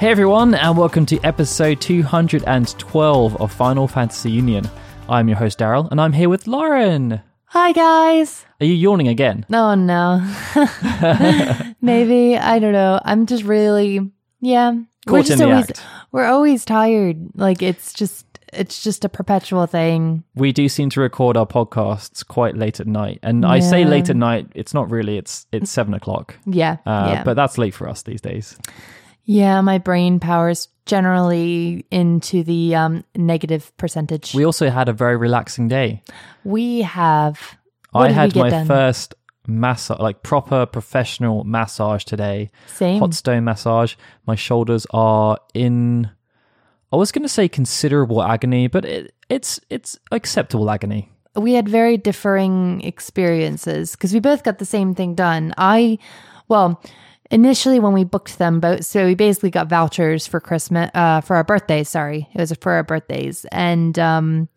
Hey 0.00 0.08
everyone, 0.08 0.54
and 0.54 0.78
welcome 0.78 1.04
to 1.04 1.20
episode 1.20 1.78
212 1.82 3.36
of 3.38 3.52
Final 3.52 3.86
Fantasy 3.86 4.30
Union. 4.30 4.64
I'm 5.10 5.28
your 5.28 5.36
host 5.36 5.58
Daryl, 5.58 5.90
and 5.90 6.00
I'm 6.00 6.14
here 6.14 6.30
with 6.30 6.46
Lauren. 6.46 7.20
Hi 7.44 7.72
guys. 7.72 8.46
Are 8.62 8.64
you 8.64 8.72
yawning 8.72 9.08
again? 9.08 9.44
Oh 9.52 9.74
no. 9.74 10.20
Maybe 11.82 12.38
I 12.38 12.58
don't 12.58 12.72
know. 12.72 12.98
I'm 13.04 13.26
just 13.26 13.44
really 13.44 14.10
yeah. 14.40 14.70
we're 15.06 15.18
Caught 15.18 15.18
in 15.18 15.24
just 15.26 15.42
always 15.42 15.68
act. 15.68 15.82
we're 16.12 16.24
always 16.24 16.64
tired. 16.64 17.18
Like 17.34 17.60
it's 17.60 17.92
just 17.92 18.24
it's 18.54 18.82
just 18.82 19.04
a 19.04 19.10
perpetual 19.10 19.66
thing. 19.66 20.24
We 20.34 20.52
do 20.52 20.70
seem 20.70 20.88
to 20.90 21.00
record 21.02 21.36
our 21.36 21.46
podcasts 21.46 22.26
quite 22.26 22.56
late 22.56 22.80
at 22.80 22.86
night, 22.86 23.18
and 23.22 23.44
I 23.44 23.60
say 23.60 23.84
late 23.84 24.08
at 24.08 24.16
night. 24.16 24.46
It's 24.54 24.72
not 24.72 24.90
really. 24.90 25.18
It's 25.18 25.46
it's 25.52 25.70
seven 25.70 25.92
o'clock, 25.92 26.38
Yeah. 26.46 26.78
uh, 26.86 27.10
yeah. 27.12 27.22
but 27.22 27.34
that's 27.34 27.58
late 27.58 27.74
for 27.74 27.86
us 27.86 28.00
these 28.00 28.22
days. 28.22 28.56
Yeah, 29.30 29.60
my 29.60 29.78
brain 29.78 30.18
powers 30.18 30.66
generally 30.86 31.86
into 31.92 32.42
the 32.42 32.74
um 32.74 33.04
negative 33.14 33.70
percentage. 33.76 34.34
We 34.34 34.44
also 34.44 34.70
had 34.70 34.88
a 34.88 34.92
very 34.92 35.16
relaxing 35.16 35.68
day. 35.68 36.02
We 36.42 36.82
have 36.82 37.56
what 37.92 38.08
I 38.08 38.12
had 38.12 38.34
my 38.34 38.50
done? 38.50 38.66
first 38.66 39.14
massage, 39.46 40.00
like 40.00 40.24
proper 40.24 40.66
professional 40.66 41.44
massage 41.44 42.02
today. 42.02 42.50
same. 42.66 42.98
hot 42.98 43.14
stone 43.14 43.44
massage. 43.44 43.94
My 44.26 44.34
shoulders 44.34 44.84
are 44.90 45.38
in. 45.54 46.10
I 46.92 46.96
was 46.96 47.12
going 47.12 47.22
to 47.22 47.28
say 47.28 47.48
considerable 47.48 48.24
agony, 48.24 48.66
but 48.66 48.84
it, 48.84 49.14
it's 49.28 49.60
it's 49.70 49.96
acceptable 50.10 50.68
agony. 50.68 51.08
we 51.36 51.52
had 51.52 51.68
very 51.68 51.96
differing 51.96 52.80
experiences 52.80 53.92
because 53.92 54.12
we 54.12 54.18
both 54.18 54.42
got 54.42 54.58
the 54.58 54.64
same 54.64 54.92
thing 54.92 55.14
done. 55.14 55.54
I, 55.56 55.98
well, 56.48 56.82
initially 57.30 57.80
when 57.80 57.92
we 57.92 58.04
booked 58.04 58.38
them 58.38 58.60
both, 58.60 58.84
so 58.84 59.06
we 59.06 59.14
basically 59.14 59.50
got 59.50 59.68
vouchers 59.68 60.26
for 60.26 60.40
Christmas, 60.40 60.90
uh, 60.94 61.20
for 61.20 61.36
our 61.36 61.44
birthdays. 61.44 61.88
Sorry, 61.88 62.28
it 62.34 62.38
was 62.38 62.52
for 62.60 62.72
our 62.72 62.82
birthdays, 62.82 63.44
and 63.52 63.98
um, 63.98 64.48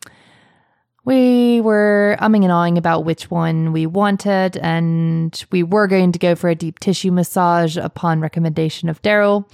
we 1.05 1.61
were 1.61 2.17
umming 2.19 2.43
and 2.43 2.51
ahhing 2.51 2.77
about 2.77 3.05
which 3.05 3.29
one 3.29 3.73
we 3.73 3.85
wanted, 3.85 4.57
and 4.57 5.45
we 5.51 5.63
were 5.63 5.87
going 5.87 6.11
to 6.11 6.19
go 6.19 6.35
for 6.35 6.49
a 6.49 6.55
deep 6.55 6.79
tissue 6.79 7.11
massage 7.11 7.77
upon 7.77 8.21
recommendation 8.21 8.89
of 8.89 9.01
Daryl. 9.01 9.51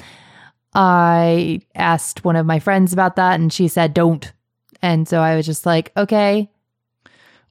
I 0.74 1.62
asked 1.76 2.24
one 2.24 2.36
of 2.36 2.46
my 2.46 2.60
friends 2.60 2.94
about 2.94 3.16
that, 3.16 3.40
and 3.40 3.52
she 3.52 3.68
said, 3.68 3.94
"Don't." 3.94 4.32
And 4.82 5.08
so 5.08 5.20
I 5.20 5.36
was 5.36 5.46
just 5.46 5.66
like, 5.66 5.92
okay, 5.98 6.50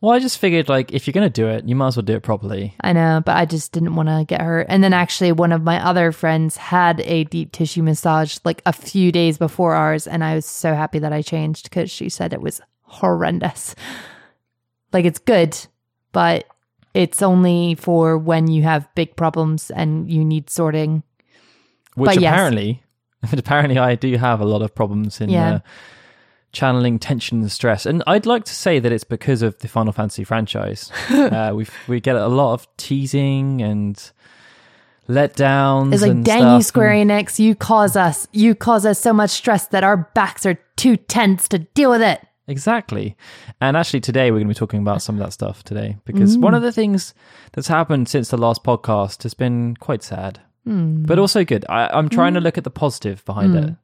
Well, 0.00 0.12
I 0.12 0.20
just 0.20 0.38
figured 0.38 0.68
like 0.68 0.92
if 0.92 1.06
you're 1.06 1.12
going 1.12 1.26
to 1.26 1.32
do 1.32 1.48
it, 1.48 1.64
you 1.68 1.74
might 1.74 1.88
as 1.88 1.96
well 1.96 2.04
do 2.04 2.14
it 2.14 2.22
properly. 2.22 2.74
I 2.82 2.92
know, 2.92 3.20
but 3.24 3.36
I 3.36 3.44
just 3.46 3.72
didn't 3.72 3.96
want 3.96 4.08
to 4.08 4.24
get 4.26 4.40
hurt. 4.40 4.66
And 4.68 4.82
then 4.84 4.92
actually, 4.92 5.32
one 5.32 5.50
of 5.50 5.62
my 5.64 5.84
other 5.84 6.12
friends 6.12 6.56
had 6.56 7.00
a 7.00 7.24
deep 7.24 7.50
tissue 7.52 7.82
massage 7.82 8.38
like 8.44 8.62
a 8.64 8.72
few 8.72 9.10
days 9.10 9.38
before 9.38 9.74
ours, 9.74 10.06
and 10.06 10.22
I 10.22 10.36
was 10.36 10.46
so 10.46 10.72
happy 10.74 11.00
that 11.00 11.12
I 11.12 11.22
changed 11.22 11.64
because 11.64 11.90
she 11.90 12.08
said 12.08 12.32
it 12.32 12.40
was 12.42 12.60
horrendous. 12.82 13.74
Like 14.90 15.04
it's 15.04 15.18
good, 15.18 15.54
but 16.12 16.46
it's 16.94 17.20
only 17.20 17.74
for 17.74 18.16
when 18.16 18.46
you 18.48 18.62
have 18.62 18.88
big 18.94 19.16
problems 19.16 19.70
and 19.70 20.10
you 20.10 20.24
need 20.24 20.48
sorting. 20.48 21.02
Which 21.94 22.06
But 22.14 22.20
yes. 22.22 22.32
apparently, 22.32 22.82
apparently, 23.32 23.76
I 23.76 23.96
do 23.96 24.16
have 24.16 24.40
a 24.40 24.46
lot 24.46 24.62
of 24.62 24.74
problems 24.74 25.20
in 25.20 25.28
Yeah. 25.28 25.56
uh, 25.56 25.58
channeling 26.52 26.98
tension 26.98 27.40
and 27.40 27.52
stress, 27.52 27.86
and 27.86 28.02
I'd 28.06 28.26
like 28.26 28.44
to 28.44 28.54
say 28.54 28.78
that 28.78 28.92
it's 28.92 29.04
because 29.04 29.42
of 29.42 29.58
the 29.58 29.68
Final 29.68 29.92
Fantasy 29.92 30.24
franchise. 30.24 30.90
uh, 31.10 31.52
we 31.54 31.66
we 31.86 32.00
get 32.00 32.16
a 32.16 32.28
lot 32.28 32.54
of 32.54 32.76
teasing 32.76 33.62
and 33.62 34.12
letdowns. 35.08 35.92
It's 35.92 36.02
like, 36.02 36.22
dang 36.22 36.56
you, 36.56 36.62
Square 36.62 36.92
Enix, 36.92 37.38
you 37.38 37.54
cause 37.54 37.96
us, 37.96 38.28
you 38.32 38.54
cause 38.54 38.86
us 38.86 38.98
so 38.98 39.12
much 39.12 39.30
stress 39.30 39.66
that 39.68 39.84
our 39.84 39.96
backs 39.96 40.46
are 40.46 40.58
too 40.76 40.96
tense 40.96 41.48
to 41.48 41.58
deal 41.58 41.90
with 41.90 42.02
it. 42.02 42.24
Exactly. 42.46 43.14
And 43.60 43.76
actually, 43.76 44.00
today 44.00 44.30
we're 44.30 44.38
going 44.38 44.48
to 44.48 44.54
be 44.54 44.58
talking 44.58 44.80
about 44.80 45.02
some 45.02 45.16
of 45.16 45.20
that 45.20 45.32
stuff 45.32 45.62
today 45.64 45.98
because 46.06 46.38
one 46.38 46.54
of 46.54 46.62
mm. 46.62 46.66
the 46.66 46.72
things 46.72 47.12
that's 47.52 47.68
happened 47.68 48.08
since 48.08 48.30
the 48.30 48.38
last 48.38 48.64
podcast 48.64 49.22
has 49.24 49.34
been 49.34 49.76
quite 49.76 50.02
sad, 50.02 50.40
mm. 50.66 51.06
but 51.06 51.18
also 51.18 51.44
good. 51.44 51.66
I, 51.68 51.88
I'm 51.88 52.08
trying 52.08 52.32
to 52.34 52.40
mm. 52.40 52.44
look 52.44 52.56
at 52.56 52.64
the 52.64 52.70
positive 52.70 53.22
behind 53.26 53.54
it. 53.54 53.74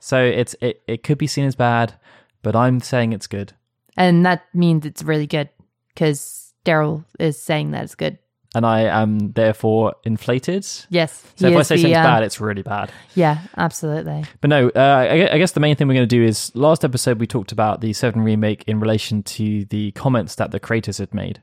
So 0.00 0.22
it's 0.22 0.54
it, 0.62 0.82
it 0.86 1.02
could 1.02 1.18
be 1.18 1.26
seen 1.26 1.44
as 1.44 1.54
bad, 1.54 1.94
but 2.42 2.56
I'm 2.56 2.80
saying 2.80 3.12
it's 3.12 3.26
good. 3.26 3.52
And 3.96 4.26
that 4.26 4.44
means 4.54 4.84
it's 4.84 5.02
really 5.02 5.26
good 5.26 5.48
because 5.88 6.52
Daryl 6.64 7.04
is 7.18 7.40
saying 7.40 7.70
that 7.70 7.84
it's 7.84 7.94
good. 7.94 8.18
And 8.54 8.64
I 8.64 8.82
am 8.82 9.32
therefore 9.32 9.96
inflated. 10.04 10.66
Yes. 10.88 11.22
So 11.36 11.48
if 11.48 11.56
I 11.56 11.62
say 11.62 11.76
the, 11.76 11.82
something's 11.82 11.96
uh, 11.98 12.02
bad, 12.02 12.22
it's 12.22 12.40
really 12.40 12.62
bad. 12.62 12.90
Yeah, 13.14 13.40
absolutely. 13.56 14.24
But 14.40 14.48
no, 14.48 14.68
uh, 14.74 14.78
I 14.78 15.34
I 15.34 15.38
guess 15.38 15.52
the 15.52 15.60
main 15.60 15.76
thing 15.76 15.88
we're 15.88 15.94
going 15.94 16.08
to 16.08 16.16
do 16.16 16.22
is 16.22 16.54
last 16.54 16.84
episode 16.84 17.20
we 17.20 17.26
talked 17.26 17.52
about 17.52 17.82
the 17.82 17.92
7 17.92 18.22
remake 18.22 18.64
in 18.66 18.80
relation 18.80 19.22
to 19.24 19.66
the 19.66 19.90
comments 19.92 20.36
that 20.36 20.52
the 20.52 20.60
creators 20.60 20.98
had 20.98 21.12
made. 21.12 21.42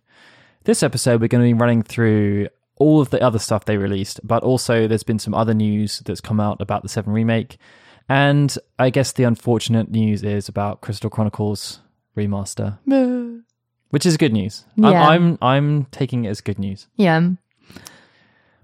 This 0.64 0.82
episode 0.82 1.22
we're 1.22 1.28
going 1.28 1.44
to 1.44 1.56
be 1.56 1.60
running 1.60 1.84
through 1.84 2.48
all 2.78 3.00
of 3.00 3.12
the 3.12 3.22
other 3.22 3.38
stuff 3.38 3.66
they 3.66 3.78
released, 3.78 4.20
but 4.24 4.42
also 4.42 4.88
there's 4.88 5.04
been 5.04 5.20
some 5.20 5.36
other 5.36 5.54
news 5.54 6.00
that's 6.00 6.22
come 6.22 6.40
out 6.40 6.62
about 6.62 6.82
the 6.82 6.90
7 6.90 7.14
remake. 7.14 7.58
And 8.10 8.56
I 8.78 8.90
guess 8.90 9.12
the 9.14 9.24
unfortunate 9.24 9.90
news 9.90 10.24
is 10.24 10.50
about 10.50 10.82
Crystal 10.82 11.10
Chronicles 11.10 11.80
remaster, 12.18 12.78
which 13.90 14.06
is 14.06 14.18
good 14.18 14.34
news. 14.34 14.66
Yeah. 14.76 14.90
I'm, 14.90 15.00
I'm 15.10 15.38
I'm 15.42 15.86
taking 15.86 16.26
it 16.26 16.30
as 16.30 16.42
good 16.42 16.60
news. 16.60 16.88
Yeah. 16.96 17.30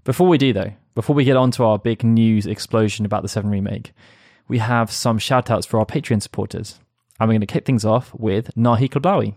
Before 0.04 0.28
we 0.28 0.38
do, 0.38 0.54
though, 0.54 0.74
before 0.96 1.16
we 1.16 1.24
get 1.24 1.38
on 1.38 1.52
to 1.52 1.64
our 1.64 1.78
big 1.78 2.04
news 2.04 2.46
explosion 2.46 3.06
about 3.06 3.22
the 3.22 3.30
7 3.30 3.50
remake, 3.50 3.94
we 4.48 4.58
have 4.58 4.92
some 4.92 5.18
shout 5.18 5.50
outs 5.50 5.66
for 5.66 5.80
our 5.80 5.86
Patreon 5.86 6.22
supporters. 6.22 6.80
And 7.20 7.28
we're 7.28 7.34
going 7.34 7.42
to 7.42 7.48
kick 7.48 7.66
things 7.66 7.86
off 7.86 8.14
with 8.14 8.50
Nahi 8.56 8.90
Kablawi, 8.90 9.36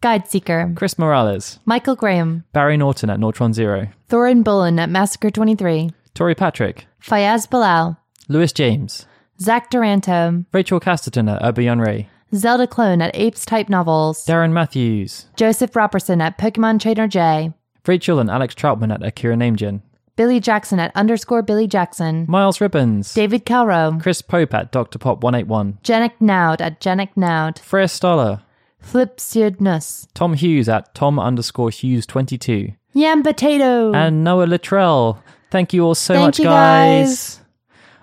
Guide 0.00 0.28
Seeker, 0.28 0.72
Chris 0.76 0.98
Morales, 0.98 1.60
Michael 1.64 1.96
Graham, 1.96 2.44
Barry 2.52 2.76
Norton 2.76 3.10
at 3.10 3.18
Nortron 3.20 3.52
Zero, 3.54 3.88
Thorin 4.08 4.42
Bullen 4.42 4.78
at 4.78 4.90
Massacre 4.90 5.30
23, 5.30 5.90
Tori 6.14 6.34
Patrick, 6.34 6.86
Fayaz 7.02 7.48
Bilal, 7.48 7.96
Lewis 8.28 8.52
James, 8.52 9.06
Zach 9.42 9.70
Duranto, 9.70 10.44
Rachel 10.52 10.80
Casterton 10.80 11.34
at 11.34 11.40
Urban 11.42 11.80
Ray, 11.80 12.08
Zelda 12.34 12.66
Clone 12.66 13.00
at 13.00 13.10
Apes 13.14 13.46
Type 13.46 13.70
Novels, 13.70 14.26
Darren 14.26 14.52
Matthews, 14.52 15.26
Joseph 15.34 15.74
Robertson 15.74 16.20
at 16.20 16.36
Pokemon 16.36 16.78
Trainer 16.78 17.08
J, 17.08 17.52
Rachel 17.86 18.18
and 18.18 18.30
Alex 18.30 18.54
Troutman 18.54 18.92
at 18.92 19.02
Akira 19.02 19.36
Namegen, 19.36 19.80
Billy 20.16 20.40
Jackson 20.40 20.78
at 20.78 20.94
underscore 20.94 21.40
Billy 21.40 21.66
Jackson, 21.66 22.26
Miles 22.28 22.60
Ribbons, 22.60 23.14
David 23.14 23.46
Calro, 23.46 23.98
Chris 24.02 24.20
Pope 24.20 24.52
at 24.52 24.72
Dr. 24.72 24.98
Pop 24.98 25.24
181, 25.24 25.78
Janik 25.82 26.12
Naud 26.20 26.60
at 26.60 26.78
Janik 26.78 27.16
Naud, 27.16 27.58
Freya 27.60 27.88
Stoller, 27.88 28.42
Flip 28.78 29.16
Siudnus, 29.16 30.06
Tom 30.12 30.34
Hughes 30.34 30.68
at 30.68 30.94
Tom 30.94 31.18
underscore 31.18 31.70
Hughes 31.70 32.04
22, 32.04 32.72
Yam 32.92 33.22
Potato, 33.22 33.94
and 33.94 34.22
Noah 34.22 34.44
Luttrell. 34.44 35.22
Thank 35.50 35.72
you 35.72 35.82
all 35.84 35.94
so 35.94 36.12
Thank 36.12 36.26
much, 36.26 36.42
guys. 36.42 37.08
guys. 37.08 37.39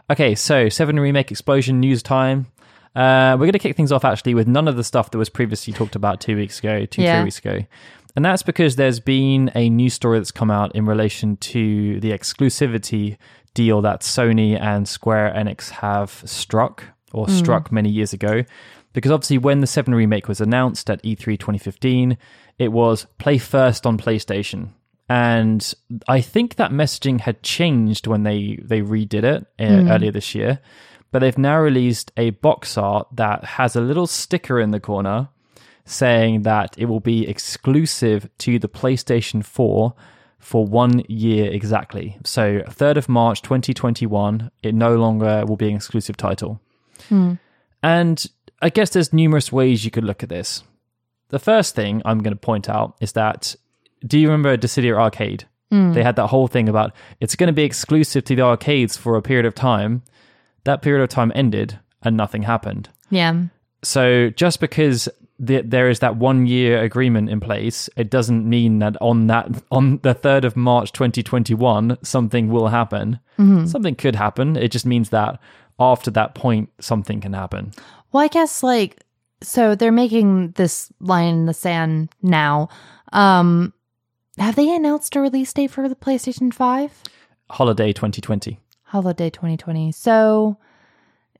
Okay, 0.09 0.35
so 0.35 0.69
Seven 0.69 1.00
Remake 1.00 1.31
Explosion 1.31 1.79
news 1.79 2.01
time. 2.01 2.47
Uh, 2.95 3.34
we're 3.34 3.45
going 3.45 3.51
to 3.53 3.59
kick 3.59 3.75
things 3.75 3.91
off 3.91 4.06
actually 4.06 4.34
with 4.34 4.47
none 4.47 4.68
of 4.68 4.75
the 4.78 4.84
stuff 4.84 5.12
that 5.12 5.17
was 5.17 5.29
previously 5.29 5.73
talked 5.73 5.96
about 5.96 6.22
two 6.22 6.35
weeks 6.35 6.59
ago, 6.59 6.85
two, 6.85 7.02
Yeah. 7.02 7.17
three 7.20 7.26
weeks 7.26 7.40
ago. 7.40 7.59
And 8.16 8.26
that's 8.26 8.41
because 8.41 8.78
there's 8.78 8.99
been 8.99 9.52
a 9.53 9.70
new 9.70 9.90
story 9.90 10.17
that's 10.17 10.31
come 10.31 10.49
out 10.49 10.73
in 10.76 10.85
relation 10.85 11.37
to 11.37 11.99
the 11.99 12.11
exclusivity 12.11 13.17
deal 13.53 13.81
that 13.81 14.02
Sony 14.02 14.59
and 14.59 14.87
Square 14.87 15.34
Enix 15.35 15.70
have 15.70 16.23
struck 16.26 16.85
or 17.11 17.28
struck 17.29 17.72
many 17.72 17.90
years 17.90 18.14
ago. 18.14 18.43
Because 18.93 19.11
obviously, 19.11 19.37
when 19.37 19.61
the 19.61 19.67
7 19.67 19.93
remake 19.93 20.28
was 20.28 20.41
announced 20.41 20.90
at 20.90 21.02
E 21.05 21.16
E3 21.16 21.37
2015, 21.37 22.17
it 22.58 22.72
was 22.72 23.05
play 23.20 23.37
first 23.37 23.85
on 23.85 23.97
PlayStation. 23.97 24.70
And 25.09 25.73
I 26.07 26.21
think 26.21 26.55
that 26.55 26.71
messaging 26.71 27.21
had 27.21 27.41
changed 27.41 28.07
when 28.07 28.23
they, 28.23 28.59
they 28.61 28.81
redid 28.81 29.23
it 29.23 29.45
uh, 29.59 29.91
earlier 29.91 30.11
this 30.11 30.35
year. 30.35 30.59
But 31.11 31.19
they've 31.19 31.37
now 31.37 31.59
released 31.59 32.11
a 32.17 32.31
box 32.31 32.77
art 32.77 33.07
that 33.13 33.43
has 33.43 33.75
a 33.75 33.81
little 33.81 34.07
sticker 34.07 34.59
in 34.59 34.71
the 34.71 34.79
corner 34.79 35.29
saying 35.85 36.41
that 36.41 36.75
it 36.77 36.85
will 36.85 36.99
be 36.99 37.27
exclusive 37.27 38.29
to 38.39 38.59
the 38.59 38.67
PlayStation 38.67 39.43
4 39.43 39.93
for 40.37 40.65
one 40.65 41.01
year 41.07 41.49
exactly. 41.51 42.17
So, 42.25 42.59
3rd 42.59 42.97
of 42.97 43.09
March 43.09 43.41
2021, 43.41 44.51
it 44.63 44.75
no 44.75 44.97
longer 44.97 45.45
will 45.45 45.55
be 45.55 45.69
an 45.69 45.75
exclusive 45.75 46.17
title. 46.17 46.59
And 47.81 48.25
I 48.61 48.69
guess 48.69 48.89
there's 48.89 49.13
numerous 49.13 49.51
ways 49.51 49.85
you 49.85 49.91
could 49.91 50.03
look 50.03 50.23
at 50.23 50.29
this. 50.29 50.63
The 51.29 51.39
first 51.39 51.75
thing 51.75 52.01
I'm 52.05 52.19
going 52.19 52.33
to 52.33 52.39
point 52.39 52.69
out 52.69 52.95
is 53.01 53.13
that 53.13 53.55
do 54.05 54.20
you 54.20 54.28
remember 54.28 54.55
Dissidia 54.58 54.97
Arcade? 54.97 55.46
They 55.70 56.02
had 56.02 56.16
that 56.16 56.28
whole 56.28 56.47
thing 56.47 56.70
about 56.70 56.94
it's 57.20 57.35
going 57.35 57.47
to 57.47 57.53
be 57.53 57.64
exclusive 57.64 58.23
to 58.26 58.35
the 58.35 58.41
arcades 58.41 58.96
for 58.96 59.17
a 59.17 59.22
period 59.22 59.46
of 59.46 59.53
time. 59.53 60.02
That 60.64 60.82
period 60.82 61.03
of 61.03 61.09
time 61.09 61.32
ended 61.35 61.78
and 62.03 62.16
nothing 62.16 62.44
happened. 62.44 62.90
Yeah. 63.09 63.44
So 63.84 64.29
just 64.29 64.61
because 64.61 65.09
the, 65.40 65.61
there 65.61 65.90
is 65.90 65.99
that 65.99 66.16
one 66.16 66.46
year 66.46 66.82
agreement 66.82 67.29
in 67.29 67.41
place, 67.41 67.90
it 67.97 68.09
doesn't 68.09 68.47
mean 68.49 68.79
that 68.79 68.96
on 69.02 69.28
that 69.28 69.61
on 69.70 70.00
the 70.03 70.14
third 70.14 70.46
of 70.46 70.55
March 70.55 70.93
2021 70.93 71.97
something 72.02 72.47
will 72.47 72.70
happen. 72.70 73.20
Something 73.67 73.96
could 73.96 74.16
happen. 74.16 74.55
It 74.55 74.72
just 74.72 74.85
means 74.85 75.09
that 75.09 75.40
after 75.79 76.09
that 76.11 76.34
point, 76.34 76.70
something 76.79 77.22
can 77.22 77.34
happen. 77.34 77.72
Well, 78.11 78.23
I 78.23 78.29
guess 78.29 78.64
like 78.64 79.03
so 79.41 79.76
they're 79.76 79.91
making 79.91 80.52
this 80.52 80.91
line 81.02 81.28
in 81.28 81.46
the 81.46 81.53
sand 81.53 82.09
now. 82.23 82.70
Um 83.11 83.73
have 84.37 84.55
they 84.55 84.73
announced 84.75 85.16
a 85.16 85.22
release 85.22 85.53
date 85.53 85.72
for 85.72 85.87
the 85.89 85.95
PlayStation 85.95 86.53
5? 86.53 86.91
Holiday 87.49 87.93
2020. 87.93 88.59
Holiday 88.84 89.29
2020. 89.29 89.91
So 89.91 90.57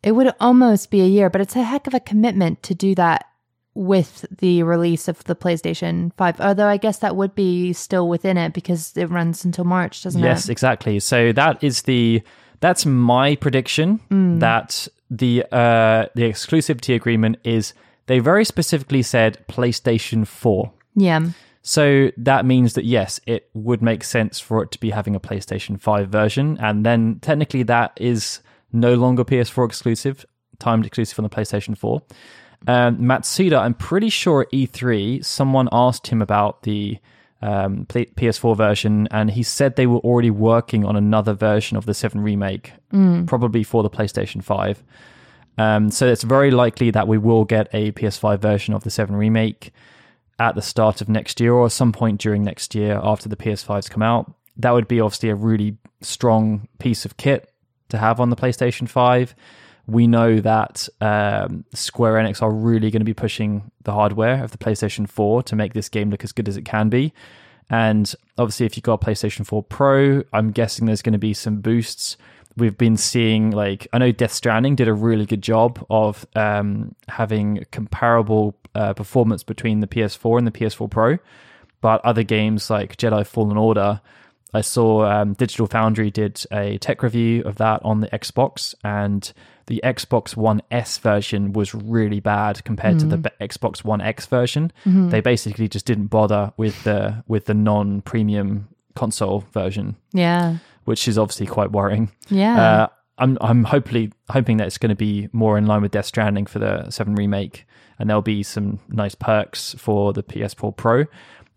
it 0.04 0.14
would 0.14 0.34
almost 0.40 0.92
be 0.92 1.02
a 1.02 1.06
year, 1.08 1.30
but 1.30 1.42
it's 1.42 1.56
a 1.56 1.64
heck 1.64 1.88
of 1.88 1.94
a 1.94 2.00
commitment 2.00 2.64
to 2.64 2.76
do 2.76 2.96
that 2.96 3.26
with 3.74 4.26
the 4.40 4.64
release 4.64 5.08
of 5.08 5.24
the 5.26 5.36
PlayStation 5.36 6.12
5. 6.18 6.42
Although 6.42 6.68
I 6.68 6.78
guess 6.78 7.00
that 7.00 7.16
would 7.16 7.36
be 7.36 7.74
still 7.74 8.08
within 8.10 8.38
it 8.38 8.54
because 8.54 8.96
it 8.98 9.06
runs 9.10 9.46
until 9.46 9.66
March, 9.66 10.02
doesn't 10.04 10.22
Yes, 10.22 10.26
it? 10.26 10.30
Yes, 10.46 10.50
exactly. 10.50 11.00
So 11.00 11.32
that 11.34 11.64
is 11.64 11.84
the 11.84 12.22
that's 12.60 12.86
my 12.88 13.36
prediction 13.36 14.00
Mm. 14.10 14.40
that 14.40 14.88
the 15.12 15.44
uh 15.52 16.08
the 16.16 16.24
exclusivity 16.24 16.96
agreement 16.96 17.38
is 17.44 17.74
they 18.08 18.18
very 18.20 18.44
specifically 18.46 19.04
said 19.04 19.46
PlayStation 19.48 20.26
4. 20.26 20.72
Yeah. 20.96 21.20
So 21.68 22.12
that 22.16 22.46
means 22.46 22.76
that 22.76 22.86
yes, 22.86 23.20
it 23.28 23.50
would 23.54 23.82
make 23.82 24.06
sense 24.06 24.40
for 24.40 24.64
it 24.64 24.72
to 24.72 24.80
be 24.80 24.92
having 24.92 25.18
a 25.18 25.20
PlayStation 25.20 25.78
5 25.78 26.08
version 26.08 26.58
and 26.62 26.86
then 26.86 27.20
technically 27.22 27.64
that 27.64 27.92
is 27.98 28.40
no 28.72 28.94
longer 28.96 29.26
PS4 29.26 29.66
exclusive, 29.66 30.26
timed 30.60 30.86
exclusive 30.86 31.20
on 31.20 31.24
the 31.24 31.30
PlayStation 31.30 31.78
4. 31.78 32.02
Um, 32.68 33.00
Matsuda, 33.00 33.60
I'm 33.60 33.74
pretty 33.74 34.08
sure 34.08 34.44
at 34.44 34.52
E3, 34.54 35.26
someone 35.26 35.68
asked 35.74 36.08
him 36.08 36.22
about 36.22 36.64
the 36.64 37.00
um, 37.42 37.86
Play- 37.88 38.06
PS4 38.06 38.56
version, 38.56 39.10
and 39.12 39.30
he 39.30 39.44
said 39.44 39.76
they 39.76 39.88
were 39.88 40.00
already 40.00 40.32
working 40.32 40.86
on 40.86 40.96
another 40.96 41.34
version 41.34 41.76
of 41.76 41.86
the 41.86 41.94
7 41.94 42.22
remake, 42.22 42.72
probably 43.26 43.64
for 43.64 43.84
the 43.84 43.90
PlayStation 43.90 44.42
5. 44.42 44.84
Um, 45.58 45.92
so 45.92 46.08
it's 46.08 46.24
very 46.24 46.50
likely 46.50 46.92
that 46.92 47.10
we 47.10 47.18
will 47.18 47.44
get 47.44 47.68
a 47.74 47.92
PS5 47.92 48.40
version 48.40 48.74
of 48.74 48.84
the 48.86 48.90
7 48.90 49.16
remake 49.18 49.74
at 50.40 50.56
the 50.56 50.62
start 50.62 51.02
of 51.02 51.10
next 51.10 51.40
year 51.40 51.54
or 51.54 51.70
some 51.70 51.92
point 51.92 52.22
during 52.22 52.44
next 52.44 52.76
year 52.76 53.00
after 53.04 53.28
the 53.28 53.36
PS5s 53.36 53.90
come 53.90 54.04
out. 54.04 54.34
That 54.58 54.72
would 54.72 54.88
be 54.88 55.00
obviously 55.00 55.30
a 55.30 55.36
really 55.36 55.78
strong 56.02 56.68
piece 56.80 57.06
of 57.06 57.18
kit 57.18 57.52
to 57.90 57.98
have 57.98 58.20
on 58.20 58.30
the 58.30 58.36
PlayStation 58.36 58.88
5. 58.88 59.36
We 59.88 60.06
know 60.06 60.40
that 60.42 60.90
um, 61.00 61.64
Square 61.74 62.16
Enix 62.16 62.42
are 62.42 62.52
really 62.52 62.92
going 62.92 63.00
to 63.00 63.06
be 63.06 63.14
pushing 63.14 63.72
the 63.84 63.94
hardware 63.94 64.44
of 64.44 64.52
the 64.52 64.58
PlayStation 64.58 65.08
4 65.08 65.44
to 65.44 65.56
make 65.56 65.74
this 65.74 65.90
game 65.90 66.10
look 66.10 66.24
as 66.24 66.34
good 66.34 66.50
as 66.50 66.58
it 66.58 66.66
can 66.66 66.90
be. 66.90 67.14
And 67.70 68.14
obviously, 68.38 68.66
if 68.66 68.78
you've 68.78 68.84
got 68.84 69.02
a 69.02 69.06
PlayStation 69.06 69.46
4 69.46 69.64
Pro, 69.64 70.24
I'm 70.34 70.52
guessing 70.52 70.86
there's 70.86 71.02
going 71.02 71.14
to 71.14 71.20
be 71.20 71.34
some 71.34 71.62
boosts. 71.62 72.18
We've 72.58 72.78
been 72.78 72.98
seeing, 72.98 73.52
like, 73.52 73.88
I 73.94 74.00
know 74.00 74.12
Death 74.12 74.34
Stranding 74.34 74.76
did 74.76 74.88
a 74.88 74.94
really 74.94 75.26
good 75.26 75.42
job 75.44 75.86
of 75.90 76.26
um, 76.36 76.96
having 77.08 77.64
comparable 77.72 78.56
uh, 78.76 78.94
performance 78.94 79.44
between 79.44 79.80
the 79.80 79.88
PS4 79.88 80.38
and 80.40 80.48
the 80.48 80.52
PS4 80.52 80.90
Pro. 80.90 81.18
But 81.82 82.04
other 82.04 82.24
games 82.24 82.70
like 82.72 82.98
Jedi 82.98 83.26
Fallen 83.26 83.58
Order, 83.58 84.02
I 84.54 84.62
saw 84.62 85.06
um, 85.06 85.34
Digital 85.34 85.68
Foundry 85.68 86.10
did 86.10 86.44
a 86.52 86.80
tech 86.80 87.04
review 87.04 87.44
of 87.44 87.58
that 87.58 87.82
on 87.86 88.02
the 88.02 88.08
Xbox, 88.08 88.74
and 88.84 89.32
the 89.68 89.80
Xbox 89.84 90.36
One 90.36 90.62
S 90.72 90.98
version 90.98 91.54
was 91.54 91.76
really 91.76 92.20
bad 92.20 92.64
compared 92.64 92.98
to 93.00 93.06
the 93.06 93.18
B- 93.18 93.30
Xbox 93.42 93.84
One 93.84 94.02
X 94.02 94.26
version. 94.26 94.72
They 95.10 95.22
basically 95.22 95.68
just 95.68 95.86
didn't 95.86 96.08
bother 96.08 96.54
with 96.58 96.84
the 96.84 97.24
with 97.28 97.46
the 97.46 97.54
non-premium 97.54 98.68
console 98.96 99.44
version, 99.54 99.96
Yeah. 100.14 100.58
Which 100.88 101.06
is 101.06 101.18
obviously 101.18 101.46
quite 101.46 101.70
worrying. 101.70 102.10
Yeah. 102.30 102.62
Uh, 102.62 102.88
I'm 103.18 103.38
I'm 103.42 103.66
hopefully 103.66 104.14
hoping 104.30 104.56
that 104.58 104.68
it's 104.68 104.78
going 104.78 104.90
to 104.90 104.96
be 104.96 105.28
more 105.34 105.58
in 105.58 105.66
line 105.66 105.82
with 105.82 105.92
Death 105.92 106.06
Stranding 106.06 106.46
for 106.46 106.60
the 106.60 106.90
Seven 106.92 107.14
remake, 107.14 107.66
and 108.00 108.10
there'll 108.10 108.22
be 108.22 108.42
some 108.42 108.80
nice 108.88 109.14
perks 109.14 109.76
for 109.78 110.14
the 110.14 110.24
PS4 110.24 110.78
Pro. 110.78 111.04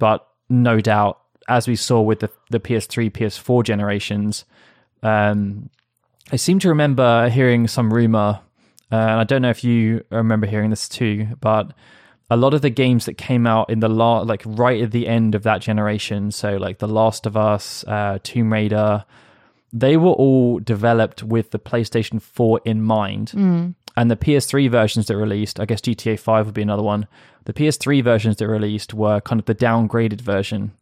But 0.00 0.26
no 0.48 0.80
doubt, 0.80 1.20
as 1.48 1.68
we 1.68 1.76
saw 1.76 2.00
with 2.00 2.18
the 2.18 2.30
the 2.50 2.58
PS3, 2.58 3.12
PS4 3.12 3.62
generations, 3.62 4.44
um, 5.04 5.70
I 6.32 6.36
seem 6.36 6.58
to 6.58 6.68
remember 6.68 7.28
hearing 7.28 7.68
some 7.68 7.94
rumor, 7.94 8.40
uh, 8.90 8.96
and 8.96 9.20
I 9.20 9.24
don't 9.24 9.42
know 9.42 9.50
if 9.50 9.62
you 9.62 10.04
remember 10.10 10.48
hearing 10.48 10.70
this 10.70 10.88
too, 10.88 11.28
but 11.40 11.72
a 12.30 12.36
lot 12.36 12.54
of 12.54 12.62
the 12.62 12.70
games 12.70 13.06
that 13.06 13.14
came 13.18 13.46
out 13.46 13.68
in 13.70 13.80
the 13.80 13.88
la- 13.88 14.20
like 14.20 14.42
right 14.46 14.80
at 14.82 14.92
the 14.92 15.08
end 15.08 15.34
of 15.34 15.42
that 15.42 15.60
generation, 15.60 16.30
so 16.30 16.56
like 16.56 16.78
The 16.78 16.88
Last 16.88 17.26
of 17.26 17.36
Us, 17.36 17.84
uh, 17.88 18.18
Tomb 18.22 18.52
Raider, 18.52 19.04
they 19.72 19.96
were 19.96 20.12
all 20.12 20.58
developed 20.60 21.22
with 21.22 21.50
the 21.50 21.58
PlayStation 21.58 22.20
4 22.22 22.60
in 22.64 22.82
mind. 22.82 23.74
And 23.96 24.10
the 24.10 24.16
PS3 24.16 24.70
versions 24.70 25.06
that 25.06 25.16
released, 25.16 25.58
I 25.58 25.64
guess 25.64 25.80
GTA 25.80 26.18
5 26.18 26.46
would 26.46 26.54
be 26.54 26.62
another 26.62 26.82
one. 26.82 27.06
The 27.44 27.52
PS3 27.52 28.02
versions 28.04 28.36
that 28.36 28.46
released 28.48 28.94
were 28.94 29.20
kind 29.20 29.40
of 29.40 29.46
the 29.46 29.54
downgraded 29.54 30.20
version. 30.20 30.72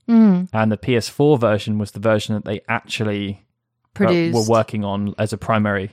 And 0.52 0.70
the 0.70 0.76
PS4 0.76 1.40
version 1.40 1.78
was 1.78 1.92
the 1.92 2.00
version 2.00 2.34
that 2.34 2.44
they 2.44 2.60
actually 2.68 3.40
uh, 3.40 3.94
Produced. 3.94 4.34
were 4.34 4.44
working 4.54 4.84
on 4.84 5.14
as 5.18 5.32
a 5.32 5.38
primary. 5.38 5.92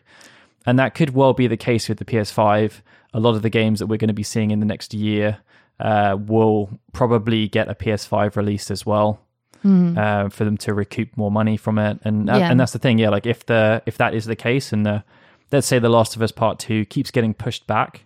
And 0.65 0.77
that 0.79 0.95
could 0.95 1.11
well 1.13 1.33
be 1.33 1.47
the 1.47 1.57
case 1.57 1.87
with 1.87 1.99
the 1.99 2.05
PS5. 2.05 2.81
A 3.15 3.19
lot 3.19 3.35
of 3.35 3.41
the 3.41 3.49
games 3.49 3.79
that 3.79 3.87
we're 3.87 3.97
going 3.97 4.09
to 4.09 4.13
be 4.13 4.23
seeing 4.23 4.51
in 4.51 4.59
the 4.59 4.65
next 4.65 4.93
year 4.93 5.37
uh, 5.79 6.17
will 6.19 6.69
probably 6.93 7.47
get 7.47 7.67
a 7.69 7.73
PS5 7.75 8.35
released 8.35 8.69
as 8.71 8.85
well. 8.85 9.19
Uh, 9.63 10.29
for 10.29 10.45
them 10.45 10.57
to 10.57 10.75
recoup 10.75 11.17
more 11.17 11.31
money 11.31 11.57
from 11.57 11.79
it, 11.79 11.97
and 12.03 12.27
Yeah. 12.27 12.51
and 12.51 12.59
that's 12.59 12.71
the 12.73 12.77
thing, 12.77 12.99
yeah. 12.99 13.09
Like 13.09 13.25
if 13.25 13.47
the 13.47 13.81
if 13.87 13.97
that 13.97 14.13
is 14.13 14.25
the 14.25 14.35
case, 14.35 14.71
and 14.71 14.85
the 14.85 15.03
let's 15.51 15.65
say 15.65 15.79
the 15.79 15.89
Last 15.89 16.15
of 16.15 16.21
Us 16.21 16.31
Part 16.31 16.59
Two 16.59 16.85
keeps 16.85 17.09
getting 17.09 17.33
pushed 17.33 17.65
back 17.65 18.05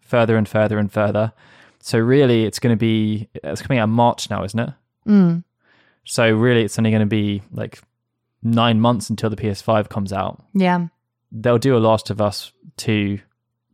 further 0.00 0.34
and 0.38 0.48
further 0.48 0.78
and 0.78 0.90
further, 0.90 1.32
so 1.78 1.98
really 1.98 2.44
it's 2.46 2.58
going 2.58 2.72
to 2.74 2.78
be 2.78 3.28
it's 3.34 3.60
coming 3.60 3.78
out 3.80 3.84
in 3.84 3.90
March 3.90 4.30
now, 4.30 4.44
isn't 4.44 4.58
it? 4.58 4.70
Mm. 5.06 5.44
So 6.04 6.30
really, 6.32 6.62
it's 6.64 6.78
only 6.78 6.90
going 6.90 7.00
to 7.00 7.06
be 7.06 7.42
like 7.52 7.82
nine 8.42 8.80
months 8.80 9.10
until 9.10 9.28
the 9.28 9.36
PS5 9.36 9.90
comes 9.90 10.10
out. 10.10 10.42
Yeah. 10.54 10.86
They'll 11.32 11.58
do 11.58 11.76
a 11.76 11.80
Last 11.80 12.08
of 12.08 12.22
Us 12.22 12.50
2 12.78 13.18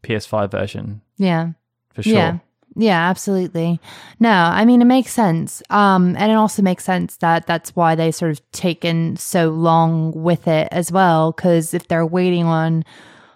PS5 0.03 0.51
version 0.51 1.01
Yeah. 1.17 1.51
for 1.95 2.03
sure. 2.03 2.13
Yeah. 2.15 2.39
Yeah, 2.77 3.11
absolutely. 3.11 3.81
No, 4.21 4.31
I 4.31 4.65
mean 4.65 4.81
it 4.81 4.87
makes 4.87 5.11
sense. 5.13 5.63
Um 5.71 6.15
and 6.17 6.31
it 6.31 6.37
also 6.37 6.63
makes 6.63 6.85
sense 6.85 7.17
that 7.17 7.47
that's 7.47 7.75
why 7.75 7.95
they 7.97 8.13
sort 8.13 8.31
of 8.31 8.51
taken 8.53 9.17
so 9.17 9.51
long 9.51 10.13
with 10.13 10.47
it 10.47 10.69
as 10.71 10.93
well 10.93 11.33
cuz 11.33 11.75
if 11.75 11.89
they're 11.89 12.07
waiting 12.07 12.45
on 12.47 12.85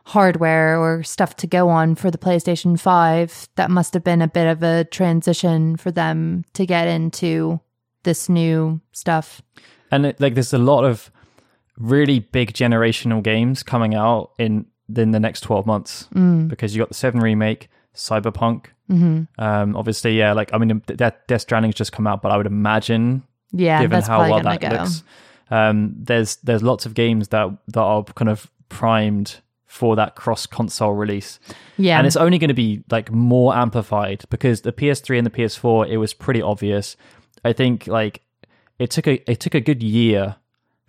hardware 0.06 0.78
or 0.78 1.02
stuff 1.02 1.34
to 1.36 1.46
go 1.46 1.68
on 1.68 1.94
for 1.94 2.10
the 2.10 2.18
PlayStation 2.18 2.78
5, 2.78 3.48
that 3.56 3.70
must 3.70 3.94
have 3.94 4.04
been 4.04 4.20
a 4.20 4.28
bit 4.28 4.46
of 4.46 4.62
a 4.62 4.84
transition 4.84 5.76
for 5.76 5.90
them 5.90 6.44
to 6.52 6.66
get 6.66 6.86
into 6.86 7.58
this 8.02 8.28
new 8.28 8.80
stuff. 8.92 9.40
And 9.90 10.04
it, 10.04 10.20
like, 10.20 10.34
there's 10.34 10.52
a 10.52 10.58
lot 10.58 10.84
of 10.84 11.10
really 11.78 12.18
big 12.20 12.52
generational 12.52 13.22
games 13.22 13.62
coming 13.62 13.94
out 13.94 14.32
in 14.38 14.66
in 14.94 15.10
the 15.12 15.20
next 15.20 15.40
12 15.42 15.66
months 15.66 16.08
Mm. 16.14 16.48
because 16.48 16.74
you 16.74 16.80
got 16.82 16.88
the 16.88 16.94
7 16.94 17.20
remake, 17.20 17.68
Cyberpunk. 17.94 18.66
Mm-hmm. 18.90 19.22
Um, 19.42 19.76
obviously, 19.76 20.18
yeah, 20.18 20.32
like 20.32 20.50
I 20.52 20.58
mean, 20.58 20.82
Death, 20.86 21.14
Death 21.26 21.40
Stranding's 21.40 21.74
just 21.74 21.92
come 21.92 22.06
out, 22.06 22.20
but 22.22 22.30
I 22.32 22.36
would 22.36 22.46
imagine 22.46 23.22
Yeah, 23.52 23.80
given 23.80 24.02
how 24.02 24.28
well 24.28 24.40
that 24.42 24.60
go. 24.60 24.68
looks. 24.68 25.02
Um, 25.50 25.94
there's 25.98 26.36
there's 26.36 26.62
lots 26.62 26.84
of 26.86 26.94
games 26.94 27.28
that 27.28 27.48
that 27.68 27.80
are 27.80 28.02
kind 28.04 28.28
of 28.28 28.50
primed 28.68 29.36
for 29.66 29.96
that 29.96 30.14
cross 30.16 30.46
console 30.46 30.92
release, 30.92 31.38
Yeah. 31.78 31.98
and 31.98 32.06
it's 32.06 32.16
only 32.16 32.38
going 32.38 32.48
to 32.48 32.54
be 32.54 32.84
like 32.90 33.10
more 33.10 33.54
amplified 33.56 34.24
because 34.30 34.60
the 34.62 34.72
PS3 34.72 35.18
and 35.18 35.26
the 35.26 35.30
PS4 35.30 35.88
it 35.88 35.96
was 35.96 36.12
pretty 36.14 36.42
obvious. 36.42 36.96
I 37.44 37.52
think 37.52 37.86
like 37.86 38.20
it 38.78 38.90
took 38.90 39.06
a 39.06 39.30
it 39.30 39.40
took 39.40 39.54
a 39.54 39.60
good 39.60 39.82
year 39.82 40.36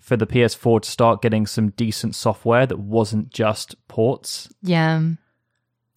for 0.06 0.16
the 0.16 0.28
PS4 0.28 0.84
to 0.84 0.90
start 0.90 1.24
getting 1.24 1.48
some 1.48 1.72
decent 1.72 2.14
software 2.14 2.68
that 2.68 2.78
wasn't 2.78 3.32
just 3.32 3.76
ports. 3.88 4.48
Yeah. 4.62 5.02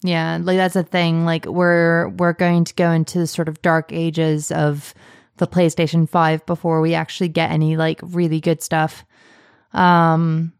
Yeah, 0.01 0.39
like 0.41 0.57
that's 0.57 0.75
a 0.75 0.81
thing. 0.81 1.25
Like 1.25 1.45
we're 1.45 2.09
we're 2.09 2.33
going 2.33 2.63
to 2.63 2.73
go 2.73 2.89
into 2.89 3.19
the 3.19 3.27
sort 3.27 3.47
of 3.47 3.61
dark 3.61 3.93
ages 3.93 4.51
of 4.51 4.95
the 5.37 5.45
PlayStation 5.45 6.09
5 6.09 6.45
before 6.47 6.81
we 6.81 6.95
actually 6.95 7.29
get 7.29 7.51
any 7.51 7.77
like 7.77 7.99
really 8.01 8.39
good 8.41 8.63
stuff. 8.63 9.05
Um 9.73 10.53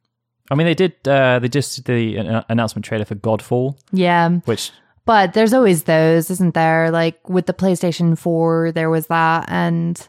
I 0.51 0.55
mean, 0.55 0.65
they 0.65 0.75
did 0.75 0.93
uh, 1.07 1.39
they 1.39 1.47
just 1.47 1.75
did 1.77 1.85
the 1.85 2.17
an- 2.17 2.45
announcement 2.49 2.85
trailer 2.85 3.05
for 3.05 3.15
Godfall, 3.15 3.79
yeah, 3.91 4.29
which 4.45 4.71
but 5.05 5.33
there's 5.33 5.53
always 5.53 5.85
those, 5.85 6.29
isn't 6.29 6.53
there? 6.53 6.91
Like 6.91 7.27
with 7.27 7.47
the 7.47 7.53
PlayStation 7.53 8.15
4 8.15 8.73
there 8.73 8.91
was 8.91 9.07
that 9.07 9.45
and 9.47 10.07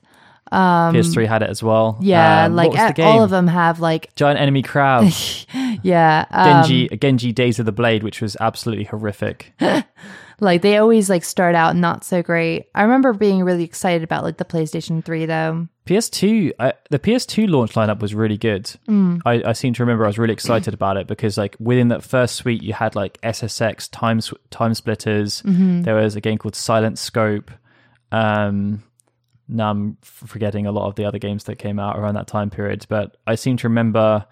um 0.53 0.95
PS3 0.95 1.27
had 1.27 1.43
it 1.43 1.51
as 1.51 1.63
well. 1.63 1.99
yeah, 2.01 2.45
Um, 2.47 2.55
like 2.57 2.71
what 2.71 2.79
was 2.79 2.95
the 2.97 3.03
a- 3.03 3.07
all 3.07 3.23
of 3.23 3.31
them 3.31 3.47
have 3.47 3.81
like 3.81 4.15
Giant 4.17 4.39
enemy 4.41 4.63
crab. 4.63 5.11
yeah, 5.83 6.27
um, 6.31 6.65
Genji, 6.65 6.89
Genji 6.97 7.33
Days 7.33 7.59
of 7.59 7.67
the 7.67 7.73
Blade, 7.73 8.03
which 8.03 8.21
was 8.21 8.37
absolutely 8.41 8.85
horrific. 8.85 9.53
Like 10.43 10.63
they 10.63 10.79
always 10.79 11.11
like 11.11 11.23
start 11.23 11.55
out 11.55 11.77
not 11.77 12.03
so 12.03 12.23
great. 12.23 12.69
I 12.75 12.81
remember 12.85 13.13
being 13.13 13.45
really 13.45 13.63
excited 13.63 14.03
about 14.03 14.25
like 14.25 14.39
the 14.39 14.47
PlayStation 14.47 15.05
3 15.05 15.27
though. 15.27 15.69
PS2, 15.85 16.53
uh, 16.59 16.73
the 16.89 16.99
PS2 16.99 17.47
launch 17.47 17.73
lineup 17.75 18.01
was 18.01 18.15
really 18.15 18.39
good. 18.39 18.71
I, 18.89 19.43
I 19.45 19.53
seem 19.53 19.75
to 19.75 19.83
remember 19.83 20.05
I 20.05 20.07
was 20.07 20.19
really 20.19 20.33
excited 20.33 20.73
about 20.73 20.97
it 20.97 21.07
because, 21.09 21.37
like, 21.37 21.57
within 21.61 21.89
that 21.89 22.03
first 22.03 22.37
suite, 22.37 22.63
you 22.63 22.73
had 22.73 22.95
like 22.97 23.21
SSX 23.21 23.91
time 23.91 24.21
time 24.49 24.73
splitters. 24.73 25.43
There 25.45 25.95
was 25.97 26.17
a 26.17 26.23
game 26.23 26.39
called 26.39 26.57
Silent 26.57 26.99
Scope. 26.99 27.51
Um, 28.11 28.83
now 29.51 29.71
I'm 29.71 29.97
forgetting 30.03 30.67
a 30.67 30.73
lot 30.73 30.87
of 30.87 30.95
the 30.95 31.05
other 31.05 31.19
games 31.19 31.45
that 31.45 31.57
came 31.57 31.79
out 31.79 31.99
around 31.99 32.15
that 32.15 32.27
time 32.27 32.51
period, 32.51 32.87
but 32.89 33.17
I 33.27 33.35
seem 33.35 33.57
to 33.59 33.69
remember 33.69 34.25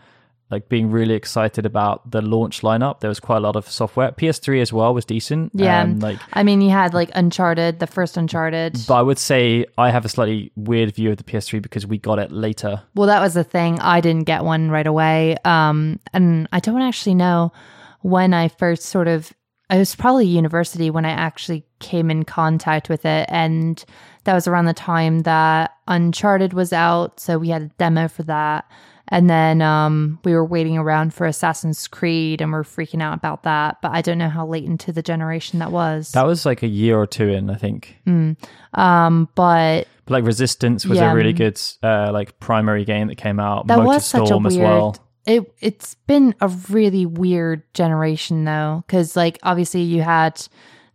like 0.50 0.68
being 0.68 0.90
really 0.90 1.14
excited 1.14 1.66
about 1.66 2.10
the 2.10 2.22
launch 2.22 2.62
lineup. 2.62 3.00
There 3.00 3.08
was 3.08 3.20
quite 3.20 3.36
a 3.36 3.40
lot 3.40 3.54
of 3.54 3.68
software. 3.68 4.12
PS3 4.12 4.62
as 4.62 4.72
well 4.72 4.94
was 4.94 5.04
decent. 5.04 5.52
Yeah. 5.54 5.82
Um, 5.82 5.98
like 6.00 6.18
I 6.32 6.42
mean, 6.42 6.62
you 6.62 6.70
had 6.70 6.94
like 6.94 7.10
Uncharted, 7.14 7.80
the 7.80 7.86
first 7.86 8.16
Uncharted. 8.16 8.78
but 8.88 8.94
I 8.94 9.02
would 9.02 9.18
say 9.18 9.66
I 9.76 9.90
have 9.90 10.04
a 10.04 10.08
slightly 10.08 10.50
weird 10.56 10.94
view 10.94 11.10
of 11.10 11.18
the 11.18 11.24
PS3 11.24 11.60
because 11.60 11.86
we 11.86 11.98
got 11.98 12.18
it 12.18 12.32
later. 12.32 12.82
Well, 12.94 13.08
that 13.08 13.20
was 13.20 13.34
the 13.34 13.44
thing. 13.44 13.78
I 13.80 14.00
didn't 14.00 14.24
get 14.24 14.42
one 14.44 14.70
right 14.70 14.86
away. 14.86 15.36
Um, 15.44 16.00
and 16.14 16.48
I 16.50 16.60
don't 16.60 16.80
actually 16.80 17.14
know 17.14 17.52
when 18.00 18.32
I 18.32 18.48
first 18.48 18.84
sort 18.84 19.08
of, 19.08 19.32
I 19.70 19.78
was 19.78 19.94
probably 19.94 20.26
university 20.26 20.90
when 20.90 21.04
I 21.04 21.10
actually 21.10 21.64
came 21.78 22.10
in 22.10 22.24
contact 22.24 22.88
with 22.88 23.04
it. 23.04 23.26
And 23.30 23.84
that 24.24 24.34
was 24.34 24.48
around 24.48 24.64
the 24.64 24.74
time 24.74 25.20
that 25.20 25.72
Uncharted 25.86 26.52
was 26.54 26.72
out. 26.72 27.20
So 27.20 27.38
we 27.38 27.50
had 27.50 27.62
a 27.62 27.70
demo 27.78 28.08
for 28.08 28.22
that. 28.24 28.64
And 29.10 29.28
then 29.30 29.62
um, 29.62 30.18
we 30.24 30.34
were 30.34 30.44
waiting 30.44 30.76
around 30.76 31.14
for 31.14 31.26
Assassin's 31.26 31.88
Creed 31.88 32.42
and 32.42 32.52
we're 32.52 32.62
freaking 32.62 33.02
out 33.02 33.14
about 33.14 33.42
that. 33.44 33.78
But 33.80 33.92
I 33.92 34.02
don't 34.02 34.18
know 34.18 34.28
how 34.28 34.46
late 34.46 34.64
into 34.64 34.92
the 34.92 35.02
generation 35.02 35.60
that 35.60 35.72
was. 35.72 36.12
That 36.12 36.26
was 36.26 36.44
like 36.44 36.62
a 36.62 36.66
year 36.66 36.98
or 36.98 37.06
two 37.06 37.28
in, 37.28 37.48
I 37.48 37.54
think. 37.54 37.96
um, 38.06 39.28
but 39.34 39.86
But 40.06 40.12
like 40.12 40.24
Resistance 40.24 40.84
was 40.86 40.98
Yeah. 40.98 41.12
a 41.12 41.14
really 41.14 41.32
good 41.32 41.58
uh, 41.82 42.10
like 42.12 42.38
primary 42.40 42.84
game 42.84 43.08
that 43.08 43.16
came 43.16 43.40
out. 43.40 43.66
That 43.66 43.78
Motorstorm 43.78 43.86
was 43.86 44.04
such 44.04 44.30
a 44.30 44.38
weird. 44.38 44.62
well. 44.62 44.96
It 45.28 45.52
it's 45.60 45.94
been 46.06 46.34
a 46.40 46.48
really 46.48 47.04
weird 47.04 47.62
generation 47.74 48.44
though, 48.44 48.82
because 48.86 49.14
like 49.14 49.38
obviously 49.42 49.82
you 49.82 50.00
had 50.00 50.48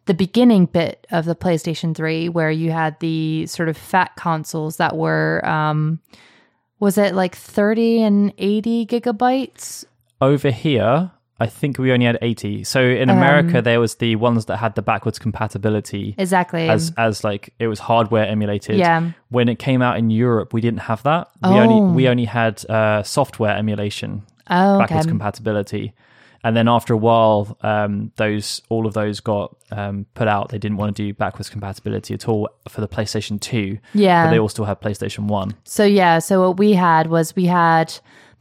the 0.06 0.16
beginning 0.16 0.66
bit 0.66 1.06
of 1.12 1.26
the 1.26 1.36
PlayStation 1.36 1.96
Three 1.96 2.30
where 2.30 2.50
you 2.50 2.72
had 2.72 3.00
the 3.00 3.46
sort 3.46 3.70
of 3.70 3.78
fat 3.78 4.16
consoles 4.16 4.78
that 4.78 4.98
were 4.98 5.40
um 5.48 6.00
was 6.80 6.98
it 6.98 7.14
like 7.14 7.36
thirty 7.36 8.02
and 8.02 8.34
eighty 8.40 8.88
gigabytes? 8.88 9.86
Over 10.20 10.50
here, 10.50 11.12
I 11.44 11.48
think 11.48 11.78
we 11.78 11.92
only 11.92 12.06
had 12.06 12.18
80. 12.22 12.64
So 12.64 12.80
in 12.82 13.10
America, 13.10 13.62
there 13.62 13.80
was 13.80 13.96
the 13.96 14.16
ones 14.16 14.46
that 14.46 14.58
had 14.58 14.76
the 14.76 14.82
backwards 14.82 15.20
compatibility 15.20 16.16
Exactly. 16.18 16.70
as 16.70 16.94
as 16.98 17.24
like 17.24 17.54
it 17.60 17.68
was 17.68 17.80
hardware 17.80 18.26
emulated. 18.28 18.78
Yeah. 18.78 19.12
When 19.30 19.48
it 19.50 19.60
came 19.60 19.82
out 19.82 19.98
in 19.98 20.10
Europe, 20.10 20.54
we 20.54 20.62
didn't 20.62 20.80
have 20.92 21.04
that. 21.04 21.28
We 21.44 21.50
Oh. 21.50 21.60
only 21.60 21.80
we 21.96 22.08
only 22.08 22.26
had 22.26 22.64
uh, 22.70 23.04
software 23.04 23.56
emulation, 23.56 24.24
oh, 24.50 24.76
okay. 24.76 24.84
backwards 24.84 25.08
compatibility. 25.08 25.94
And 26.46 26.58
then 26.58 26.68
after 26.68 26.94
a 26.94 26.98
while, 26.98 27.58
um, 27.62 28.12
those 28.18 28.62
all 28.70 28.86
of 28.86 28.94
those 28.94 29.22
got 29.22 29.56
um, 29.72 30.06
put 30.14 30.28
out. 30.28 30.50
They 30.50 30.58
didn't 30.60 30.78
want 30.78 30.94
to 30.96 31.04
do 31.04 31.14
backwards 31.14 31.50
compatibility 31.50 32.14
at 32.14 32.28
all 32.28 32.50
for 32.68 32.82
the 32.82 32.88
PlayStation 32.88 33.40
Two. 33.40 33.78
Yeah. 33.94 34.26
but 34.26 34.32
they 34.32 34.40
all 34.40 34.50
still 34.50 34.66
have 34.66 34.80
PlayStation 34.82 35.28
One. 35.28 35.56
So 35.64 35.84
yeah, 35.86 36.20
so 36.20 36.42
what 36.46 36.58
we 36.58 36.74
had 36.74 37.08
was 37.08 37.34
we 37.36 37.46
had 37.46 37.94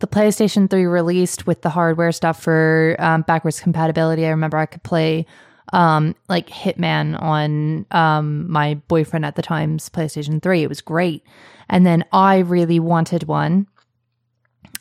the 0.02 0.08
PlayStation 0.08 0.68
3 0.68 0.84
released 0.84 1.46
with 1.46 1.62
the 1.62 1.70
hardware 1.70 2.10
stuff 2.10 2.42
for 2.42 2.96
um, 2.98 3.22
backwards 3.22 3.60
compatibility. 3.60 4.26
I 4.26 4.30
remember 4.30 4.56
I 4.56 4.66
could 4.66 4.82
play 4.82 5.26
um, 5.72 6.16
like 6.28 6.48
Hitman 6.48 7.22
on 7.22 7.86
um, 7.92 8.50
my 8.50 8.74
boyfriend 8.88 9.24
at 9.24 9.36
the 9.36 9.42
time's 9.42 9.88
PlayStation 9.88 10.42
3. 10.42 10.64
It 10.64 10.68
was 10.68 10.80
great. 10.80 11.22
And 11.68 11.86
then 11.86 12.04
I 12.12 12.38
really 12.38 12.80
wanted 12.80 13.28
one. 13.28 13.68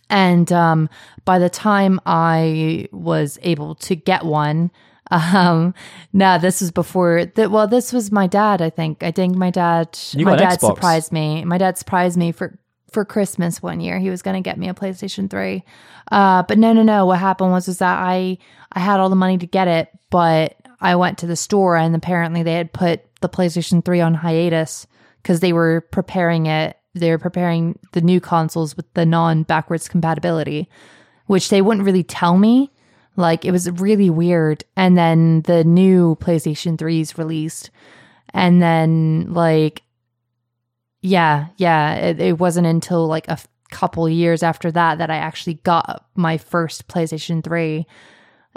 And 0.09 0.51
um, 0.51 0.89
by 1.23 1.37
the 1.37 1.51
time 1.51 2.01
I 2.07 2.87
was 2.91 3.37
able 3.43 3.75
to 3.75 3.95
get 3.95 4.25
one, 4.25 4.71
um, 5.11 5.75
no, 6.13 6.39
this 6.39 6.61
was 6.61 6.71
before 6.71 7.25
that. 7.25 7.51
Well, 7.51 7.67
this 7.67 7.93
was 7.93 8.11
my 8.11 8.25
dad. 8.25 8.61
I 8.61 8.71
think. 8.71 9.03
I 9.03 9.11
think 9.11 9.35
my 9.35 9.51
dad. 9.51 9.99
You 10.13 10.25
my 10.25 10.35
dad 10.35 10.57
Xbox. 10.57 10.75
surprised 10.75 11.11
me. 11.11 11.45
My 11.45 11.57
dad 11.57 11.77
surprised 11.77 12.17
me 12.17 12.31
for 12.31 12.57
for 12.91 13.05
Christmas 13.05 13.61
one 13.61 13.79
year. 13.79 13.99
He 13.99 14.09
was 14.09 14.21
going 14.21 14.41
to 14.41 14.47
get 14.47 14.59
me 14.59 14.69
a 14.69 14.73
PlayStation 14.73 15.29
Three. 15.29 15.63
Uh, 16.11 16.43
but 16.43 16.57
no, 16.57 16.73
no, 16.73 16.83
no. 16.83 17.05
What 17.05 17.19
happened 17.19 17.51
was 17.51 17.67
is 17.67 17.79
that 17.79 17.97
I 17.97 18.37
I 18.71 18.79
had 18.79 18.99
all 18.99 19.09
the 19.09 19.15
money 19.15 19.37
to 19.37 19.47
get 19.47 19.67
it, 19.67 19.89
but 20.09 20.55
I 20.79 20.95
went 20.95 21.17
to 21.19 21.27
the 21.27 21.35
store 21.35 21.77
and 21.77 21.95
apparently 21.95 22.43
they 22.43 22.53
had 22.53 22.73
put 22.73 23.01
the 23.21 23.29
PlayStation 23.29 23.83
Three 23.83 24.01
on 24.01 24.13
hiatus 24.13 24.87
because 25.21 25.39
they 25.39 25.53
were 25.53 25.81
preparing 25.91 26.47
it. 26.47 26.77
They 26.93 27.11
were 27.11 27.17
preparing 27.17 27.79
the 27.93 28.01
new 28.01 28.19
consoles 28.19 28.75
with 28.75 28.93
the 28.93 29.05
non 29.05 29.43
backwards 29.43 29.87
compatibility, 29.87 30.69
which 31.27 31.49
they 31.49 31.61
wouldn't 31.61 31.85
really 31.85 32.03
tell 32.03 32.37
me. 32.37 32.71
Like 33.15 33.45
it 33.45 33.51
was 33.51 33.69
really 33.71 34.09
weird. 34.09 34.63
And 34.75 34.97
then 34.97 35.41
the 35.41 35.63
new 35.63 36.17
PlayStation 36.19 36.77
3s 36.77 37.17
released. 37.17 37.69
And 38.33 38.61
then 38.61 39.33
like 39.33 39.83
yeah, 41.01 41.47
yeah, 41.57 41.95
it, 41.95 42.19
it 42.19 42.39
wasn't 42.39 42.67
until 42.67 43.07
like 43.07 43.27
a 43.27 43.31
f- 43.33 43.47
couple 43.71 44.07
years 44.09 44.43
after 44.43 44.71
that 44.71 44.97
that 44.97 45.09
I 45.09 45.15
actually 45.17 45.55
got 45.55 46.05
my 46.15 46.37
first 46.37 46.87
PlayStation 46.87 47.43
3 47.43 47.85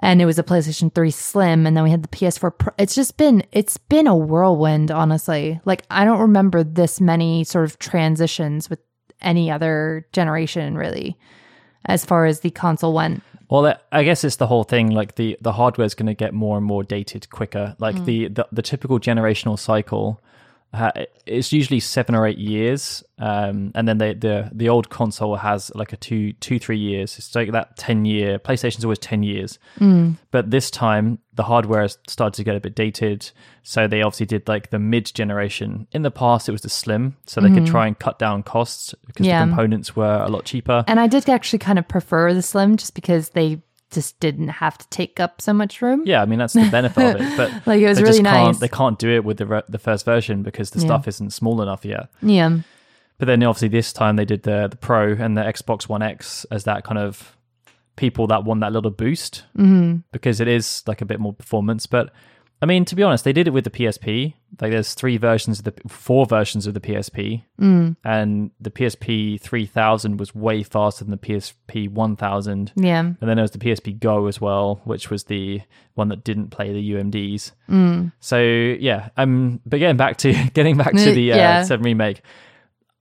and 0.01 0.21
it 0.21 0.27
was 0.27 0.39
a 0.41 0.43
PlayStation 0.43 0.93
3 0.95 1.11
Slim 1.11 1.67
and 1.67 1.77
then 1.77 1.85
we 1.85 1.91
had 1.91 2.03
the 2.03 2.09
PS4 2.09 2.59
Pro. 2.59 2.73
It's 2.79 2.95
just 2.97 3.17
been 3.17 3.45
it's 3.53 3.77
been 3.77 4.07
a 4.09 4.17
whirlwind 4.17 4.91
honestly. 4.91 5.61
Like 5.65 5.85
I 5.91 6.05
don't 6.05 6.19
remember 6.21 6.65
this 6.65 7.01
many 7.01 7.45
sort 7.45 7.65
of 7.65 7.79
transitions 7.79 8.69
with 8.69 8.81
any 9.23 9.51
other 9.53 10.07
generation 10.13 10.77
really 10.77 11.17
as 11.87 12.05
far 12.05 12.27
as 12.27 12.41
the 12.41 12.51
console 12.51 12.93
went. 12.93 13.23
Well, 13.49 13.79
I 13.93 14.03
guess 14.03 14.25
it's 14.25 14.37
the 14.37 14.49
whole 14.49 14.65
thing. 14.65 14.91
Like 14.91 15.15
the 15.15 15.39
the 15.41 15.53
hardware 15.53 15.85
is 15.87 15.95
going 15.95 16.07
to 16.09 16.15
get 16.15 16.35
more 16.35 16.57
and 16.57 16.67
more 16.67 16.83
dated 16.83 17.31
quicker. 17.31 17.77
Like 17.79 17.95
Mm. 17.95 18.05
the, 18.05 18.29
the 18.29 18.49
the 18.51 18.63
typical 18.63 18.99
generational 18.99 19.57
cycle, 19.59 20.21
it's 21.27 21.53
usually 21.53 21.81
seven 21.81 22.15
or 22.15 22.27
eight 22.27 22.39
years, 22.39 23.05
um, 23.19 23.71
and 23.75 23.87
then 23.87 23.99
the 23.99 24.15
the 24.15 24.51
the 24.53 24.69
old 24.69 24.91
console 24.91 25.37
has 25.37 25.71
like 25.75 25.93
a 25.93 25.97
two 25.97 26.33
two 26.35 26.59
three 26.59 26.79
years. 26.79 27.17
It's 27.19 27.35
like 27.35 27.53
that 27.53 27.77
ten 27.77 28.05
year. 28.05 28.39
PlayStation's 28.39 28.85
always 28.85 28.99
ten 28.99 29.23
years, 29.23 29.59
Mm. 29.81 30.17
but 30.31 30.51
this 30.51 30.71
time 30.71 31.19
the 31.35 31.43
hardware 31.45 31.83
has 31.83 31.99
started 32.09 32.35
to 32.37 32.45
get 32.45 32.57
a 32.57 32.61
bit 32.61 32.75
dated. 32.75 33.31
So 33.63 33.87
they 33.89 34.03
obviously 34.03 34.27
did 34.27 34.47
like 34.49 34.71
the 34.71 34.79
mid 34.79 35.07
generation. 35.15 35.87
In 35.93 36.03
the 36.03 36.11
past, 36.11 36.49
it 36.49 36.53
was 36.53 36.63
the 36.63 36.69
slim, 36.69 37.17
so 37.27 37.41
they 37.41 37.51
could 37.51 37.67
try 37.67 37.87
and 37.87 37.99
cut 37.99 38.19
down 38.19 38.43
costs 38.43 38.95
because 39.07 39.25
Mm-hmm. 39.27 39.31
Yeah. 39.31 39.45
the 39.45 39.51
components 39.51 39.97
were 39.97 40.23
a 40.23 40.29
lot 40.29 40.45
cheaper. 40.45 40.85
And 40.87 40.99
I 41.01 41.07
did 41.07 41.29
actually 41.29 41.61
kind 41.61 41.79
of 41.79 41.87
prefer 41.89 42.35
the 42.35 42.43
Slim 42.43 42.77
just 42.77 42.95
because 42.95 43.31
they 43.31 43.63
just 43.95 44.21
didn't 44.21 44.49
have 44.49 44.77
to 44.79 44.89
take 44.89 45.21
up 45.21 45.41
so 45.41 45.53
much 45.53 45.81
room. 45.81 46.03
Yeah, 46.05 46.23
I 46.23 46.27
mean 46.27 46.39
that's 46.39 46.53
the 46.53 46.69
benefit 46.71 47.17
of 47.17 47.21
it, 47.21 47.37
but 47.37 47.67
Like, 47.67 47.81
it 47.81 47.89
was 47.89 47.99
they 47.99 48.05
really 48.05 48.23
nice. 48.23 48.59
They 48.59 48.69
can't 48.69 48.99
do 48.99 49.11
it 49.11 49.25
with 49.25 49.39
the 49.39 49.47
re- 49.47 49.63
the 49.69 49.79
first 49.79 50.05
version 50.05 50.43
because 50.43 50.71
the 50.71 50.81
stuff 50.81 51.09
isn't 51.09 51.31
small 51.31 51.63
enough 51.63 51.85
yet. 51.85 52.09
Yeah. 52.21 52.59
But 53.19 53.27
then 53.27 53.43
obviously 53.45 53.69
this 53.69 53.93
time 53.93 54.17
they 54.17 54.25
did 54.25 54.43
the 54.43 54.69
the 54.69 54.77
Pro 54.77 55.13
and 55.13 55.37
the 55.37 55.43
Xbox 55.43 55.89
One 55.89 56.03
X 56.03 56.45
as 56.51 56.65
that 56.65 56.85
kind 56.85 56.99
of 56.99 57.37
people 57.97 58.27
that 58.27 58.45
want 58.45 58.61
that 58.61 58.73
little 58.73 58.91
boost 58.91 59.45
mm-hmm. 59.57 59.99
because 60.13 60.41
it 60.41 60.49
is 60.49 60.83
like 60.87 61.01
a 61.01 61.05
bit 61.05 61.21
more 61.21 61.33
performance. 61.33 61.87
But 61.87 62.13
I 62.63 62.67
mean, 62.67 62.85
to 62.87 62.95
be 62.95 63.03
honest, 63.03 63.25
they 63.25 63.33
did 63.33 63.47
it 63.47 63.53
with 63.53 63.65
the 63.65 63.71
PSP. 63.71 64.35
Like 64.61 64.71
there's 64.71 64.95
three 64.95 65.17
versions 65.17 65.59
of 65.59 65.65
the 65.65 65.75
four 65.89 66.25
versions 66.25 66.67
of 66.67 66.75
the 66.75 66.81
PSP, 66.81 67.43
mm. 67.61 67.97
and 68.05 68.51
the 68.61 68.71
PSP 68.71 69.41
3000 69.41 70.19
was 70.19 70.35
way 70.35 70.63
faster 70.63 71.05
than 71.05 71.11
the 71.11 71.19
PSP 71.19 71.91
1000. 71.91 72.73
Yeah. 72.77 73.01
And 73.01 73.17
then 73.21 73.37
there 73.37 73.43
was 73.43 73.51
the 73.51 73.59
PSP 73.59 73.99
Go 73.99 74.27
as 74.27 74.41
well, 74.41 74.81
which 74.85 75.11
was 75.11 75.25
the 75.25 75.61
one 75.95 76.09
that 76.09 76.25
didn't 76.25 76.49
play 76.51 76.73
the 76.73 76.93
UMDs. 76.93 77.53
Mm. 77.69 78.13
So 78.21 78.39
yeah, 78.41 79.11
um, 79.17 79.61
but 79.67 79.79
getting 79.79 79.97
back 79.97 80.17
to 80.19 80.33
getting 80.55 80.77
back 80.77 80.93
to 80.93 81.13
the 81.13 81.33
uh, 81.33 81.37
Yeah. 81.37 81.63
Seven 81.65 81.85
remake, 81.85 82.23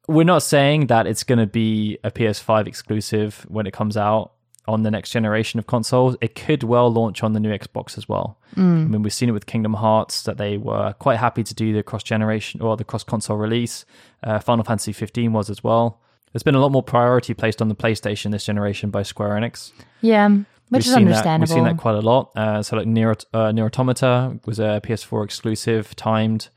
we're 0.08 0.24
not 0.24 0.44
saying 0.44 0.88
that 0.88 1.08
it's 1.08 1.24
going 1.24 1.40
to 1.40 1.48
be 1.48 2.00
a 2.04 2.12
PS5 2.12 2.68
exclusive 2.68 3.46
when 3.48 3.68
it 3.68 3.72
comes 3.72 3.98
out 3.98 4.34
on 4.68 4.84
the 4.84 4.92
next 4.92 5.12
generation 5.12 5.60
of 5.60 5.68
consoles. 5.68 6.16
It 6.22 6.36
could 6.36 6.64
well 6.64 6.92
launch 6.92 7.24
on 7.24 7.34
the 7.34 7.40
new 7.40 7.50
Xbox 7.52 7.98
as 7.98 8.08
well. 8.08 8.38
I 8.56 8.60
mean, 8.62 9.02
we've 9.02 9.12
seen 9.14 9.30
it 9.30 9.34
with 9.34 9.46
Kingdom 9.48 9.74
Hearts 9.74 10.24
that 10.24 10.38
they 10.38 10.58
were 10.58 10.94
quite 11.00 11.18
happy 11.20 11.44
to 11.44 11.54
do 11.54 11.74
the 11.74 11.82
cross 11.84 12.04
generation 12.04 12.62
or 12.62 12.78
the 12.78 12.84
cross 12.84 13.04
console 13.04 13.38
release. 13.38 13.84
Uh, 14.22 14.40
Final 14.40 14.64
Fantasy 14.64 14.94
15 14.94 15.34
was 15.34 15.50
as 15.50 15.64
well. 15.64 16.00
There's 16.32 16.44
been 16.44 16.56
a 16.56 16.60
lot 16.60 16.72
more 16.72 16.84
priority 16.84 17.34
placed 17.34 17.62
on 17.62 17.68
the 17.68 17.76
PlayStation 17.76 18.32
this 18.32 18.46
generation 18.46 18.90
by 18.90 19.04
Square 19.04 19.32
Enix. 19.40 19.72
Yeah. 20.02 20.28
Which 20.30 20.46
We've 20.70 20.80
is 20.80 20.86
seen 20.86 20.94
That, 20.94 21.00
understandable. 21.02 21.42
we've 21.42 21.50
seen 21.50 21.64
that 21.66 21.78
quite 21.78 21.96
a 21.96 22.02
lot. 22.02 22.32
Uh, 22.36 22.64
so 22.64 22.78
like 22.78 22.88
Nier, 22.88 23.16
uh, 23.34 23.52
Nier 23.52 23.66
Automata 23.66 24.40
was 24.46 24.60
a 24.60 24.82
PS4 24.84 25.24
exclusive, 25.26 25.96
timed. 25.96 26.50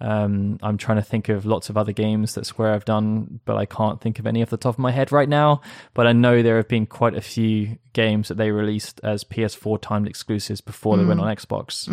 Um, 0.00 0.58
I'm 0.62 0.76
trying 0.76 0.96
to 0.96 1.02
think 1.02 1.28
of 1.28 1.46
lots 1.46 1.70
of 1.70 1.76
other 1.76 1.92
games 1.92 2.34
that 2.34 2.46
Square 2.46 2.72
have 2.72 2.84
done, 2.84 3.40
but 3.44 3.56
I 3.56 3.64
can't 3.64 4.00
think 4.00 4.18
of 4.18 4.26
any 4.26 4.42
off 4.42 4.50
the 4.50 4.56
top 4.56 4.74
of 4.74 4.78
my 4.78 4.90
head 4.90 5.12
right 5.12 5.28
now. 5.28 5.60
But 5.94 6.06
I 6.06 6.12
know 6.12 6.42
there 6.42 6.56
have 6.56 6.68
been 6.68 6.86
quite 6.86 7.14
a 7.14 7.20
few 7.20 7.78
games 7.92 8.28
that 8.28 8.36
they 8.36 8.50
released 8.50 9.00
as 9.04 9.24
PS4 9.24 9.80
timed 9.80 10.08
exclusives 10.08 10.60
before 10.60 10.96
they 10.96 11.04
went 11.04 11.20
on 11.20 11.34
Xbox. 11.34 11.86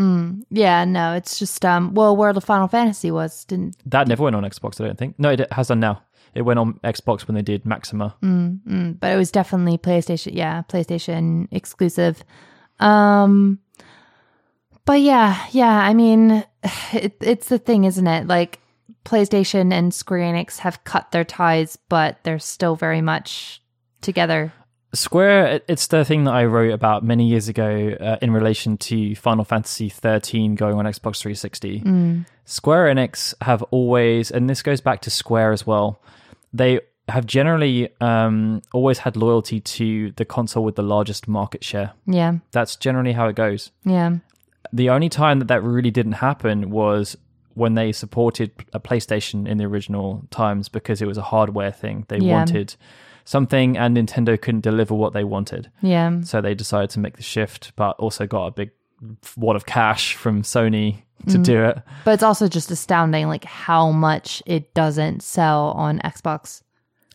Yeah, 0.49 0.85
no, 0.85 1.13
it's 1.13 1.39
just 1.39 1.63
um. 1.63 1.93
Well, 1.93 2.17
World 2.17 2.37
of 2.37 2.43
Final 2.43 2.67
Fantasy 2.67 3.11
was 3.11 3.45
didn't. 3.45 3.77
That 3.85 4.07
never 4.07 4.23
went 4.23 4.35
on 4.35 4.43
Xbox, 4.43 4.81
I 4.81 4.85
don't 4.85 4.97
think. 4.97 5.15
No, 5.17 5.29
it 5.29 5.51
has 5.53 5.67
done 5.67 5.79
now. 5.79 6.01
It 6.33 6.43
went 6.43 6.59
on 6.59 6.79
Xbox 6.83 7.27
when 7.27 7.35
they 7.35 7.41
did 7.41 7.65
Maxima. 7.65 8.15
Mm, 8.23 8.99
but 8.99 9.11
it 9.11 9.17
was 9.17 9.31
definitely 9.31 9.77
PlayStation. 9.77 10.33
Yeah, 10.33 10.63
PlayStation 10.69 11.47
exclusive. 11.51 12.23
Um, 12.79 13.59
but 14.85 15.01
yeah, 15.01 15.45
yeah. 15.51 15.79
I 15.79 15.93
mean, 15.93 16.43
it, 16.93 17.17
it's 17.21 17.49
the 17.49 17.57
thing, 17.59 17.83
isn't 17.85 18.07
it? 18.07 18.27
Like 18.27 18.59
PlayStation 19.05 19.73
and 19.73 19.93
Square 19.93 20.33
Enix 20.33 20.59
have 20.59 20.83
cut 20.83 21.11
their 21.11 21.23
ties, 21.23 21.77
but 21.89 22.19
they're 22.23 22.39
still 22.39 22.75
very 22.75 23.01
much 23.01 23.61
together. 24.01 24.53
Square, 24.93 25.61
it's 25.69 25.87
the 25.87 26.03
thing 26.03 26.25
that 26.25 26.33
I 26.33 26.43
wrote 26.43 26.73
about 26.73 27.01
many 27.01 27.25
years 27.25 27.47
ago 27.47 27.95
uh, 27.99 28.17
in 28.21 28.31
relation 28.31 28.75
to 28.77 29.15
Final 29.15 29.45
Fantasy 29.45 29.87
13 29.87 30.55
going 30.55 30.75
on 30.75 30.83
Xbox 30.83 31.21
360. 31.21 32.25
Square 32.43 32.93
Enix 32.93 33.33
have 33.41 33.63
always, 33.71 34.31
and 34.31 34.49
this 34.49 34.61
goes 34.61 34.81
back 34.81 34.99
to 35.03 35.09
Square 35.09 35.53
as 35.53 35.65
well, 35.65 36.01
they 36.51 36.81
have 37.07 37.25
generally 37.25 37.89
um, 38.01 38.61
always 38.73 38.99
had 38.99 39.15
loyalty 39.15 39.61
to 39.61 40.11
the 40.17 40.25
console 40.25 40.65
with 40.65 40.75
the 40.75 40.83
largest 40.83 41.25
market 41.25 41.63
share. 41.63 41.93
Yeah, 42.05 42.39
That's 42.51 42.75
generally 42.75 43.13
how 43.13 43.27
it 43.29 43.35
goes. 43.37 43.71
yeah, 43.85 44.17
The 44.73 44.89
only 44.89 45.09
time 45.09 45.39
that 45.39 45.47
that 45.49 45.63
really 45.63 45.91
didn't 45.91 46.13
happen 46.13 46.69
was 46.69 47.17
when 47.53 47.73
they 47.73 47.91
supported 47.91 48.51
a 48.73 48.79
PlayStation 48.79 49.47
in 49.47 49.57
the 49.57 49.65
original 49.65 50.25
times 50.31 50.69
because 50.69 51.01
it 51.01 51.07
was 51.07 51.17
a 51.17 51.21
hardware 51.21 51.71
thing. 51.71 52.05
They 52.07 52.17
Yeah. 52.19 52.33
wanted 52.35 52.75
something 53.25 53.77
and 53.77 53.97
Nintendo 53.97 54.41
couldn't 54.41 54.61
deliver 54.61 54.95
what 54.95 55.13
they 55.13 55.23
wanted. 55.23 55.69
yeah, 55.81 56.21
So 56.21 56.41
they 56.41 56.55
decided 56.55 56.89
to 56.91 56.99
make 56.99 57.17
the 57.17 57.23
shift, 57.23 57.73
but 57.75 57.95
also 57.99 58.25
got 58.25 58.47
a 58.47 58.51
big 58.51 58.71
wad 59.35 59.55
of 59.55 59.65
cash 59.65 60.15
from 60.15 60.43
Sony 60.43 61.03
to 61.27 61.37
mm. 61.37 61.43
do 61.43 61.63
it. 61.65 61.79
but 62.05 62.13
it's 62.13 62.23
also 62.23 62.47
just 62.47 62.71
astounding, 62.71 63.27
like 63.27 63.43
how 63.43 63.91
much 63.91 64.41
it 64.45 64.73
doesn't 64.73 65.21
sell 65.21 65.71
on 65.71 65.99
Xbox. 65.99 66.63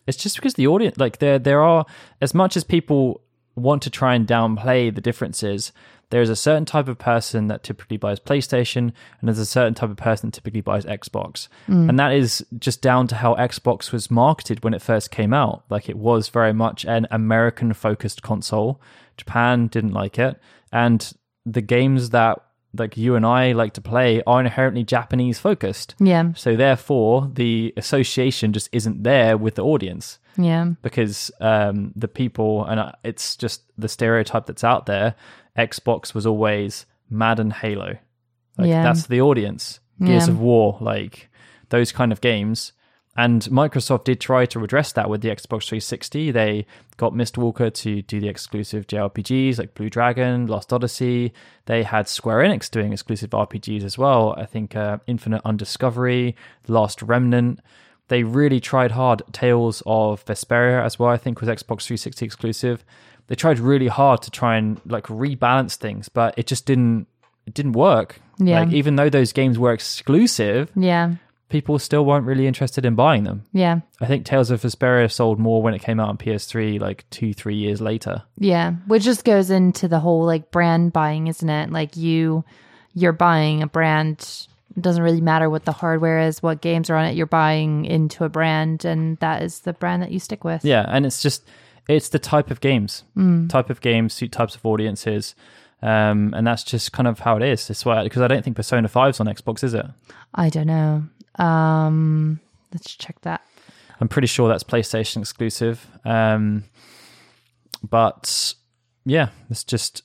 It's 0.05 0.17
just 0.17 0.35
because 0.37 0.53
the 0.53 0.67
audience, 0.67 0.97
like 0.97 1.17
there, 1.19 1.39
there 1.39 1.61
are 1.61 1.85
as 2.21 2.33
much 2.33 2.55
as 2.55 2.63
people 2.63 3.21
want 3.55 3.81
to 3.81 3.89
try 3.89 4.15
and 4.15 4.25
downplay 4.27 4.93
the 4.93 5.01
differences. 5.01 5.71
There's 6.09 6.29
a 6.29 6.35
certain 6.35 6.65
type 6.65 6.87
of 6.87 6.97
person 6.97 7.47
that 7.47 7.63
typically 7.63 7.97
buys 7.97 8.19
PlayStation, 8.19 8.79
and 8.79 9.23
there's 9.23 9.39
a 9.39 9.45
certain 9.45 9.73
type 9.73 9.89
of 9.89 9.97
person 9.97 10.29
that 10.29 10.35
typically 10.35 10.61
buys 10.61 10.85
Xbox, 10.85 11.47
and 11.89 11.99
that 11.99 12.13
is 12.13 12.45
just 12.57 12.81
down 12.81 13.07
to 13.07 13.15
how 13.15 13.35
Xbox 13.35 13.91
was 13.91 14.09
marketed 14.09 14.63
when 14.63 14.73
it 14.73 14.81
first 14.81 15.11
came 15.11 15.33
out. 15.33 15.63
Like 15.69 15.89
it 15.89 15.97
was 15.97 16.29
very 16.29 16.53
much 16.53 16.85
an 16.85 17.07
American-focused 17.11 18.21
console. 18.21 18.81
Japan 19.17 19.67
didn't 19.67 19.93
like 19.93 20.17
it, 20.17 20.39
and 20.71 21.13
the 21.45 21.61
games 21.61 22.11
that 22.11 22.39
like 22.77 22.97
you 22.97 23.15
and 23.15 23.25
I 23.25 23.53
like 23.53 23.73
to 23.73 23.81
play 23.81 24.21
are 24.27 24.39
inherently 24.39 24.83
Japanese 24.83 25.39
focused. 25.39 25.95
Yeah, 25.99 26.33
So 26.35 26.55
therefore, 26.55 27.29
the 27.33 27.73
association 27.77 28.53
just 28.53 28.69
isn't 28.71 29.03
there 29.03 29.37
with 29.37 29.55
the 29.55 29.63
audience 29.63 30.19
yeah, 30.37 30.71
because 30.81 31.31
um, 31.41 31.93
the 31.95 32.07
people, 32.07 32.65
and 32.65 32.79
uh, 32.79 32.91
it's 33.03 33.35
just 33.35 33.63
the 33.77 33.89
stereotype 33.89 34.45
that's 34.45 34.63
out 34.63 34.85
there. 34.85 35.15
Xbox 35.57 36.13
was 36.13 36.25
always 36.25 36.85
Madden, 37.09 37.51
Halo. 37.51 37.97
Like 38.57 38.67
Yeah. 38.69 38.83
that's 38.83 39.07
the 39.07 39.21
audience. 39.21 39.79
Gears 40.03 40.27
Yeah. 40.27 40.33
of 40.33 40.39
War, 40.39 40.77
like 40.81 41.29
those 41.69 41.91
kind 41.91 42.11
of 42.11 42.21
games. 42.21 42.73
And 43.19 43.41
Microsoft 43.45 44.03
did 44.03 44.21
try 44.21 44.45
to 44.45 44.63
address 44.63 44.91
that 44.91 45.09
with 45.09 45.21
the 45.21 45.29
Xbox 45.29 45.67
360. 45.67 46.29
They 46.29 46.67
got 46.97 47.13
Mistwalker 47.13 47.73
to 47.73 48.03
do 48.03 48.19
the 48.19 48.27
exclusive 48.27 48.85
JRPGs 48.85 49.57
like 49.57 49.73
Blue 49.73 49.89
Dragon, 49.89 50.45
Lost 50.45 50.71
Odyssey. 50.71 51.33
They 51.65 51.81
had 51.81 52.07
Square 52.07 52.41
Enix 52.47 52.69
doing 52.69 52.93
exclusive 52.93 53.31
RPGs 53.31 53.83
as 53.83 53.97
well. 53.97 54.35
I 54.37 54.45
think 54.45 54.75
uh, 54.75 54.99
Infinite 55.07 55.41
Undiscovery, 55.43 56.35
Last 56.67 57.01
Remnant. 57.01 57.59
They 58.09 58.21
really 58.21 58.59
tried 58.59 58.91
hard. 58.91 59.23
Tales 59.33 59.81
of 59.87 60.23
Vesperia 60.25 60.85
as 60.85 60.99
well, 60.99 61.09
I 61.09 61.17
think 61.17 61.41
was 61.41 61.49
Xbox 61.49 61.87
360 61.87 62.23
exclusive. 62.23 62.85
They 63.27 63.35
tried 63.35 63.59
really 63.59 63.87
hard 63.87 64.21
to 64.23 64.31
try 64.31 64.57
and 64.57 64.79
like 64.85 65.05
rebalance 65.05 65.75
things, 65.75 66.09
but 66.09 66.33
it 66.37 66.47
just 66.47 66.65
didn't 66.65 67.07
it 67.45 67.53
didn't 67.53 67.73
work. 67.73 68.19
Yeah. 68.39 68.61
Like 68.61 68.73
even 68.73 68.95
though 68.95 69.09
those 69.09 69.33
games 69.33 69.57
were 69.57 69.73
exclusive, 69.73 70.71
yeah, 70.75 71.15
people 71.49 71.79
still 71.79 72.05
weren't 72.05 72.25
really 72.25 72.45
interested 72.45 72.85
in 72.85 72.95
buying 72.95 73.23
them. 73.23 73.43
yeah. 73.53 73.79
I 74.01 74.05
think 74.05 74.25
Tales 74.25 74.51
of 74.51 74.61
Vesperia 74.61 75.11
sold 75.11 75.39
more 75.39 75.61
when 75.63 75.73
it 75.73 75.81
came 75.81 75.99
out 75.99 76.09
on 76.09 76.17
PS3 76.17 76.79
like 76.79 77.05
2 77.09 77.33
3 77.33 77.55
years 77.55 77.81
later. 77.81 78.23
Yeah, 78.37 78.73
which 78.85 79.03
just 79.03 79.25
goes 79.25 79.49
into 79.49 79.87
the 79.87 79.99
whole 79.99 80.25
like 80.25 80.51
brand 80.51 80.93
buying, 80.93 81.27
isn't 81.27 81.49
it? 81.49 81.71
Like 81.71 81.97
you 81.97 82.43
you're 82.93 83.13
buying 83.13 83.63
a 83.63 83.67
brand. 83.67 84.47
It 84.75 84.81
doesn't 84.83 85.01
really 85.01 85.21
matter 85.21 85.49
what 85.49 85.65
the 85.65 85.71
hardware 85.71 86.19
is, 86.19 86.43
what 86.43 86.61
games 86.61 86.89
are 86.89 86.95
on 86.95 87.05
it. 87.05 87.15
You're 87.15 87.25
buying 87.25 87.85
into 87.85 88.23
a 88.23 88.29
brand 88.29 88.85
and 88.85 89.17
that 89.17 89.41
is 89.41 89.61
the 89.61 89.73
brand 89.73 90.03
that 90.03 90.11
you 90.11 90.19
stick 90.19 90.43
with. 90.43 90.63
Yeah, 90.63 90.85
and 90.87 91.05
it's 91.05 91.21
just 91.21 91.43
it's 91.87 92.09
the 92.09 92.19
type 92.19 92.51
of 92.51 92.59
games, 92.61 93.03
Mm. 93.15 93.49
type 93.49 93.69
of 93.69 93.81
games, 93.81 94.13
suit 94.13 94.31
types 94.31 94.55
of 94.55 94.65
audiences, 94.65 95.35
um, 95.81 96.33
and 96.35 96.45
that's 96.47 96.63
just 96.63 96.91
kind 96.91 97.07
of 97.07 97.19
how 97.19 97.37
it 97.37 97.43
is. 97.43 97.67
That's 97.67 97.85
why 97.85 98.03
because 98.03 98.21
I 98.21 98.27
don't 98.27 98.43
think 98.43 98.55
Persona 98.55 98.87
5's 98.89 99.19
on 99.19 99.27
Xbox, 99.27 99.63
is 99.63 99.73
it? 99.73 99.85
I 100.33 100.49
don't 100.49 100.67
know. 100.67 101.03
Um 101.43 102.39
let's 102.73 102.95
check 102.95 103.21
that. 103.21 103.41
I'm 104.01 104.07
pretty 104.07 104.27
sure 104.27 104.47
that's 104.49 104.63
PlayStation 104.63 105.17
exclusive. 105.21 105.87
Um, 106.05 106.65
but 107.87 108.53
yeah, 109.05 109.29
it's 109.49 109.63
just 109.63 110.03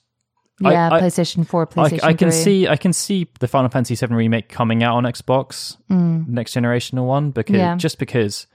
Yeah, 0.59 0.89
I- 0.91 1.01
PlayStation 1.01 1.45
4, 1.45 1.63
I, 1.63 1.65
PlayStation 1.65 2.03
I 2.03 2.13
can 2.13 2.29
3. 2.31 2.43
see 2.43 2.67
I 2.67 2.75
can 2.77 2.93
see 2.93 3.27
the 3.39 3.47
Final 3.47 3.69
Fantasy 3.69 3.95
VII 3.95 4.13
remake 4.13 4.49
coming 4.49 4.83
out 4.83 4.95
on 4.95 5.03
Xbox, 5.03 5.77
next 5.89 6.53
generational 6.55 7.05
one, 7.05 7.31
because 7.31 7.55
Mm. 7.55 7.59
Yeah. 7.59 7.75
just 7.75 7.97
because 7.99 8.47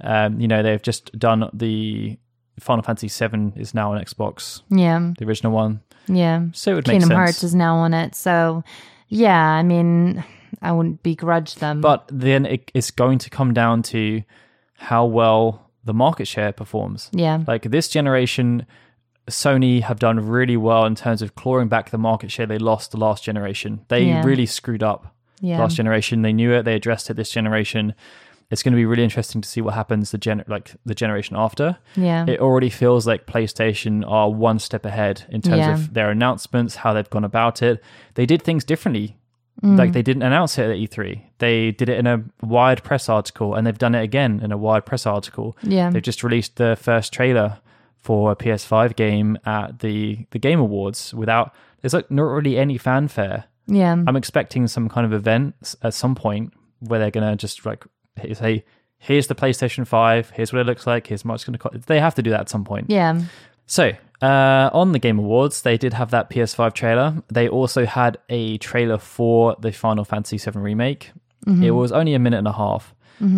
um, 0.00 0.40
you 0.40 0.48
know 0.48 0.62
they've 0.62 0.82
just 0.82 1.16
done 1.18 1.48
the 1.52 2.18
Final 2.60 2.82
Fantasy 2.82 3.08
VII 3.08 3.52
is 3.56 3.74
now 3.74 3.92
on 3.92 4.02
Xbox, 4.02 4.62
Yeah. 4.70 5.12
the 5.18 5.24
original 5.26 5.52
one, 5.52 5.80
Yeah. 6.08 6.46
so 6.52 6.72
it 6.72 6.74
would 6.74 6.86
make 6.88 6.94
Kingdom 6.94 7.08
sense. 7.08 7.16
Hearts 7.18 7.44
is 7.44 7.54
now 7.54 7.76
on 7.76 7.92
it. 7.94 8.14
So 8.14 8.64
yeah, 9.08 9.38
I 9.40 9.62
mean 9.62 10.24
I 10.62 10.72
wouldn't 10.72 11.02
begrudge 11.02 11.56
them. 11.56 11.80
But 11.80 12.08
then 12.10 12.46
it, 12.46 12.70
it's 12.74 12.90
going 12.90 13.18
to 13.18 13.30
come 13.30 13.52
down 13.52 13.82
to 13.84 14.22
how 14.78 15.04
well 15.04 15.70
the 15.84 15.94
market 15.94 16.26
share 16.26 16.52
performs. 16.52 17.10
yeah. 17.12 17.42
Like 17.46 17.62
this 17.70 17.88
generation, 17.88 18.66
Sony 19.30 19.82
have 19.82 19.98
done 19.98 20.18
really 20.20 20.56
well 20.56 20.84
in 20.86 20.94
terms 20.94 21.20
of 21.22 21.34
clawing 21.34 21.68
back 21.68 21.90
the 21.90 21.98
market 21.98 22.30
share 22.30 22.46
they 22.46 22.58
lost 22.58 22.92
the 22.92 22.96
last 22.98 23.24
generation. 23.24 23.80
They 23.88 24.04
Yeah. 24.04 24.22
really 24.24 24.46
screwed 24.46 24.82
up 24.82 25.14
Yeah. 25.40 25.58
last 25.58 25.76
generation. 25.76 26.22
They 26.22 26.32
knew 26.32 26.52
it. 26.52 26.64
They 26.64 26.74
addressed 26.74 27.10
it 27.10 27.14
this 27.14 27.30
generation. 27.30 27.94
It's 28.50 28.62
going 28.62 28.72
to 28.72 28.76
be 28.76 28.86
really 28.86 29.02
interesting 29.02 29.40
to 29.40 29.48
see 29.48 29.60
what 29.60 29.74
happens 29.74 30.10
the 30.12 30.18
gen 30.18 30.44
like 30.46 30.72
the 30.84 30.94
generation 30.94 31.36
after. 31.36 31.78
Yeah. 31.96 32.24
It 32.28 32.38
already 32.40 32.70
feels 32.70 33.06
like 33.06 33.26
PlayStation 33.26 34.04
are 34.08 34.30
one 34.30 34.58
step 34.60 34.84
ahead 34.86 35.24
in 35.28 35.42
terms 35.42 35.58
Yeah. 35.58 35.74
of 35.74 35.94
their 35.94 36.10
announcements, 36.10 36.76
how 36.76 36.92
they've 36.92 37.10
gone 37.10 37.24
about 37.24 37.60
it. 37.62 37.82
They 38.14 38.24
did 38.26 38.42
things 38.42 38.64
differently. 38.64 39.16
Mm. 39.62 39.78
Like 39.78 39.92
they 39.92 40.02
didn't 40.02 40.22
announce 40.22 40.58
it 40.58 40.70
at 40.70 40.76
E3. 40.76 41.22
They 41.38 41.70
did 41.72 41.88
it 41.88 41.98
in 41.98 42.06
a 42.06 42.22
wide 42.42 42.84
press 42.84 43.08
article, 43.08 43.54
and 43.54 43.66
they've 43.66 43.78
done 43.78 43.94
it 43.94 44.02
again 44.02 44.40
in 44.44 44.52
a 44.52 44.56
wide 44.58 44.84
press 44.84 45.06
article. 45.06 45.56
Yeah. 45.62 45.88
They've 45.90 46.02
just 46.02 46.22
released 46.22 46.56
the 46.56 46.76
first 46.80 47.12
trailer 47.12 47.58
for 47.96 48.30
a 48.30 48.36
PS5 48.36 48.94
game 48.96 49.38
at 49.46 49.78
the 49.80 50.26
the 50.30 50.38
Game 50.38 50.60
Awards 50.60 51.12
without. 51.14 51.52
There's 51.80 51.94
like 51.94 52.10
not 52.10 52.24
really 52.24 52.58
any 52.58 52.78
fanfare. 52.78 53.44
yeah. 53.66 53.92
I'm 54.06 54.14
expecting 54.16 54.66
some 54.68 54.88
kind 54.88 55.04
of 55.06 55.12
event 55.12 55.74
at 55.82 55.94
some 55.94 56.14
point 56.14 56.52
where 56.80 56.98
they're 57.00 57.10
gonna 57.10 57.34
just 57.36 57.64
like 57.64 57.84
say, 58.34 58.64
"Here's 58.98 59.26
the 59.26 59.34
PlayStation 59.34 59.86
5. 59.86 60.30
Here's 60.30 60.52
what 60.52 60.60
it 60.60 60.66
looks 60.66 60.86
like. 60.86 61.06
Here's 61.06 61.24
much 61.24 61.36
it's 61.36 61.44
gonna 61.44 61.58
cost." 61.58 61.86
They 61.86 62.00
have 62.00 62.14
to 62.16 62.22
do 62.22 62.30
that 62.30 62.40
at 62.40 62.48
some 62.48 62.64
point. 62.64 62.86
yeah. 62.90 63.20
So, 63.68 63.92
uh, 64.22 64.70
on 64.72 64.92
the 64.92 64.98
Game 65.00 65.18
Awards, 65.18 65.62
they 65.62 65.76
did 65.76 65.92
have 65.92 66.10
that 66.12 66.30
PS5 66.30 66.72
trailer. 66.72 67.22
They 67.28 67.48
also 67.48 67.84
had 67.84 68.16
a 68.28 68.58
trailer 68.58 68.96
for 68.98 69.56
the 69.60 69.72
Final 69.72 70.04
Fantasy 70.04 70.38
VII 70.38 70.58
Remake. 70.60 71.10
It 71.64 71.70
was 71.72 71.90
only 71.92 72.14
a 72.14 72.18
minute 72.18 72.38
and 72.38 72.48
a 72.48 72.52
half. 72.52 72.94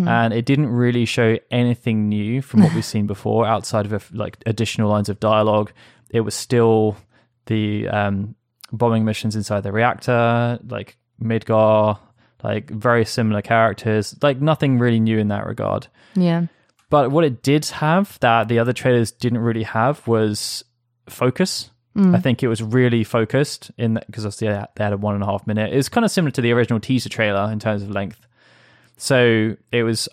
And 0.07 0.33
it 0.33 0.45
didn't 0.45 0.67
really 0.67 1.05
show 1.05 1.37
anything 1.51 2.09
new 2.09 2.41
from 2.41 2.61
what 2.63 2.73
we've 2.75 2.85
seen 2.95 3.07
before 3.07 3.45
outside 3.47 3.91
of 3.91 4.13
like 4.13 4.37
additional 4.45 4.89
lines 4.89 5.09
of 5.09 5.19
dialogue. 5.19 5.71
It 6.11 6.21
was 6.21 6.35
still 6.35 6.97
the 7.45 7.87
um, 7.87 8.35
bombing 8.71 9.05
missions 9.05 9.35
inside 9.35 9.61
the 9.63 9.71
reactor, 9.71 10.59
like 10.67 10.97
Midgar, 11.21 11.97
like 12.43 12.69
very 12.69 13.05
similar 13.05 13.41
characters, 13.41 14.15
like 14.21 14.41
nothing 14.41 14.79
really 14.79 14.99
new 14.99 15.17
in 15.17 15.27
that 15.29 15.45
regard. 15.45 15.87
Yeah. 16.15 16.45
But 16.89 17.11
what 17.11 17.23
it 17.23 17.43
did 17.43 17.65
have 17.65 18.17
that 18.21 18.47
the 18.47 18.59
other 18.59 18.73
trailers 18.73 19.11
didn't 19.11 19.39
really 19.39 19.63
have 19.63 20.05
was 20.07 20.63
focus. 21.07 21.69
Mm. 21.95 22.15
I 22.15 22.19
think 22.19 22.41
it 22.43 22.47
was 22.47 22.61
really 22.63 23.03
focused 23.03 23.71
in 23.77 23.95
that 23.95 24.07
because 24.07 24.25
obviously 24.25 24.47
they 24.47 24.53
had- 24.55 24.69
they 24.75 24.83
had 24.83 24.93
a 24.93 24.97
one 24.97 25.15
and 25.15 25.23
a 25.23 25.27
half 25.27 25.45
minute. 25.45 25.73
It 25.73 25.75
was 25.75 25.89
kind 25.89 26.05
of 26.05 26.11
similar 26.11 26.31
to 26.31 26.41
the 26.41 26.51
original 26.51 26.79
teaser 26.79 27.09
trailer 27.09 27.51
in 27.51 27.59
terms 27.59 27.83
of 27.83 27.89
length. 27.89 28.25
So 28.97 29.55
it 29.71 29.83
was. 29.83 30.07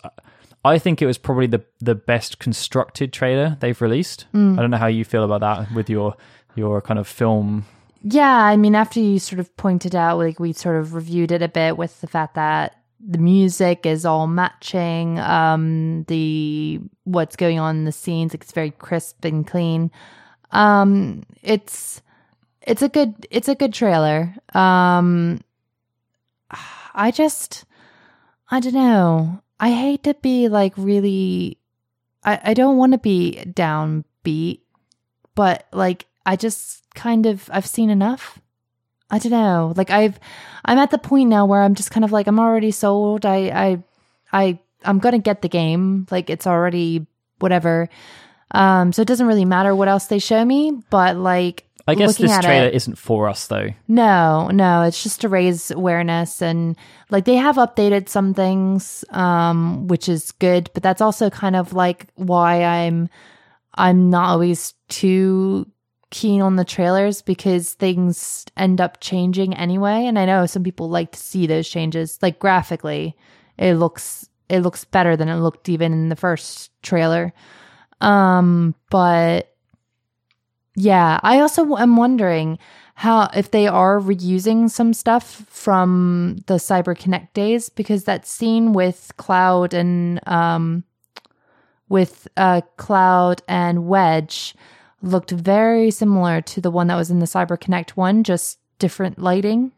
I 0.65 0.79
think 0.79 1.01
it 1.01 1.05
was 1.05 1.17
probably 1.17 1.47
the 1.47 1.63
the 1.79 1.95
best 1.95 2.39
constructed 2.39 3.13
trailer 3.13 3.57
they've 3.59 3.79
released. 3.81 4.25
Mm. 4.33 4.57
I 4.57 4.61
don't 4.61 4.71
know 4.71 4.77
how 4.77 4.87
you 4.87 5.05
feel 5.05 5.23
about 5.23 5.41
that 5.41 5.71
with 5.73 5.89
your 5.89 6.15
your 6.55 6.81
kind 6.81 6.99
of 6.99 7.07
film. 7.07 7.65
Yeah, 8.09 8.31
I 8.45 8.55
mean, 8.55 8.73
after 8.73 9.01
you 9.01 9.19
sort 9.19 9.39
of 9.41 9.55
pointed 9.57 9.93
out, 9.93 10.17
like 10.17 10.39
we 10.39 10.53
sort 10.53 10.77
of 10.77 10.93
reviewed 10.93 11.31
it 11.31 11.41
a 11.41 11.49
bit 11.49 11.75
with 11.77 11.99
the 11.99 12.07
fact 12.07 12.35
that 12.35 12.77
the 13.05 13.17
music 13.17 13.85
is 13.85 14.05
all 14.05 14.27
matching, 14.27 15.19
um, 15.19 16.03
the 16.07 16.79
what's 17.03 17.35
going 17.35 17.59
on 17.59 17.77
in 17.77 17.85
the 17.85 17.91
scenes, 17.91 18.33
it's 18.33 18.53
very 18.53 18.71
crisp 18.71 19.25
and 19.25 19.45
clean. 19.45 19.91
Um, 20.51 21.23
it's 21.43 22.01
it's 22.61 22.81
a 22.81 22.87
good 22.87 23.27
it's 23.29 23.49
a 23.49 23.55
good 23.55 23.73
trailer. 23.73 24.33
Um, 24.53 25.41
I 26.93 27.11
just 27.11 27.65
I 28.49 28.61
don't 28.61 28.73
know. 28.73 29.41
I 29.59 29.71
hate 29.71 30.03
to 30.03 30.13
be 30.13 30.47
like 30.47 30.73
really. 30.77 31.57
I 32.23 32.39
I 32.41 32.53
don't 32.53 32.77
want 32.77 32.93
to 32.93 32.99
be 32.99 33.43
downbeat, 33.47 34.61
but 35.35 35.67
like 35.73 36.06
I 36.27 36.35
just 36.35 36.83
kind 36.93 37.25
of 37.25 37.49
I've 37.51 37.65
seen 37.65 37.89
enough. 37.89 38.39
I 39.09 39.17
don't 39.19 39.31
know. 39.31 39.73
Like 39.75 39.89
I've 39.89 40.19
I'm 40.65 40.77
at 40.77 40.91
the 40.91 40.97
point 40.97 41.29
now 41.29 41.45
where 41.45 41.61
I'm 41.61 41.73
just 41.75 41.89
kind 41.91 42.03
of 42.03 42.11
like 42.11 42.27
I'm 42.27 42.39
already 42.39 42.71
sold. 42.71 43.25
I 43.25 43.37
I 43.65 43.83
I 44.33 44.59
I'm 44.83 44.99
going 44.99 45.13
to 45.13 45.19
get 45.19 45.41
the 45.41 45.49
game. 45.49 46.05
Like 46.11 46.29
it's 46.29 46.45
already 46.45 47.07
whatever. 47.39 47.87
Um 48.51 48.91
so 48.93 49.01
it 49.01 49.07
doesn't 49.07 49.27
really 49.27 49.45
matter 49.45 49.73
what 49.73 49.87
else 49.87 50.07
they 50.07 50.19
show 50.19 50.43
me, 50.43 50.73
but 50.89 51.15
like 51.15 51.63
I 51.89 51.95
guess 51.95 52.17
this 52.17 52.37
trailer 52.41 52.67
it- 52.67 52.75
isn't 52.75 52.97
for 52.97 53.29
us 53.29 53.47
though. 53.47 53.69
no, 53.87 54.49
no, 54.51 54.81
it's 54.83 55.01
just 55.01 55.21
to 55.21 55.29
raise 55.29 55.71
awareness 55.71 56.41
and 56.41 56.75
like 57.09 57.23
they 57.23 57.35
have 57.37 57.55
updated 57.55 58.09
some 58.09 58.33
things 58.33 59.05
um 59.11 59.87
which 59.87 60.09
is 60.09 60.33
good, 60.33 60.69
but 60.73 60.83
that's 60.83 60.99
also 61.01 61.29
kind 61.29 61.55
of 61.55 61.71
like 61.71 62.07
why 62.15 62.61
I'm 62.65 63.07
I'm 63.75 64.09
not 64.09 64.29
always 64.31 64.73
too 64.89 65.65
keen 66.09 66.41
on 66.41 66.55
the 66.55 66.65
trailers 66.65 67.21
because 67.21 67.73
things 67.73 68.45
end 68.55 68.79
up 68.79 69.01
changing 69.01 69.53
anyway 69.55 70.05
and 70.05 70.17
I 70.17 70.25
know 70.25 70.45
some 70.45 70.63
people 70.63 70.89
like 70.89 71.11
to 71.11 71.19
see 71.19 71.47
those 71.47 71.67
changes 71.67 72.17
like 72.21 72.39
graphically 72.39 73.15
it 73.57 73.75
looks 73.75 74.29
it 74.49 74.61
looks 74.61 74.85
better 74.85 75.17
than 75.17 75.27
it 75.27 75.35
looked 75.35 75.67
even 75.67 75.91
in 75.91 76.09
the 76.09 76.15
first 76.15 76.71
trailer. 76.81 77.33
Um 77.99 78.75
but 78.89 79.53
yeah, 80.75 81.19
I 81.23 81.39
also 81.39 81.75
am 81.75 81.97
wondering 81.97 82.59
how 82.93 83.29
if 83.35 83.51
they 83.51 83.67
are 83.67 83.99
reusing 83.99 84.69
some 84.69 84.93
stuff 84.93 85.45
from 85.49 86.37
the 86.47 86.55
Cyber 86.55 86.97
Connect 86.97 87.33
days 87.33 87.69
because 87.69 88.05
that 88.05 88.27
scene 88.27 88.73
with 88.73 89.11
Cloud 89.17 89.73
and 89.73 90.25
um 90.27 90.83
with 91.89 92.27
uh 92.37 92.61
Cloud 92.77 93.41
and 93.47 93.87
Wedge 93.87 94.55
looked 95.01 95.31
very 95.31 95.91
similar 95.91 96.41
to 96.41 96.61
the 96.61 96.71
one 96.71 96.87
that 96.87 96.95
was 96.95 97.11
in 97.11 97.19
the 97.19 97.25
Cyber 97.25 97.59
Connect 97.59 97.95
one, 97.95 98.23
just 98.23 98.59
different 98.79 99.19
lighting. 99.19 99.71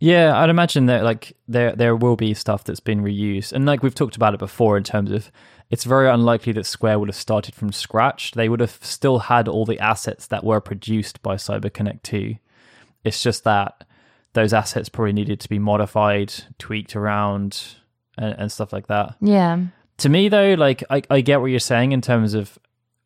Yeah, 0.00 0.38
I'd 0.38 0.50
imagine 0.50 0.86
that 0.86 1.04
like 1.04 1.36
there 1.48 1.74
there 1.74 1.96
will 1.96 2.16
be 2.16 2.34
stuff 2.34 2.64
that's 2.64 2.80
been 2.80 3.02
reused, 3.02 3.52
and 3.52 3.64
like 3.64 3.82
we've 3.82 3.94
talked 3.94 4.16
about 4.16 4.34
it 4.34 4.40
before 4.40 4.76
in 4.76 4.84
terms 4.84 5.10
of 5.10 5.30
it's 5.70 5.84
very 5.84 6.08
unlikely 6.08 6.52
that 6.52 6.66
Square 6.66 6.98
would 6.98 7.08
have 7.08 7.16
started 7.16 7.54
from 7.54 7.72
scratch. 7.72 8.32
They 8.32 8.48
would 8.48 8.60
have 8.60 8.78
still 8.82 9.18
had 9.20 9.48
all 9.48 9.64
the 9.64 9.78
assets 9.78 10.26
that 10.26 10.44
were 10.44 10.60
produced 10.60 11.22
by 11.22 11.36
CyberConnect 11.36 12.02
2. 12.02 12.36
It's 13.02 13.22
just 13.22 13.44
that 13.44 13.84
those 14.34 14.52
assets 14.52 14.88
probably 14.88 15.12
needed 15.12 15.40
to 15.40 15.48
be 15.48 15.58
modified, 15.58 16.34
tweaked 16.58 16.94
around, 16.94 17.62
and, 18.18 18.34
and 18.38 18.52
stuff 18.52 18.72
like 18.72 18.88
that. 18.88 19.16
Yeah. 19.20 19.58
To 19.98 20.08
me, 20.08 20.28
though, 20.28 20.54
like 20.54 20.84
I, 20.90 21.02
I 21.08 21.20
get 21.22 21.40
what 21.40 21.46
you're 21.46 21.60
saying 21.60 21.92
in 21.92 22.02
terms 22.02 22.34
of 22.34 22.58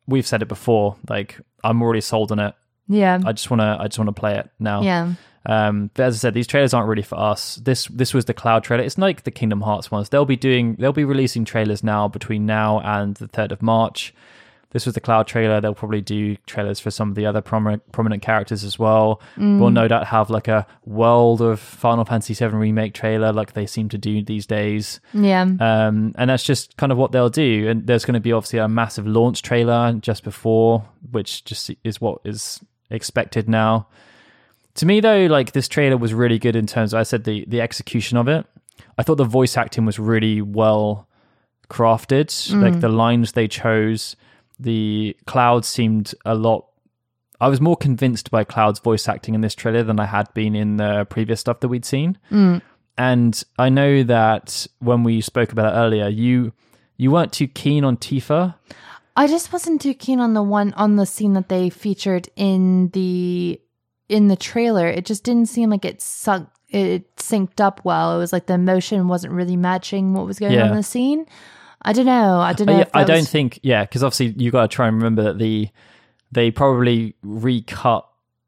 we've 0.09 0.27
said 0.27 0.41
it 0.41 0.47
before. 0.47 0.95
Like 1.09 1.39
I'm 1.63 1.81
already 1.81 2.01
sold 2.01 2.31
on 2.31 2.39
it. 2.39 2.55
Yeah. 2.87 3.19
I 3.25 3.31
just 3.31 3.49
wanna 3.49 3.77
I 3.79 3.87
just 3.87 3.99
wanna 3.99 4.13
play 4.13 4.37
it 4.37 4.49
now. 4.59 4.81
yeah. 4.81 5.13
Um, 5.45 5.89
but 5.93 6.03
as 6.03 6.15
I 6.15 6.17
said, 6.19 6.33
these 6.33 6.47
trailers 6.47 6.73
aren't 6.73 6.89
really 6.89 7.01
for 7.01 7.17
us. 7.17 7.55
This 7.55 7.85
this 7.87 8.13
was 8.13 8.25
the 8.25 8.33
cloud 8.33 8.63
trailer. 8.63 8.83
It's 8.83 8.97
like 8.97 9.23
the 9.23 9.31
Kingdom 9.31 9.61
Hearts 9.61 9.89
ones. 9.89 10.09
They'll 10.09 10.25
be 10.25 10.35
doing 10.35 10.75
they'll 10.75 10.91
be 10.91 11.05
releasing 11.05 11.45
trailers 11.45 11.83
now 11.83 12.07
between 12.07 12.45
now 12.45 12.81
and 12.81 13.15
the 13.15 13.27
third 13.27 13.51
of 13.51 13.61
March. 13.61 14.13
This 14.71 14.85
was 14.85 14.93
the 14.93 15.01
cloud 15.01 15.25
trailer. 15.25 15.59
They'll 15.59 15.73
probably 15.73 16.01
do 16.01 16.35
trailers 16.45 16.79
for 16.79 16.91
some 16.91 17.09
of 17.09 17.15
the 17.15 17.25
other 17.25 17.41
prominent 17.41 17.91
prominent 17.91 18.21
characters 18.21 18.63
as 18.63 18.77
well. 18.77 19.19
We'll 19.59 19.71
no 19.71 19.87
doubt 19.87 20.05
have 20.07 20.29
like 20.29 20.47
a 20.47 20.67
World 20.85 21.41
of 21.41 21.59
Final 21.59 22.05
Fantasy 22.05 22.35
VII 22.35 22.55
remake 22.55 22.93
trailer, 22.93 23.33
like 23.33 23.53
they 23.53 23.65
seem 23.65 23.89
to 23.89 23.97
do 23.97 24.23
these 24.23 24.45
days. 24.45 24.99
Yeah. 25.13 25.41
Um, 25.41 26.13
and 26.17 26.29
that's 26.29 26.43
just 26.43 26.77
kind 26.77 26.91
of 26.91 26.99
what 26.99 27.11
they'll 27.11 27.29
do. 27.29 27.67
And 27.67 27.87
there's 27.87 28.05
going 28.05 28.13
to 28.13 28.19
be 28.19 28.31
obviously 28.31 28.59
a 28.59 28.67
massive 28.67 29.07
launch 29.07 29.41
trailer 29.41 29.93
just 29.93 30.23
before, 30.23 30.85
which 31.11 31.43
just 31.45 31.71
is 31.83 31.99
what 31.99 32.19
is 32.23 32.59
expected 32.91 33.49
now. 33.49 33.87
To 34.75 34.85
me, 34.85 34.99
though, 34.99 35.25
like 35.25 35.53
this 35.53 35.67
trailer 35.67 35.97
was 35.97 36.13
really 36.13 36.37
good 36.37 36.55
in 36.55 36.67
terms 36.67 36.93
of, 36.93 36.99
I 36.99 37.03
said, 37.03 37.23
the, 37.23 37.43
the 37.47 37.59
execution 37.59 38.17
of 38.17 38.27
it. 38.27 38.45
I 38.99 39.03
thought 39.03 39.15
the 39.15 39.23
voice 39.25 39.57
acting 39.57 39.85
was 39.85 39.97
really 39.97 40.41
well 40.43 41.07
crafted. 41.69 42.29
Like 42.61 42.79
the 42.81 42.89
lines 42.89 43.31
they 43.31 43.47
chose, 43.47 44.15
the 44.59 45.15
Cloud 45.25 45.65
seemed 45.65 46.13
a 46.25 46.35
lot. 46.35 46.65
I 47.41 47.47
was 47.47 47.61
more 47.61 47.77
convinced 47.77 48.31
by 48.31 48.43
Cloud's 48.43 48.79
voice 48.79 49.07
acting 49.07 49.33
in 49.33 49.41
this 49.41 49.55
trailer 49.55 49.83
than 49.83 49.99
I 49.99 50.05
had 50.05 50.33
been 50.33 50.55
in 50.55 50.77
the 50.77 51.05
previous 51.09 51.39
stuff 51.39 51.61
that 51.61 51.69
we'd 51.69 51.85
seen. 51.85 52.17
Mm. 52.29 52.61
And 52.97 53.41
I 53.57 53.69
know 53.69 54.03
that 54.03 54.67
when 54.79 55.03
we 55.03 55.21
spoke 55.21 55.53
about 55.53 55.73
it 55.73 55.77
earlier, 55.77 56.09
you 56.09 56.51
you 56.97 57.11
weren't 57.11 57.31
too 57.31 57.47
keen 57.47 57.85
on 57.85 57.95
Tifa. 57.95 58.55
I 59.15 59.27
just 59.27 59.53
wasn't 59.53 59.81
too 59.81 59.93
keen 59.93 60.19
on 60.19 60.33
the 60.33 60.43
one 60.43 60.73
on 60.73 60.97
the 60.97 61.05
scene 61.05 61.33
that 61.33 61.47
they 61.47 61.69
featured 61.69 62.27
in 62.35 62.89
the 62.89 63.59
in 64.09 64.27
the 64.27 64.35
trailer. 64.35 64.87
It 64.87 65.05
just 65.05 65.23
didn't 65.23 65.45
seem 65.45 65.69
like 65.69 65.85
it 65.85 66.01
sunk 66.01 66.49
it 66.67 67.15
synced 67.15 67.61
up 67.61 67.81
well. 67.85 68.15
It 68.15 68.19
was 68.19 68.33
like 68.33 68.47
the 68.47 68.53
emotion 68.53 69.07
wasn't 69.07 69.33
really 69.33 69.55
matching 69.55 70.13
what 70.13 70.25
was 70.25 70.39
going 70.39 70.59
on 70.59 70.69
in 70.69 70.75
the 70.75 70.83
scene. 70.83 71.25
I 71.81 71.93
don't 71.93 72.05
know. 72.05 72.39
I 72.39 72.53
don't 72.53 72.67
know. 72.67 72.77
I, 72.77 72.81
if 72.81 72.95
I 72.95 73.03
don't 73.03 73.17
was- 73.19 73.29
think, 73.29 73.59
yeah, 73.63 73.83
because 73.83 74.03
obviously 74.03 74.33
you 74.43 74.51
got 74.51 74.69
to 74.69 74.75
try 74.75 74.87
and 74.87 74.97
remember 74.97 75.23
that 75.23 75.37
the 75.37 75.69
they 76.31 76.51
probably 76.51 77.15
recut 77.23 78.05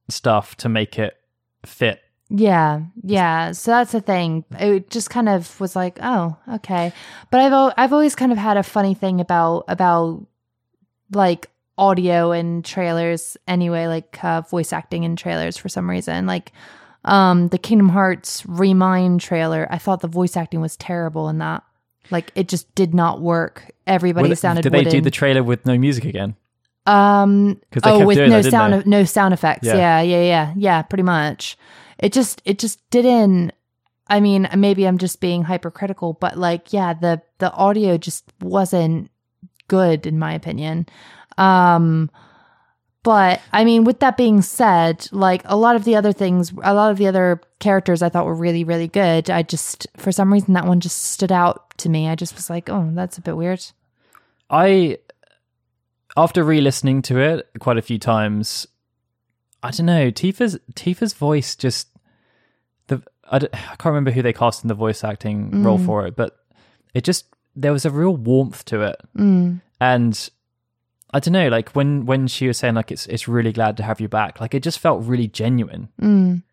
stuff 0.09 0.55
to 0.57 0.69
make 0.69 0.99
it 0.99 1.15
fit. 1.65 2.01
Yeah, 2.29 2.81
yeah. 3.03 3.51
So 3.51 3.71
that's 3.71 3.91
the 3.91 4.01
thing. 4.01 4.45
It 4.51 4.89
just 4.89 5.09
kind 5.09 5.27
of 5.27 5.59
was 5.59 5.75
like, 5.75 5.97
oh, 6.01 6.37
okay. 6.55 6.93
But 7.29 7.39
I've 7.41 7.51
al- 7.53 7.73
I've 7.77 7.93
always 7.93 8.15
kind 8.15 8.31
of 8.31 8.37
had 8.37 8.57
a 8.57 8.63
funny 8.63 8.93
thing 8.93 9.19
about 9.19 9.65
about 9.67 10.25
like 11.13 11.49
audio 11.77 12.31
and 12.31 12.63
trailers 12.63 13.35
anyway, 13.47 13.87
like 13.87 14.23
uh, 14.23 14.41
voice 14.41 14.71
acting 14.71 15.03
in 15.03 15.15
trailers 15.15 15.57
for 15.57 15.67
some 15.69 15.89
reason. 15.89 16.25
Like 16.25 16.51
um 17.03 17.47
the 17.47 17.57
Kingdom 17.57 17.89
Hearts 17.89 18.45
Re 18.45 18.73
Mind 18.73 19.19
trailer, 19.21 19.67
I 19.69 19.77
thought 19.77 20.01
the 20.01 20.07
voice 20.07 20.37
acting 20.37 20.61
was 20.61 20.77
terrible 20.77 21.27
in 21.29 21.39
that. 21.39 21.63
Like 22.11 22.31
it 22.35 22.47
just 22.47 22.73
did 22.75 22.93
not 22.93 23.21
work. 23.21 23.71
Everybody 23.87 24.29
Well, 24.29 24.35
sounded 24.35 24.61
Did 24.63 24.73
they 24.73 24.79
wooden. 24.79 24.91
do 24.91 25.01
the 25.01 25.11
trailer 25.11 25.43
with 25.43 25.65
no 25.65 25.77
music 25.77 26.05
again? 26.05 26.35
Um. 26.85 27.59
oh, 27.83 27.97
kept 27.97 28.05
with 28.05 28.17
doing 28.17 28.29
no 28.29 28.41
that, 28.41 28.51
sound, 28.51 28.73
of, 28.73 28.85
no 28.85 29.03
sound 29.03 29.33
effects. 29.33 29.67
Yeah. 29.67 29.75
Yeah. 29.75 30.01
yeah, 30.01 30.21
yeah, 30.21 30.53
yeah, 30.55 30.81
Pretty 30.81 31.03
much. 31.03 31.57
It 31.99 32.11
just, 32.13 32.41
it 32.45 32.57
just 32.59 32.87
didn't. 32.89 33.51
I 34.07 34.19
mean, 34.19 34.49
maybe 34.57 34.85
I'm 34.87 34.97
just 34.97 35.21
being 35.21 35.43
hypercritical, 35.43 36.13
but 36.13 36.37
like, 36.37 36.73
yeah, 36.73 36.93
the 36.93 37.21
the 37.37 37.51
audio 37.53 37.97
just 37.97 38.25
wasn't 38.41 39.09
good 39.67 40.05
in 40.05 40.19
my 40.19 40.33
opinion. 40.33 40.87
Um. 41.37 42.09
But 43.03 43.41
I 43.51 43.63
mean, 43.65 43.83
with 43.83 43.99
that 44.01 44.15
being 44.17 44.41
said, 44.43 45.07
like 45.11 45.41
a 45.45 45.55
lot 45.55 45.75
of 45.75 45.83
the 45.85 45.95
other 45.95 46.13
things, 46.13 46.51
a 46.63 46.73
lot 46.73 46.91
of 46.91 46.97
the 46.97 47.07
other 47.07 47.41
characters 47.59 48.01
I 48.03 48.09
thought 48.09 48.25
were 48.25 48.35
really, 48.35 48.63
really 48.63 48.87
good. 48.87 49.29
I 49.29 49.41
just, 49.41 49.87
for 49.97 50.11
some 50.11 50.31
reason, 50.31 50.53
that 50.53 50.67
one 50.67 50.79
just 50.79 51.01
stood 51.03 51.31
out 51.31 51.75
to 51.79 51.89
me. 51.89 52.07
I 52.07 52.15
just 52.15 52.35
was 52.35 52.49
like, 52.49 52.69
oh, 52.69 52.89
that's 52.93 53.17
a 53.17 53.21
bit 53.21 53.35
weird. 53.35 53.65
I, 54.51 54.99
after 56.15 56.43
re-listening 56.43 57.01
to 57.03 57.17
it 57.19 57.49
quite 57.59 57.77
a 57.77 57.81
few 57.81 57.97
times, 57.97 58.67
I 59.63 59.71
don't 59.71 59.85
know. 59.87 60.11
Tifa's 60.11 60.59
Tifa's 60.75 61.13
voice 61.13 61.55
just 61.55 61.87
the 62.87 63.01
I, 63.31 63.37
I 63.37 63.47
can't 63.47 63.85
remember 63.85 64.11
who 64.11 64.21
they 64.21 64.33
cast 64.33 64.63
in 64.63 64.67
the 64.67 64.73
voice 64.73 65.03
acting 65.03 65.63
role 65.63 65.77
for 65.77 66.05
it, 66.05 66.15
but 66.15 66.37
it 66.93 67.03
just 67.03 67.25
there 67.55 67.71
was 67.71 67.85
a 67.85 67.91
real 67.91 68.15
warmth 68.15 68.65
to 68.65 68.81
it, 68.81 69.01
Mm. 69.17 69.61
and 69.79 70.29
I 71.13 71.19
don't 71.19 71.33
know. 71.33 71.47
Like 71.49 71.69
when 71.71 72.05
when 72.05 72.27
she 72.27 72.47
was 72.47 72.57
saying 72.57 72.75
like 72.75 72.91
it's 72.91 73.05
it's 73.07 73.27
really 73.27 73.51
glad 73.51 73.77
to 73.77 73.83
have 73.83 73.99
you 73.99 74.07
back, 74.07 74.39
like 74.39 74.53
it 74.53 74.63
just 74.63 74.79
felt 74.79 75.03
really 75.03 75.27
genuine. 75.27 75.89
Mm. 76.01 76.43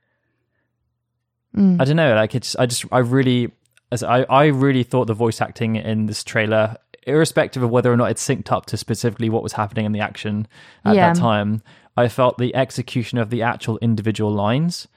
Mm. 1.56 1.80
I 1.80 1.84
don't 1.84 1.96
know. 1.96 2.14
Like 2.14 2.34
it's 2.34 2.56
I 2.56 2.66
just 2.66 2.84
I 2.92 2.98
really 2.98 3.50
as 3.92 4.02
I 4.02 4.22
I 4.24 4.46
really 4.46 4.82
thought 4.82 5.06
the 5.06 5.14
voice 5.14 5.40
acting 5.40 5.76
in 5.76 6.06
this 6.06 6.22
trailer, 6.24 6.76
irrespective 7.06 7.62
of 7.62 7.70
whether 7.70 7.92
or 7.92 7.96
not 7.96 8.10
it 8.10 8.16
synced 8.16 8.52
up 8.52 8.66
to 8.66 8.76
specifically 8.76 9.30
what 9.30 9.42
was 9.42 9.52
happening 9.54 9.86
in 9.86 9.92
the 9.92 10.00
action 10.00 10.46
at 10.84 10.94
Yeah. 10.94 11.12
that 11.12 11.18
time, 11.20 11.62
I 11.96 12.08
felt 12.08 12.38
the 12.38 12.54
execution 12.54 13.18
of 13.18 13.30
the 13.30 13.42
actual 13.42 13.78
individual 13.78 14.30
lines 14.32 14.88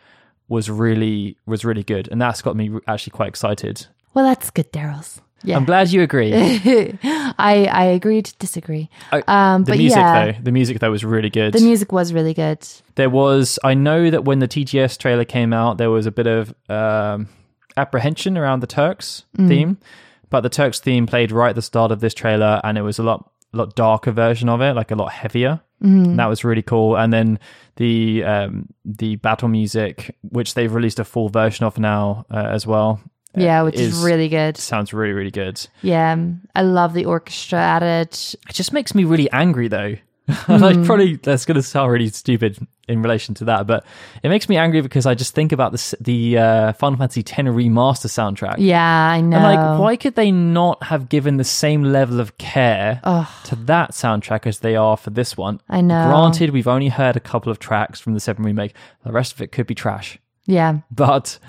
was 0.49 0.69
really 0.69 1.37
was 1.45 1.63
really 1.63 1.83
good, 1.83 2.09
and 2.11 2.21
that's 2.21 2.41
got 2.41 2.55
me 2.55 2.71
actually 2.87 3.11
quite 3.11 3.29
excited. 3.29 3.87
Well, 4.13 4.25
that's 4.25 4.49
good, 4.51 4.71
Daryls. 4.73 5.21
Yeah. 5.43 5.55
I'm 5.57 5.65
glad 5.65 5.91
you 5.91 6.01
agree. 6.01 6.31
I 7.03 7.65
I 7.71 7.83
agree 7.85 8.21
to 8.21 8.33
disagree. 8.37 8.89
Oh, 9.11 9.21
Um, 9.27 9.63
the 9.63 9.71
but 9.71 9.77
music 9.77 9.97
yeah, 9.97 10.31
though, 10.31 10.37
the 10.43 10.51
music 10.51 10.79
though 10.79 10.91
was 10.91 11.03
really 11.03 11.29
good. 11.29 11.53
the 11.53 11.61
music 11.61 11.91
was 11.91 12.13
really 12.13 12.33
good. 12.33 12.67
there 12.95 13.09
was 13.09 13.57
I 13.63 13.73
know 13.73 14.09
that 14.09 14.25
when 14.25 14.39
the 14.39 14.47
TGS 14.47 14.97
trailer 14.97 15.25
came 15.25 15.53
out, 15.53 15.77
there 15.77 15.89
was 15.89 16.05
a 16.05 16.11
bit 16.11 16.27
of 16.27 16.53
um, 16.69 17.27
apprehension 17.77 18.37
around 18.37 18.59
the 18.61 18.67
Turks 18.67 19.23
theme, 19.37 19.77
but 20.29 20.41
the 20.41 20.49
Turks 20.49 20.79
theme 20.79 21.07
played 21.07 21.31
right 21.31 21.49
at 21.49 21.55
the 21.55 21.61
start 21.61 21.91
of 21.91 21.99
this 22.01 22.13
trailer, 22.13 22.61
and 22.63 22.77
it 22.77 22.81
was 22.81 22.99
a 22.99 23.03
lot 23.03 23.29
lot 23.53 23.75
darker 23.75 24.11
version 24.11 24.47
of 24.49 24.61
it, 24.61 24.73
like 24.75 24.91
a 24.91 24.95
lot 24.95 25.11
heavier. 25.11 25.61
And 25.83 26.19
that 26.19 26.27
was 26.27 26.43
really 26.43 26.61
cool. 26.61 26.95
And 26.95 27.11
then 27.11 27.39
the 27.77 28.23
um, 28.23 28.67
the 28.85 29.15
battle 29.15 29.47
music, 29.47 30.15
which 30.21 30.53
they've 30.53 30.71
released 30.71 30.99
a 30.99 31.03
full 31.03 31.27
version 31.29 31.65
of 31.65 31.79
now 31.79 32.23
uh, 32.29 32.37
as 32.51 32.67
well, 32.67 33.01
Yeah, 33.35 33.61
which 33.63 33.75
is, 33.75 33.97
is- 33.97 34.03
really 34.03 34.29
good. 34.29 34.57
sounds 34.57 34.93
really 34.93 35.13
really 35.13 35.31
good. 35.31 35.65
Yeah, 35.81 36.15
I 36.55 36.61
love 36.61 36.93
the 36.93 37.05
orchestra 37.05 37.59
added. 37.59 38.09
It 38.49 38.53
just 38.53 38.73
makes 38.73 38.93
me 38.95 39.03
really 39.05 39.31
angry 39.31 39.67
though. 39.67 39.95
like 40.47 40.85
probably 40.85 41.15
that's 41.17 41.43
going 41.45 41.55
to 41.55 41.63
sound 41.63 41.91
really 41.91 42.07
stupid 42.07 42.57
in 42.87 43.01
relation 43.01 43.33
to 43.35 43.45
that, 43.45 43.67
but 43.67 43.85
it 44.23 44.29
makes 44.29 44.47
me 44.47 44.55
angry 44.55 44.79
because 44.79 45.05
I 45.05 45.13
just 45.13 45.33
think 45.33 45.51
about 45.51 45.71
the 45.73 45.95
the 45.99 46.37
uh, 46.37 46.73
Final 46.73 46.97
Fantasy 46.99 47.21
X 47.21 47.31
remaster 47.31 48.07
soundtrack. 48.07 48.55
Yeah, 48.59 48.81
I 48.81 49.19
know. 49.19 49.37
And 49.37 49.43
like, 49.43 49.79
why 49.79 49.95
could 49.97 50.15
they 50.15 50.31
not 50.31 50.83
have 50.83 51.09
given 51.09 51.35
the 51.37 51.43
same 51.43 51.83
level 51.83 52.19
of 52.21 52.37
care 52.37 53.01
to 53.45 53.55
that 53.65 53.91
soundtrack 53.91 54.45
as 54.45 54.59
they 54.59 54.75
are 54.75 54.95
for 54.95 55.09
this 55.09 55.35
one? 55.35 55.59
I 55.67 55.81
know. 55.81 56.07
Granted, 56.07 56.51
we've 56.51 56.67
only 56.67 56.89
heard 56.89 57.17
a 57.17 57.21
couple 57.21 57.51
of 57.51 57.59
tracks 57.59 57.99
from 57.99 58.13
the 58.13 58.19
Seven 58.19 58.45
remake. 58.45 58.73
The 59.03 59.11
rest 59.11 59.33
of 59.33 59.41
it 59.41 59.51
could 59.51 59.67
be 59.67 59.75
trash. 59.75 60.17
Yeah, 60.45 60.79
But 60.91 61.39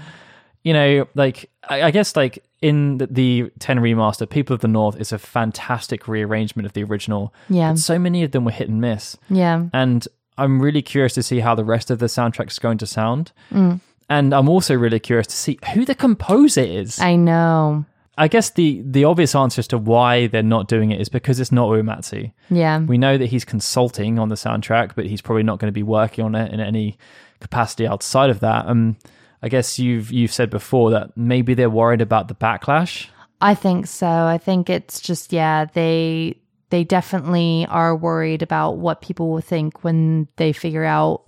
you 0.65 0.73
know, 0.73 1.09
like 1.15 1.51
I, 1.69 1.85
I 1.85 1.91
guess 1.91 2.17
like 2.17 2.45
in 2.61 2.99
the, 2.99 3.07
the 3.07 3.53
10 3.59 3.79
remaster, 3.79 4.29
People 4.29 4.55
of 4.55 4.61
the 4.61 4.69
North 4.69 5.01
is 5.01 5.13
a 5.13 5.19
fantastic 5.19 6.07
rearrangement 6.07 6.67
of 6.67 6.73
the 6.73 6.85
original. 6.85 7.35
Yeah. 7.49 7.73
But 7.73 7.81
so 7.81 7.99
many 7.99 8.23
of 8.23 8.31
them 8.31 8.45
were 8.45 8.53
hit 8.53 8.69
and 8.69 8.81
miss. 8.81 9.17
yeah, 9.29 9.67
And 9.73 10.07
I'm 10.39 10.63
really 10.63 10.83
curious 10.83 11.15
to 11.15 11.23
see 11.23 11.41
how 11.41 11.55
the 11.55 11.65
rest 11.65 11.91
of 11.91 11.99
the 11.99 12.07
soundtrack 12.07 12.49
is 12.49 12.59
going 12.59 12.79
to 12.79 12.87
sound. 12.87 13.33
Mm. 13.51 13.81
And 14.09 14.35
I'm 14.35 14.49
also 14.49 14.75
really 14.75 15.01
curious 15.01 15.27
to 15.29 15.37
see 15.37 15.59
who 15.75 15.85
the 15.85 15.95
composer 15.95 16.61
is. 16.61 17.01
I, 17.01 17.17
know. 17.17 17.85
I 18.19 18.29
guess 18.29 18.51
the 18.51 18.83
the 18.85 19.05
obvious 19.05 19.35
answer 19.35 19.61
as 19.61 19.69
to 19.69 19.79
why 19.79 20.27
they're 20.27 20.43
not 20.43 20.69
doing 20.69 20.91
it 20.91 21.01
is 21.01 21.09
because 21.09 21.41
it's 21.41 21.53
not 21.53 21.69
Uematsu. 21.71 22.31
Yeah, 22.51 22.81
We 22.81 22.99
know 22.99 23.17
that 23.17 23.27
he's 23.27 23.45
consulting 23.45 24.19
on 24.19 24.29
the 24.29 24.35
soundtrack, 24.35 24.95
but 24.95 25.07
he's 25.07 25.23
probably 25.23 25.45
not 25.45 25.59
going 25.59 25.69
to 25.69 25.73
be 25.73 25.83
working 25.83 26.25
on 26.25 26.35
it 26.35 26.53
in 26.53 26.61
any 26.61 26.99
capacity 27.41 27.87
outside 27.87 28.29
of 28.29 28.41
that. 28.41 28.67
Um, 28.67 28.97
I 29.43 29.49
guess 29.49 29.79
you've 29.79 30.13
you've 30.13 30.33
said 30.33 30.51
before 30.51 30.91
that 30.91 31.17
maybe 31.17 31.55
they're 31.55 31.71
worried 31.71 32.01
about 32.01 32.29
the 32.29 32.35
backlash. 32.35 33.09
I 33.41 33.55
think 33.55 33.87
so. 33.87 34.07
I 34.07 34.39
think 34.39 34.71
it's 34.71 35.01
just 35.01 35.33
yeah, 35.33 35.65
they 35.65 36.39
they 36.71 36.85
definitely 36.85 37.67
are 37.69 37.95
worried 37.95 38.41
about 38.41 38.79
what 38.79 39.03
people 39.03 39.31
will 39.31 39.41
think 39.41 39.85
when 39.85 40.29
they 40.37 40.53
figure 40.53 40.85
out 40.85 41.25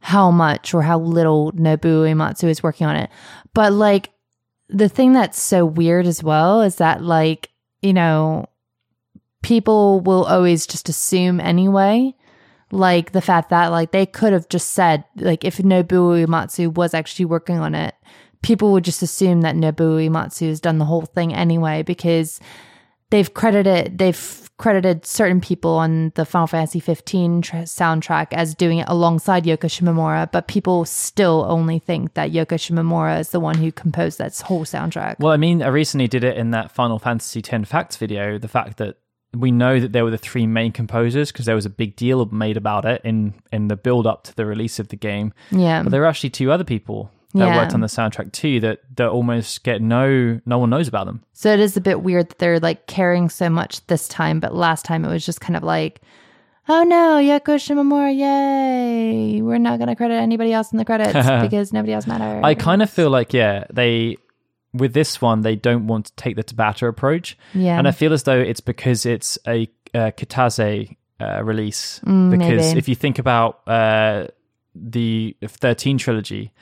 how 0.00 0.30
much 0.30 0.74
or 0.74 0.82
how 0.82 0.98
little 0.98 1.52
Nobuo 1.52 2.04
Uematsu 2.04 2.44
is 2.44 2.62
working 2.62 2.86
on 2.86 2.96
it. 2.96 3.10
But 3.54 3.72
like 3.72 4.10
the 4.68 4.88
thing 4.88 5.12
that's 5.12 5.40
so 5.40 5.64
weird 5.64 6.06
as 6.06 6.22
well 6.22 6.60
is 6.62 6.76
that 6.76 7.02
like, 7.02 7.50
you 7.82 7.92
know, 7.92 8.46
people 9.42 10.00
will 10.00 10.24
always 10.24 10.66
just 10.66 10.88
assume 10.88 11.40
anyway. 11.40 12.14
Like 12.70 13.12
the 13.12 13.22
fact 13.22 13.50
that 13.50 13.68
like 13.68 13.92
they 13.92 14.06
could 14.06 14.32
have 14.32 14.48
just 14.48 14.70
said 14.70 15.04
like 15.16 15.44
if 15.44 15.58
Nobuo 15.58 16.26
Uematsu 16.26 16.72
was 16.74 16.94
actually 16.94 17.24
working 17.24 17.58
on 17.58 17.74
it, 17.74 17.94
people 18.42 18.72
would 18.72 18.84
just 18.84 19.02
assume 19.02 19.40
that 19.42 19.56
Nobuo 19.56 20.06
Uematsu 20.08 20.48
has 20.48 20.60
done 20.60 20.78
the 20.78 20.84
whole 20.84 21.06
thing 21.06 21.34
anyway 21.34 21.82
because 21.82 22.40
they've 23.10 23.32
credited 23.32 23.98
they've 23.98 24.48
credited 24.58 25.06
certain 25.06 25.40
people 25.40 25.74
on 25.74 26.12
the 26.16 26.24
Final 26.24 26.48
Fantasy 26.48 26.80
15 26.80 27.42
tr- 27.42 27.56
soundtrack 27.58 28.26
as 28.32 28.54
doing 28.54 28.78
it 28.78 28.88
alongside 28.88 29.44
Yoko 29.44 29.66
Shimomura, 29.68 30.30
but 30.30 30.48
people 30.48 30.84
still 30.84 31.46
only 31.48 31.78
think 31.78 32.14
that 32.14 32.32
Yoko 32.32 32.58
Shimomura 32.58 33.20
is 33.20 33.30
the 33.30 33.40
one 33.40 33.56
who 33.56 33.70
composed 33.70 34.18
that 34.18 34.36
whole 34.40 34.64
soundtrack. 34.64 35.20
Well, 35.20 35.32
I 35.32 35.36
mean, 35.36 35.62
I 35.62 35.68
recently 35.68 36.08
did 36.08 36.24
it 36.24 36.36
in 36.36 36.50
that 36.50 36.72
Final 36.72 36.98
Fantasy 36.98 37.40
10 37.40 37.64
facts 37.66 37.96
video. 37.96 38.36
The 38.36 38.48
fact 38.48 38.78
that 38.78 38.96
we 39.34 39.50
know 39.50 39.78
that 39.78 39.92
there 39.92 40.04
were 40.04 40.10
the 40.10 40.18
three 40.18 40.46
main 40.46 40.72
composers 40.72 41.30
because 41.30 41.44
there 41.46 41.54
was 41.54 41.66
a 41.66 41.70
big 41.70 41.96
deal 41.96 42.24
made 42.26 42.56
about 42.56 42.84
it 42.84 43.00
in 43.04 43.34
in 43.52 43.68
the 43.68 43.76
build 43.76 44.06
up 44.06 44.24
to 44.24 44.34
the 44.36 44.46
release 44.46 44.78
of 44.78 44.88
the 44.88 44.96
game. 44.96 45.32
yeah, 45.50 45.82
But 45.82 45.90
there 45.90 46.02
are 46.02 46.06
actually 46.06 46.30
two 46.30 46.50
other 46.50 46.64
people 46.64 47.10
that 47.34 47.46
Yeah. 47.46 47.56
worked 47.56 47.74
on 47.74 47.80
the 47.80 47.88
soundtrack 47.88 48.32
too 48.32 48.58
that 48.60 48.80
that 48.96 49.08
almost 49.10 49.62
get 49.64 49.82
no 49.82 50.40
no 50.46 50.58
one 50.58 50.70
knows 50.70 50.88
about 50.88 51.04
them. 51.06 51.20
so 51.34 51.52
it 51.52 51.60
is 51.60 51.76
a 51.76 51.80
bit 51.80 52.00
weird 52.02 52.30
that 52.30 52.38
they're 52.38 52.58
like 52.58 52.86
caring 52.86 53.28
so 53.28 53.50
much 53.50 53.86
this 53.86 54.08
time, 54.08 54.40
but 54.40 54.54
last 54.54 54.84
time 54.86 55.04
it 55.04 55.08
was 55.08 55.24
just 55.26 55.40
kind 55.40 55.56
of 55.56 55.62
like. 55.62 56.00
Oh 56.70 56.82
no, 56.84 57.16
Yoko 57.16 57.56
Shimomura, 57.56 58.12
yay! 58.14 59.40
We're 59.40 59.56
not 59.56 59.78
going 59.78 59.88
to 59.88 59.96
credit 59.96 60.16
anybody 60.16 60.52
else 60.52 60.70
in 60.70 60.76
the 60.78 60.84
credits 60.84 61.12
because 61.42 61.72
nobody 61.72 61.94
else 61.94 62.06
matters. 62.06 62.42
I 62.44 62.54
kind 62.54 62.82
of 62.82 62.90
feel 62.90 63.08
like 63.08 63.32
yeah, 63.32 63.64
they 63.72 64.16
with 64.78 64.94
this 64.94 65.20
one 65.20 65.42
they 65.42 65.56
don't 65.56 65.86
want 65.86 66.06
to 66.06 66.12
take 66.16 66.36
the 66.36 66.44
Tabata 66.44 66.88
approach, 66.88 67.36
Yeah. 67.54 67.78
and 67.78 67.86
I 67.86 67.90
feel 67.92 68.12
as 68.12 68.22
though 68.22 68.38
it's 68.38 68.60
because 68.60 69.04
it's 69.06 69.38
a 69.46 69.68
uh, 69.94 70.10
Kitase 70.16 70.96
uh, 71.20 71.42
release. 71.44 71.98
because 72.00 72.10
Mm, 72.12 72.38
maybe. 72.38 72.78
if 72.78 72.88
you 72.88 72.94
think 72.94 73.18
about 73.18 73.60
uh, 73.68 74.28
the 74.74 75.36
thirteen 75.46 75.98
trilogy, 75.98 76.52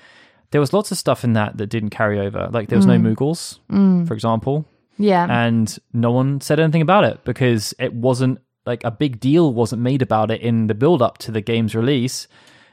there 0.51 0.61
was 0.61 0.73
lots 0.73 0.91
of 0.91 0.99
stuff 0.99 1.25
in 1.25 1.35
that 1.35 1.57
that 1.59 1.67
didn't 1.69 1.91
carry 1.91 2.19
over. 2.21 2.49
Like 2.51 2.69
there 2.69 2.79
was 2.79 2.87
Mm. 2.87 3.03
no 3.03 3.11
Moogles, 3.15 3.59
for 4.07 4.15
example, 4.15 4.65
yeah. 4.99 5.27
and 5.29 5.77
no 5.93 6.11
one 6.13 6.41
said 6.41 6.59
anything 6.61 6.83
about 6.83 7.05
it 7.05 7.25
because 7.25 7.75
it 7.79 7.93
wasn't 7.95 8.39
like 8.65 8.83
a 8.85 8.91
big 8.91 9.21
deal 9.21 9.53
wasn't 9.53 9.83
made 9.83 10.03
about 10.03 10.31
it 10.31 10.41
in 10.41 10.67
the 10.67 10.75
build 10.75 11.01
up 11.03 11.19
to 11.19 11.31
the 11.31 11.41
game's 11.41 11.75
release. 11.75 12.27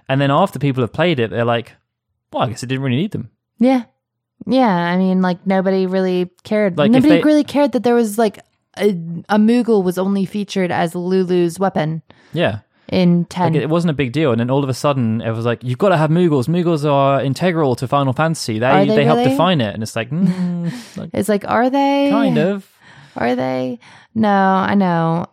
And 0.09 0.19
then 0.19 0.31
after 0.31 0.59
people 0.59 0.81
have 0.83 0.91
played 0.93 1.19
it, 1.19 1.29
they're 1.31 1.45
like, 1.45 1.73
"Well, 2.31 2.43
I 2.43 2.49
guess 2.49 2.63
it 2.63 2.67
didn't 2.67 2.83
really 2.83 2.97
need 2.97 3.11
them." 3.11 3.29
Yeah. 3.59 3.83
Yeah. 4.45 4.67
I 4.67 4.97
mean, 4.97 5.21
like 5.21 5.45
nobody 5.45 5.85
really 5.87 6.29
cared. 6.43 6.77
Like, 6.77 6.91
nobody 6.91 7.15
they- 7.15 7.21
really 7.21 7.43
cared 7.43 7.71
that 7.73 7.83
there 7.83 7.95
was 7.95 8.17
like 8.17 8.39
a, 8.77 8.89
a 9.29 9.37
Moogle 9.37 9.83
was 9.83 9.97
only 9.97 10.25
featured 10.25 10.71
as 10.71 10.93
Lulu's 10.95 11.59
weapon 11.59 12.01
Yeah. 12.33 12.59
in 12.89 13.25
10. 13.25 13.53
Like, 13.53 13.61
it 13.61 13.69
wasn't 13.69 13.91
a 13.91 13.93
big 13.93 14.11
deal, 14.11 14.31
and 14.31 14.39
then 14.39 14.49
all 14.49 14.63
of 14.63 14.69
a 14.69 14.73
sudden 14.73 15.21
it 15.21 15.29
was 15.31 15.45
like 15.45 15.63
you've 15.63 15.77
got 15.77 15.89
to 15.89 15.97
have 15.97 16.09
Moogles. 16.09 16.47
Moogles 16.47 16.89
are 16.89 17.21
integral 17.21 17.75
to 17.75 17.87
Final 17.87 18.13
Fantasy. 18.13 18.57
They 18.59 18.65
Are 18.65 18.85
they, 18.85 18.95
they 18.95 19.05
help 19.05 19.23
define 19.23 19.61
it, 19.61 19.73
and 19.75 19.83
it's 19.83 19.95
like, 19.95 20.09
mm, 20.09 20.97
like 20.97 21.09
it's 21.13 21.29
like, 21.29 21.45
are 21.47 21.69
they? 21.69 22.07
kind 22.11 22.37
of. 22.39 22.67
Are 23.15 23.35
they? 23.35 23.77
No, 24.15 24.29
I 24.29 24.73
know. 24.73 25.27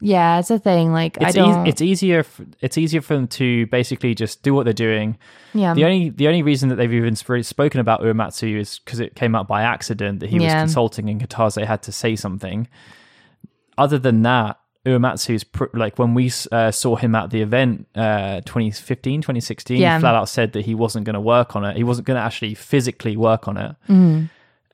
Yeah, 0.00 0.38
it's 0.38 0.50
a 0.50 0.58
thing. 0.58 0.92
Like, 0.92 1.16
It's, 1.20 1.26
I 1.26 1.30
don't. 1.38 1.66
it's 1.66 1.80
easier. 1.82 2.20
f- 2.20 2.40
It's 2.60 2.78
easier 2.78 3.00
for 3.00 3.14
them 3.14 3.28
to 3.28 3.66
basically 3.66 4.14
just 4.14 4.42
do 4.42 4.54
what 4.54 4.64
they're 4.64 4.72
doing. 4.72 5.18
yeah. 5.54 5.74
The 5.74 5.84
only 5.84 6.10
the 6.10 6.26
only 6.28 6.42
reason 6.42 6.68
that 6.70 6.76
they've 6.76 6.92
even 6.92 7.16
sp- 7.16 7.42
spoken 7.44 7.80
about 7.80 8.00
Uematsu 8.02 8.58
is 8.58 8.78
because 8.78 9.00
it 9.00 9.14
came 9.14 9.34
out 9.34 9.46
by 9.48 9.62
accident 9.62 10.20
that 10.20 10.30
he 10.30 10.36
was 10.36 10.44
Yeah. 10.44 10.60
consulting 10.60 11.08
and 11.10 11.20
Kitase 11.20 11.64
had 11.64 11.82
to 11.82 11.92
say 11.92 12.16
something. 12.16 12.68
Other 13.78 13.98
than 13.98 14.22
that, 14.22 14.58
Uematsu's 14.86 15.44
pr- 15.44 15.66
like 15.74 15.98
when 15.98 16.14
we 16.14 16.30
uh, 16.52 16.70
saw 16.70 16.96
him 16.96 17.14
at 17.14 17.28
the 17.30 17.42
event 17.42 17.86
uh 17.94 18.40
2015 18.46 19.20
2016 19.20 19.76
Yeah. 19.76 19.96
he 19.96 20.00
flat 20.00 20.14
out 20.14 20.28
said 20.30 20.52
that 20.54 20.64
he 20.64 20.74
wasn't 20.74 21.04
going 21.04 21.14
to 21.14 21.20
work 21.20 21.54
on 21.54 21.66
it 21.66 21.76
he 21.76 21.84
wasn't 21.84 22.06
going 22.06 22.16
to 22.16 22.22
actually 22.22 22.54
physically 22.54 23.14
work 23.14 23.46
on 23.46 23.58
it 23.58 23.76
Mm-hmm. 23.90 24.24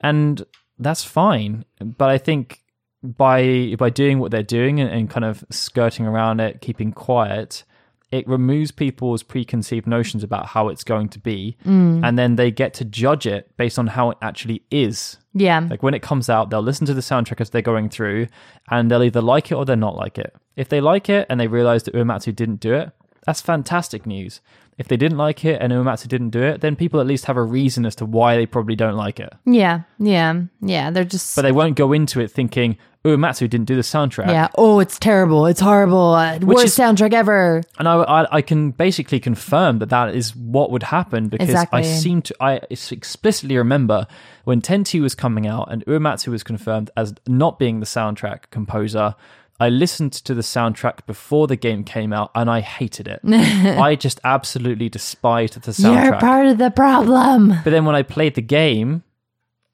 and 0.01 0.45
that's 0.79 1.03
fine 1.03 1.65
but 1.83 2.09
i 2.09 2.17
think 2.17 2.61
by 3.03 3.75
by 3.77 3.89
doing 3.89 4.19
what 4.19 4.31
they're 4.31 4.43
doing 4.43 4.79
and, 4.79 4.89
and 4.89 5.09
kind 5.09 5.25
of 5.25 5.43
skirting 5.49 6.05
around 6.05 6.39
it 6.39 6.61
keeping 6.61 6.91
quiet 6.91 7.63
it 8.09 8.25
removes 8.27 8.71
people's 8.71 9.21
preconceived 9.21 9.85
notions 9.85 10.23
about 10.23 10.47
how 10.47 10.69
it's 10.69 10.83
going 10.83 11.09
to 11.09 11.19
be 11.19 11.57
Mm. 11.65 12.01
and 12.07 12.17
then 12.17 12.37
they 12.37 12.51
get 12.51 12.73
to 12.75 12.85
judge 12.85 13.27
it 13.27 13.55
based 13.57 13.77
on 13.77 13.87
how 13.87 14.11
it 14.11 14.17
actually 14.21 14.63
is 14.71 15.17
yeah. 15.33 15.59
like 15.69 15.83
when 15.83 15.93
it 15.93 16.01
comes 16.01 16.29
out, 16.29 16.49
they'll 16.49 16.61
listen 16.63 16.87
to 16.87 16.93
the 16.95 17.01
soundtrack 17.01 17.39
as 17.41 17.51
they're 17.51 17.61
going 17.61 17.89
through, 17.89 18.25
and 18.71 18.89
they'll 18.89 19.03
either 19.03 19.21
like 19.21 19.51
it 19.51 19.55
or 19.55 19.65
they're 19.65 19.75
not 19.75 19.95
like 19.95 20.17
it. 20.17 20.33
If 20.55 20.67
they 20.69 20.81
like 20.81 21.09
it 21.09 21.27
and 21.29 21.39
they 21.39 21.45
realize 21.47 21.83
that 21.83 21.93
Uematsu 21.93 22.35
didn't 22.35 22.59
do 22.59 22.73
it, 22.73 22.89
that's 23.23 23.39
fantastic 23.41 24.07
news. 24.07 24.41
If 24.77 24.87
they 24.89 24.97
didn't 24.97 25.17
like 25.17 25.43
it 25.43 25.59
and 25.59 25.73
Uematsu 25.73 26.07
didn't 26.07 26.29
do 26.29 26.41
it, 26.43 26.61
then 26.61 26.75
people 26.75 26.99
at 26.99 27.07
least 27.07 27.25
have 27.25 27.35
a 27.37 27.41
reason 27.43 27.83
as 27.85 27.95
to 27.95 28.05
why 28.05 28.35
they 28.35 28.45
probably 28.45 28.75
don't 28.75 28.95
like 28.95 29.19
it. 29.19 29.33
yeah. 29.45 29.81
Yeah. 29.97 30.41
Yeah. 30.61 30.91
They're 30.91 31.03
just. 31.03 31.35
But 31.35 31.41
they 31.41 31.51
won't 31.51 31.75
go 31.75 31.93
into 31.93 32.19
it 32.19 32.29
thinking 32.29 32.77
Uematsu 33.03 33.49
didn't 33.49 33.65
do 33.65 33.75
the 33.75 33.81
soundtrack. 33.81 34.27
yeah. 34.27 34.49
Oh, 34.55 34.79
it's 34.79 34.99
terrible. 34.99 35.47
It's 35.47 35.61
horrible. 35.61 36.13
Uh, 36.13 36.37
worst 36.43 36.65
is- 36.65 36.77
soundtrack 36.77 37.13
ever. 37.13 37.63
And 37.79 37.87
I, 37.87 37.95
I, 37.95 38.35
I 38.37 38.41
can 38.43 38.69
basically 38.71 39.19
confirm 39.19 39.79
that 39.79 39.89
that 39.89 40.13
is 40.13 40.35
what 40.35 40.69
would 40.71 40.83
happen 40.83 41.29
because 41.29 41.49
Exactly. 41.49 41.79
I 41.79 41.81
seem 41.83 42.21
to, 42.23 42.35
I 42.39 42.59
explicitly 42.69 43.57
remember 43.57 44.05
when 44.43 44.59
X-2 44.59 45.01
was 45.01 45.15
coming 45.15 45.47
out 45.47 45.71
and 45.71 45.83
Uematsu 45.85 46.27
was 46.27 46.43
confirmed 46.43 46.91
as 46.95 47.15
not 47.27 47.57
being 47.57 47.79
the 47.79 47.85
soundtrack 47.87 48.51
composer. 48.51 49.15
I 49.59 49.69
listened 49.69 50.13
to 50.13 50.35
the 50.35 50.41
soundtrack 50.41 51.05
before 51.07 51.47
the 51.47 51.55
game 51.55 51.83
came 51.83 52.13
out 52.13 52.29
and 52.35 52.49
I 52.49 52.61
hated 52.61 53.07
it. 53.07 53.21
I 53.25 53.95
just 53.95 54.19
absolutely 54.23 54.87
despised 54.87 55.59
the 55.59 55.71
soundtrack. 55.71 56.03
You're 56.03 56.19
part 56.19 56.45
of 56.45 56.57
the 56.59 56.69
problem. 56.69 57.49
but 57.63 57.71
then 57.71 57.85
when 57.85 57.95
I 57.95 58.03
played 58.03 58.35
the 58.35 58.41
game, 58.41 59.03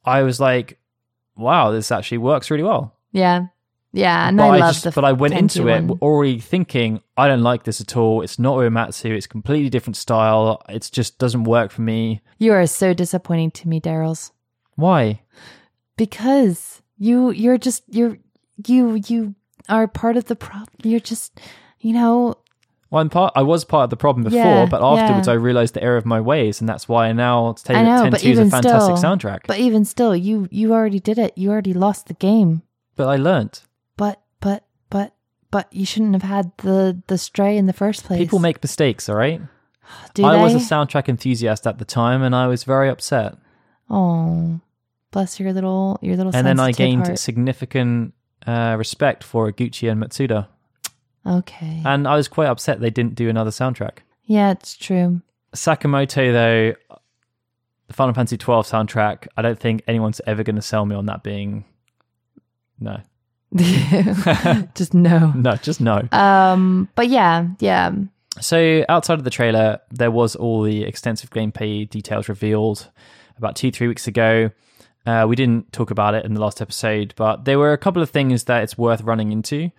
I 0.06 0.24
was 0.24 0.40
like, 0.40 0.80
wow, 1.36 1.72
this 1.72 1.92
actually 1.92 2.20
works 2.20 2.50
really 2.50 2.64
well. 2.64 2.96
Yeah. 3.12 3.48
Yeah. 3.92 4.30
And 4.30 4.38
but 4.38 4.44
I 4.44 4.56
I, 4.56 4.60
love 4.60 4.76
just, 4.76 4.96
but 4.96 5.04
I 5.04 5.12
went 5.12 5.34
into 5.34 5.68
it 5.68 5.84
one. 5.84 6.00
already 6.02 6.40
thinking 6.40 7.02
I 7.18 7.28
don't 7.28 7.44
like 7.44 7.64
this 7.64 7.82
at 7.82 7.98
all. 7.98 8.22
It's 8.22 8.40
not 8.40 8.58
Uematsu. 8.58 9.12
It's 9.12 9.28
completely 9.28 9.70
different 9.70 9.98
style. 9.98 10.62
It 10.70 10.90
just 10.92 11.20
doesn't 11.20 11.44
work 11.44 11.72
for 11.72 11.82
me. 11.82 12.22
You 12.40 12.54
are 12.54 12.66
so 12.68 12.94
disappointing 12.94 13.52
to 13.52 13.68
me, 13.68 13.82
Daryl's. 13.82 14.32
Why? 14.76 15.22
Because 15.98 16.82
you 16.98 17.32
you're 17.32 17.58
just 17.58 17.84
you're 17.88 18.18
you 18.66 19.02
you 19.08 19.36
are 19.70 19.88
part 19.88 20.18
of 20.18 20.26
the 20.26 20.36
problem. 20.36 20.70
You're 20.84 21.00
just 21.00 21.40
you 21.80 21.94
know 21.94 22.36
Well, 22.90 23.02
I'm 23.02 23.10
part. 23.10 23.34
I 23.36 23.42
was 23.42 23.66
part 23.66 23.86
of 23.86 23.90
the 23.90 23.98
problem 23.98 24.24
before, 24.24 24.40
Yeah, 24.40 24.66
but 24.66 24.82
afterwards 24.84 25.28
yeah. 25.28 25.34
I 25.34 25.38
realized 25.38 25.74
the 25.74 25.84
error 25.84 25.98
of 25.98 26.06
my 26.06 26.22
ways, 26.22 26.60
and 26.60 26.68
that's 26.70 26.88
why 26.88 27.08
I 27.08 27.14
now 27.14 27.54
Ten 27.54 27.76
I 27.76 27.84
know, 27.84 28.02
Ten 28.04 28.12
but 28.12 28.20
Two 28.22 28.30
is 28.32 28.40
a 28.40 28.50
fantastic 28.50 28.98
still- 28.98 29.12
soundtrack. 29.12 29.42
But, 29.42 29.48
but 29.48 29.60
even 29.60 29.86
still 29.86 30.16
you 30.16 30.48
you 30.52 30.74
already 30.74 31.00
did 31.00 31.18
it. 31.18 31.38
You 31.38 31.50
already 31.52 31.74
lost 31.74 32.08
the 32.08 32.14
game. 32.16 32.62
But 32.96 33.08
I 33.08 33.16
learnt. 33.16 33.64
But 33.98 34.22
but 34.40 34.66
but 34.90 35.14
but 35.52 35.72
you 35.74 35.86
shouldn't 35.86 36.14
have 36.14 36.24
had 36.24 36.52
the 36.58 37.02
the 37.08 37.18
stray 37.18 37.58
in 37.58 37.66
the 37.66 37.74
first 37.74 38.04
place. 38.06 38.20
People 38.20 38.40
make 38.40 38.62
mistakes. 38.64 39.10
All 39.10 39.16
right. 39.16 39.42
Do 40.14 40.24
I 40.26 40.38
they? 40.38 40.44
was 40.44 40.54
a 40.56 40.58
soundtrack 40.60 41.10
enthusiast 41.10 41.66
at 41.68 41.78
the 41.80 41.86
time, 41.86 42.22
and 42.22 42.36
I 42.36 42.48
was 42.48 42.64
very 42.64 42.90
upset. 42.90 43.36
oh, 43.90 44.60
bless 45.12 45.40
your 45.40 45.52
little 45.54 46.00
your 46.02 46.16
little. 46.18 46.36
and 46.36 46.46
then 46.48 46.60
I 46.60 46.72
gained 46.72 47.08
heart. 47.08 47.20
significant 47.20 48.14
uh, 48.48 48.76
respect 48.78 49.24
for 49.24 49.52
Eguchi 49.52 49.90
and 49.92 50.02
Matsueda, 50.04 50.48
Okay. 51.26 51.82
and 51.86 52.08
I 52.08 52.16
was 52.16 52.28
quite 52.28 52.48
upset 52.48 52.80
they 52.80 52.90
didn't 52.90 53.16
do 53.16 53.30
another 53.30 53.52
soundtrack. 53.52 54.00
yeah, 54.26 54.52
it's 54.52 54.76
true. 54.76 55.22
Sakimoto, 55.56 56.32
though, 56.34 56.98
the 57.88 57.94
Final 57.94 58.14
Fantasy 58.14 58.38
twelve 58.38 58.66
soundtrack, 58.68 59.28
I 59.38 59.42
don't 59.42 59.60
think 59.60 59.84
anyone's 59.88 60.20
ever 60.26 60.44
going 60.44 60.56
to 60.56 60.62
sell 60.62 60.86
me 60.86 60.96
on 60.96 61.06
that 61.08 61.22
being 61.24 61.66
no, 62.80 62.98
Just 64.76 64.94
no. 64.94 65.32
no, 65.36 65.56
just 65.58 65.80
no. 65.80 66.02
Um, 66.12 66.90
but 66.96 67.08
yeah, 67.08 67.48
yeah. 67.60 67.92
So 68.42 68.84
outside 68.90 69.20
of 69.20 69.24
the 69.26 69.30
trailer, 69.30 69.80
there 69.92 70.10
was 70.10 70.36
all 70.36 70.64
the 70.64 70.84
extensive 70.84 71.30
gameplay 71.30 71.88
details 71.88 72.28
revealed 72.28 72.90
about 73.38 73.56
two, 73.56 73.70
three 73.72 73.88
weeks 73.88 74.08
ago. 74.08 74.50
Uh, 75.06 75.26
we 75.28 75.36
didn't 75.36 75.72
talk 75.74 75.92
about 75.92 76.16
it 76.16 76.26
in 76.26 76.34
the 76.34 76.42
last 76.42 76.62
episode, 76.62 77.14
but 77.18 77.46
there 77.46 77.60
were 77.60 77.74
a 77.74 77.78
couple 77.78 78.02
of 78.02 78.10
things 78.10 78.46
that 78.46 78.64
it's 78.64 78.78
worth 78.78 79.02
running 79.02 79.32
into. 79.32 79.70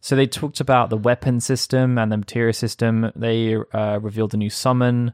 So 0.00 0.16
they 0.16 0.26
talked 0.26 0.60
about 0.60 0.90
the 0.90 0.96
weapon 0.96 1.40
system 1.40 1.96
and 1.96 2.12
the 2.12 2.16
materia 2.16 2.52
system. 2.52 3.10
They 3.16 3.54
uh, 3.54 3.98
revealed 4.02 4.34
a 4.34 4.36
new 4.36 4.50
summon, 4.50 5.12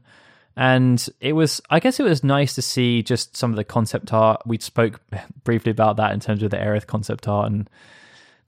and 0.57 1.07
it 1.21 1.33
was, 1.33 1.61
I 1.69 1.79
guess, 1.79 1.99
it 1.99 2.03
was 2.03 2.23
nice 2.23 2.55
to 2.55 2.61
see 2.61 3.01
just 3.03 3.37
some 3.37 3.51
of 3.51 3.55
the 3.55 3.63
concept 3.63 4.11
art. 4.11 4.41
We 4.45 4.57
spoke 4.59 4.99
briefly 5.43 5.71
about 5.71 5.97
that 5.97 6.11
in 6.11 6.19
terms 6.19 6.43
of 6.43 6.51
the 6.51 6.57
Aerith 6.57 6.87
concept 6.87 7.27
art 7.27 7.51
and 7.51 7.69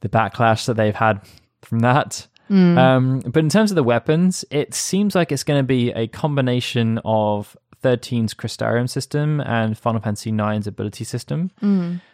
the 0.02 0.10
backlash 0.10 0.66
that 0.66 0.74
they've 0.76 0.96
had 0.96 1.22
from 1.62 1.80
that. 1.80 2.28
Um, 2.78 3.20
but 3.20 3.38
in 3.38 3.50
terms 3.50 3.72
of 3.72 3.76
the 3.76 3.84
weapons, 3.84 4.44
it 4.52 4.74
seems 4.74 5.16
like 5.16 5.32
it's 5.32 5.44
going 5.44 5.60
to 5.60 5.64
be 5.64 5.92
a 5.92 6.08
combination 6.08 7.00
of 7.06 7.56
13's 7.84 8.34
Crystarium 8.34 8.90
system 8.90 9.42
and 9.42 9.78
Final 9.78 10.02
Fantasy 10.02 10.32
9's 10.32 10.68
ability 10.68 11.04
system. 11.04 11.52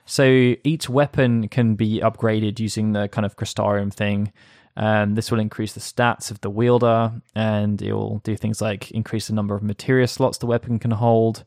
So 0.05 0.55
each 0.63 0.89
weapon 0.89 1.47
can 1.47 1.75
be 1.75 2.01
upgraded 2.01 2.59
using 2.59 2.93
the 2.93 3.07
kind 3.07 3.25
of 3.25 3.37
Crystarium 3.37 3.93
thing. 3.93 4.31
Um, 4.75 5.15
this 5.15 5.29
will 5.29 5.39
increase 5.39 5.73
the 5.73 5.81
stats 5.81 6.31
of 6.31 6.39
the 6.41 6.49
wielder, 6.49 7.11
and 7.35 7.81
it 7.81 7.93
will 7.93 8.19
do 8.23 8.35
things 8.37 8.61
like 8.61 8.91
increase 8.91 9.27
the 9.27 9.33
number 9.33 9.53
of 9.53 9.61
materia 9.61 10.07
slots 10.07 10.37
the 10.37 10.45
weapon 10.45 10.79
can 10.79 10.91
hold. 10.91 11.43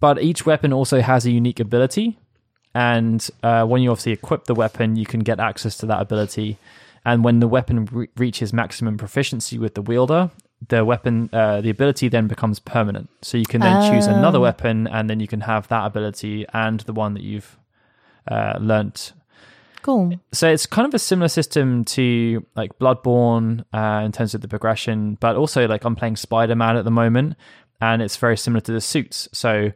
But 0.00 0.20
each 0.22 0.44
weapon 0.44 0.72
also 0.72 1.00
has 1.00 1.24
a 1.24 1.30
unique 1.30 1.60
ability, 1.60 2.18
and 2.74 3.26
uh, 3.42 3.64
when 3.64 3.82
you 3.82 3.90
obviously 3.90 4.12
equip 4.12 4.44
the 4.44 4.54
weapon, 4.54 4.96
you 4.96 5.06
can 5.06 5.20
get 5.20 5.40
access 5.40 5.76
to 5.78 5.86
that 5.86 6.00
ability. 6.00 6.58
And 7.04 7.22
when 7.24 7.40
the 7.40 7.48
weapon 7.48 7.86
re- 7.86 8.08
reaches 8.16 8.52
maximum 8.52 8.98
proficiency 8.98 9.56
with 9.58 9.74
the 9.74 9.82
wielder, 9.82 10.30
the 10.66 10.84
weapon, 10.84 11.30
uh, 11.32 11.60
the 11.60 11.70
ability 11.70 12.08
then 12.08 12.26
becomes 12.26 12.58
permanent. 12.58 13.08
So 13.22 13.38
you 13.38 13.46
can 13.46 13.60
then 13.60 13.92
choose 13.92 14.06
another 14.06 14.38
Oh. 14.38 14.42
weapon, 14.42 14.86
and 14.88 15.08
then 15.08 15.20
you 15.20 15.28
can 15.28 15.42
have 15.42 15.68
that 15.68 15.86
ability 15.86 16.44
and 16.52 16.80
the 16.80 16.92
one 16.92 17.14
that 17.14 17.22
you've 17.22 17.56
uh, 18.30 18.58
learnt. 18.60 19.12
Cool. 19.82 20.18
So 20.32 20.48
it's 20.50 20.66
kind 20.66 20.86
of 20.86 20.92
a 20.92 20.98
similar 20.98 21.28
system 21.28 21.84
to 21.86 22.44
like 22.56 22.78
Bloodborne 22.78 23.64
uh, 23.72 24.02
in 24.04 24.12
terms 24.12 24.34
of 24.34 24.40
the 24.40 24.48
progression, 24.48 25.16
but 25.20 25.36
also 25.36 25.66
like 25.68 25.84
I'm 25.84 25.94
playing 25.96 26.16
Spider 26.16 26.56
Man 26.56 26.76
at 26.76 26.84
the 26.84 26.90
moment, 26.90 27.36
and 27.80 28.02
it's 28.02 28.16
very 28.16 28.36
similar 28.36 28.60
to 28.62 28.72
the 28.72 28.80
suits. 28.80 29.28
So 29.32 29.70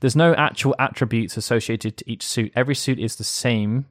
there's 0.00 0.14
no 0.14 0.34
actual 0.34 0.76
attributes 0.78 1.36
associated 1.36 1.96
to 1.96 2.10
each 2.10 2.24
suit. 2.24 2.52
Every 2.54 2.74
suit 2.74 2.98
is 3.00 3.16
the 3.16 3.24
same 3.24 3.86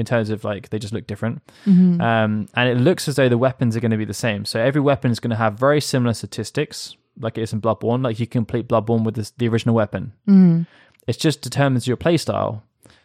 in 0.00 0.06
terms 0.06 0.30
of 0.30 0.42
like 0.42 0.70
they 0.70 0.78
just 0.80 0.92
look 0.94 1.06
different, 1.06 1.42
Mm-hmm. 1.66 2.00
um, 2.00 2.48
and 2.54 2.68
it 2.68 2.78
looks 2.82 3.06
as 3.08 3.14
though 3.16 3.28
the 3.28 3.38
weapons 3.38 3.76
are 3.76 3.80
going 3.80 3.92
to 3.92 3.96
be 4.04 4.04
the 4.04 4.22
same. 4.26 4.44
So 4.44 4.58
every 4.58 4.80
weapon 4.80 5.10
is 5.12 5.20
going 5.20 5.30
to 5.30 5.36
have 5.44 5.54
very 5.58 5.80
similar 5.80 6.14
statistics, 6.14 6.96
like 7.20 7.38
it 7.38 7.42
is 7.42 7.52
in 7.52 7.60
Bloodborne. 7.60 8.02
Like 8.02 8.18
you 8.18 8.26
complete 8.26 8.66
Bloodborne 8.66 9.04
with 9.04 9.14
this, 9.14 9.30
the 9.38 9.46
original 9.48 9.74
weapon. 9.74 10.12
Mm. 10.26 10.66
It 11.06 11.18
just 11.18 11.42
determines 11.42 11.86
your 11.86 11.96
playstyle. 11.96 12.62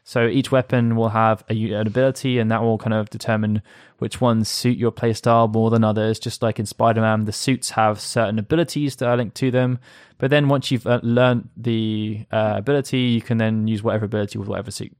So 0.07 0.27
each 0.27 0.51
weapon 0.51 0.95
will 0.95 1.09
have 1.09 1.43
a, 1.49 1.73
an 1.73 1.87
ability, 1.87 2.37
and 2.37 2.51
that 2.51 2.61
will 2.61 2.77
kind 2.77 2.93
of 2.93 3.09
determine 3.09 3.63
which 3.97 4.21
ones 4.21 4.47
suit 4.47 4.77
your 4.77 4.91
playstyle 4.91 5.51
more 5.51 5.71
than 5.71 5.83
others. 5.83 6.19
Just 6.19 6.43
like 6.43 6.59
in 6.59 6.67
Spider 6.67 7.01
Man, 7.01 7.25
the 7.25 7.31
suits 7.31 7.71
have 7.71 7.99
certain 7.99 8.37
abilities 8.37 8.95
that 8.97 9.07
are 9.09 9.17
linked 9.17 9.35
to 9.37 9.49
them. 9.49 9.79
But 10.19 10.29
then 10.29 10.47
once 10.47 10.69
you've 10.69 10.85
uh, 10.85 10.99
learned 11.01 11.49
the 11.57 12.25
uh, 12.31 12.53
ability, 12.57 12.99
you 12.99 13.21
can 13.21 13.39
then 13.39 13.67
use 13.67 13.81
whatever 13.81 14.05
ability 14.05 14.37
with 14.37 14.47
whatever 14.47 14.69
suit. 14.69 14.95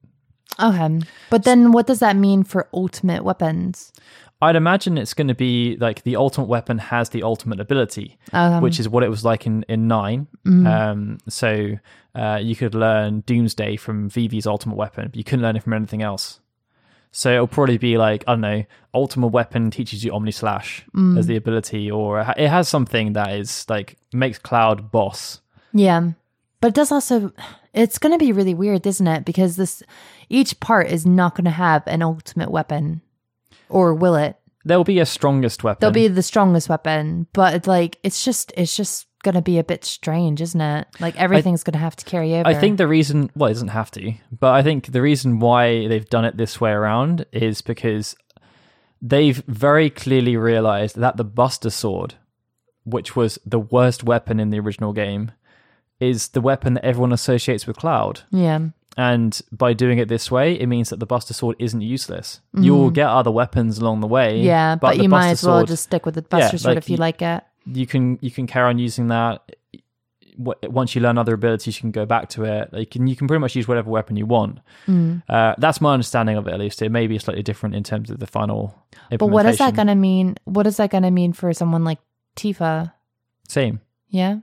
Okay. 0.59 0.99
But 1.29 1.43
then 1.43 1.71
what 1.71 1.87
does 1.87 1.99
that 1.99 2.15
mean 2.15 2.43
for 2.43 2.67
ultimate 2.73 3.23
weapons? 3.23 3.91
I'd 4.41 4.55
imagine 4.55 4.97
it's 4.97 5.13
going 5.13 5.29
to 5.29 5.35
be 5.35 5.77
like 5.77 6.03
the 6.03 6.17
ultimate 6.17 6.47
weapon 6.47 6.77
has 6.77 7.09
the 7.09 7.23
ultimate 7.23 7.59
ability, 7.59 8.17
Um, 8.33 8.61
which 8.61 8.79
is 8.79 8.87
what 8.89 9.03
it 9.03 9.09
was 9.09 9.23
like 9.23 9.45
in 9.45 9.63
in 9.69 9.87
9 9.87 10.27
Um, 10.45 11.17
so 11.27 11.77
uh, 12.13 12.39
you 12.41 12.55
could 12.55 12.75
learn 12.75 13.21
Doomsday 13.21 13.77
from 13.77 14.09
Vivi's 14.09 14.45
ultimate 14.45 14.75
weapon, 14.75 15.07
but 15.07 15.15
you 15.15 15.23
couldn't 15.23 15.41
learn 15.43 15.55
it 15.55 15.63
from 15.63 15.73
anything 15.73 16.01
else. 16.01 16.39
So 17.11 17.31
it'll 17.31 17.47
probably 17.47 17.77
be 17.77 17.97
like 17.97 18.25
I 18.27 18.33
don't 18.33 18.41
know, 18.41 18.65
ultimate 18.93 19.27
weapon 19.29 19.71
teaches 19.71 20.03
you 20.03 20.13
Omni 20.13 20.31
Slash 20.31 20.85
as 21.17 21.27
the 21.27 21.37
ability, 21.37 21.89
or 21.89 22.19
it 22.19 22.27
it 22.37 22.49
has 22.49 22.67
something 22.67 23.13
that 23.13 23.33
is 23.33 23.65
like 23.69 23.95
makes 24.11 24.37
Cloud 24.37 24.91
boss. 24.91 25.39
Yeah. 25.73 26.11
But 26.59 26.69
it 26.69 26.75
does 26.75 26.91
also 26.91 27.31
it's 27.73 27.97
going 27.99 28.11
to 28.11 28.25
be 28.25 28.33
really 28.33 28.53
weird, 28.53 28.85
isn't 28.85 29.07
it? 29.07 29.23
Because 29.23 29.55
this 29.55 29.81
each 30.29 30.59
part 30.59 30.87
is 30.87 31.05
not 31.05 31.35
going 31.35 31.45
to 31.45 31.51
have 31.51 31.83
an 31.87 32.01
ultimate 32.01 32.51
weapon. 32.51 33.01
Or 33.69 33.93
will 33.93 34.15
it? 34.15 34.37
There'll 34.63 34.83
be 34.83 34.99
a 34.99 35.05
strongest 35.05 35.63
weapon. 35.63 35.79
There'll 35.81 35.93
be 35.93 36.07
the 36.07 36.23
strongest 36.23 36.69
weapon, 36.69 37.27
but 37.33 37.53
it's 37.53 37.67
like 37.67 37.99
it's 38.03 38.23
just 38.25 38.51
it's 38.57 38.75
just 38.75 39.07
going 39.25 39.35
to 39.35 39.41
be 39.41 39.57
a 39.57 39.63
bit 39.63 39.83
strange, 39.83 40.41
isn't 40.41 40.61
it? 40.61 40.87
Like 40.99 41.19
everything's 41.19 41.63
going 41.63 41.73
to 41.73 41.79
have 41.79 41.95
to 41.95 42.05
carry 42.05 42.35
over. 42.35 42.47
I 42.47 42.53
think 42.53 42.77
the 42.77 42.87
reason, 42.87 43.31
well, 43.35 43.49
it 43.49 43.53
doesn't 43.53 43.69
have 43.69 43.91
to, 43.91 44.13
but 44.31 44.53
I 44.53 44.61
think 44.61 44.91
the 44.91 45.01
reason 45.01 45.39
why 45.39 45.87
they've 45.87 46.09
done 46.09 46.25
it 46.25 46.37
this 46.37 46.61
way 46.61 46.71
around 46.71 47.25
is 47.31 47.61
because 47.61 48.15
they've 49.01 49.43
very 49.47 49.89
clearly 49.89 50.37
realized 50.37 50.95
that 50.97 51.17
the 51.17 51.23
Buster 51.23 51.71
Sword, 51.71 52.15
which 52.83 53.15
was 53.15 53.39
the 53.45 53.59
worst 53.59 54.03
weapon 54.03 54.39
in 54.39 54.51
the 54.51 54.59
original 54.59 54.93
game, 54.93 55.31
is 55.99 56.29
the 56.29 56.41
weapon 56.41 56.75
that 56.75 56.85
everyone 56.85 57.11
associates 57.11 57.65
with 57.65 57.77
Cloud. 57.77 58.21
Yeah. 58.31 58.59
And 58.97 59.39
by 59.51 59.73
doing 59.73 59.97
it 59.97 60.07
this 60.07 60.31
way, 60.31 60.53
it 60.59 60.67
means 60.67 60.89
that 60.89 60.99
the 61.01 61.05
Buster 61.05 61.33
Sword 61.33 61.57
isn't 61.59 61.81
useless. 61.81 62.39
You'll 62.53 62.91
get 62.91 63.07
other 63.07 63.31
weapons 63.31 63.77
along 63.77 63.99
the 63.99 64.07
way. 64.07 64.35
Mm-hmm. 64.37 64.45
Yeah, 64.45 64.75
but, 64.75 64.95
the 64.95 65.03
you 65.03 65.09
might 65.09 65.31
as 65.31 65.43
well 65.43 65.57
Sword- 65.59 65.67
just 65.67 65.83
stick 65.83 66.05
with 66.05 66.15
the 66.15 66.21
Buster 66.21 66.55
Yeah, 66.55 66.59
Sword 66.59 66.75
like 66.75 66.83
if 66.83 66.89
you 66.89 66.97
like 66.97 67.21
it. 67.21 67.43
you 67.65 67.85
can 67.85 68.17
you 68.21 68.31
can 68.31 68.47
carry 68.47 68.69
on 68.69 68.79
using 68.79 69.07
that. 69.09 69.41
Once 70.37 70.95
you 70.95 71.01
learn 71.01 71.17
other 71.17 71.33
abilities, 71.33 71.77
you 71.77 71.81
can 71.81 71.91
go 71.91 72.05
back 72.05 72.27
to 72.29 72.43
it. 72.43 72.69
You 72.73 72.85
can 72.85 73.07
you 73.07 73.15
can 73.15 73.27
pretty 73.27 73.39
much 73.39 73.55
use 73.55 73.67
whatever 73.69 73.89
weapon 73.89 74.17
you 74.17 74.25
want. 74.25 74.59
Mm. 74.85 75.23
Uh, 75.29 75.55
that's 75.57 75.79
my 75.79 75.93
understanding 75.93 76.35
of 76.35 76.45
it. 76.47 76.53
At 76.53 76.59
least 76.59 76.81
it 76.81 76.89
may 76.89 77.07
be 77.07 77.17
slightly 77.19 77.41
different 77.43 77.73
in 77.73 77.83
terms 77.83 78.09
of 78.09 78.19
the 78.19 78.27
final. 78.27 78.75
But 79.11 79.27
what 79.27 79.45
is 79.45 79.59
that 79.59 79.75
going 79.75 79.87
to 79.87 79.95
mean? 79.95 80.35
What 80.43 80.67
is 80.67 80.75
that 80.77 80.89
going 80.89 81.03
to 81.03 81.11
mean 81.11 81.31
for 81.31 81.53
someone 81.53 81.85
like 81.85 81.99
Tifa? 82.35 82.91
Same. 83.47 83.79
Yeah. 84.09 84.39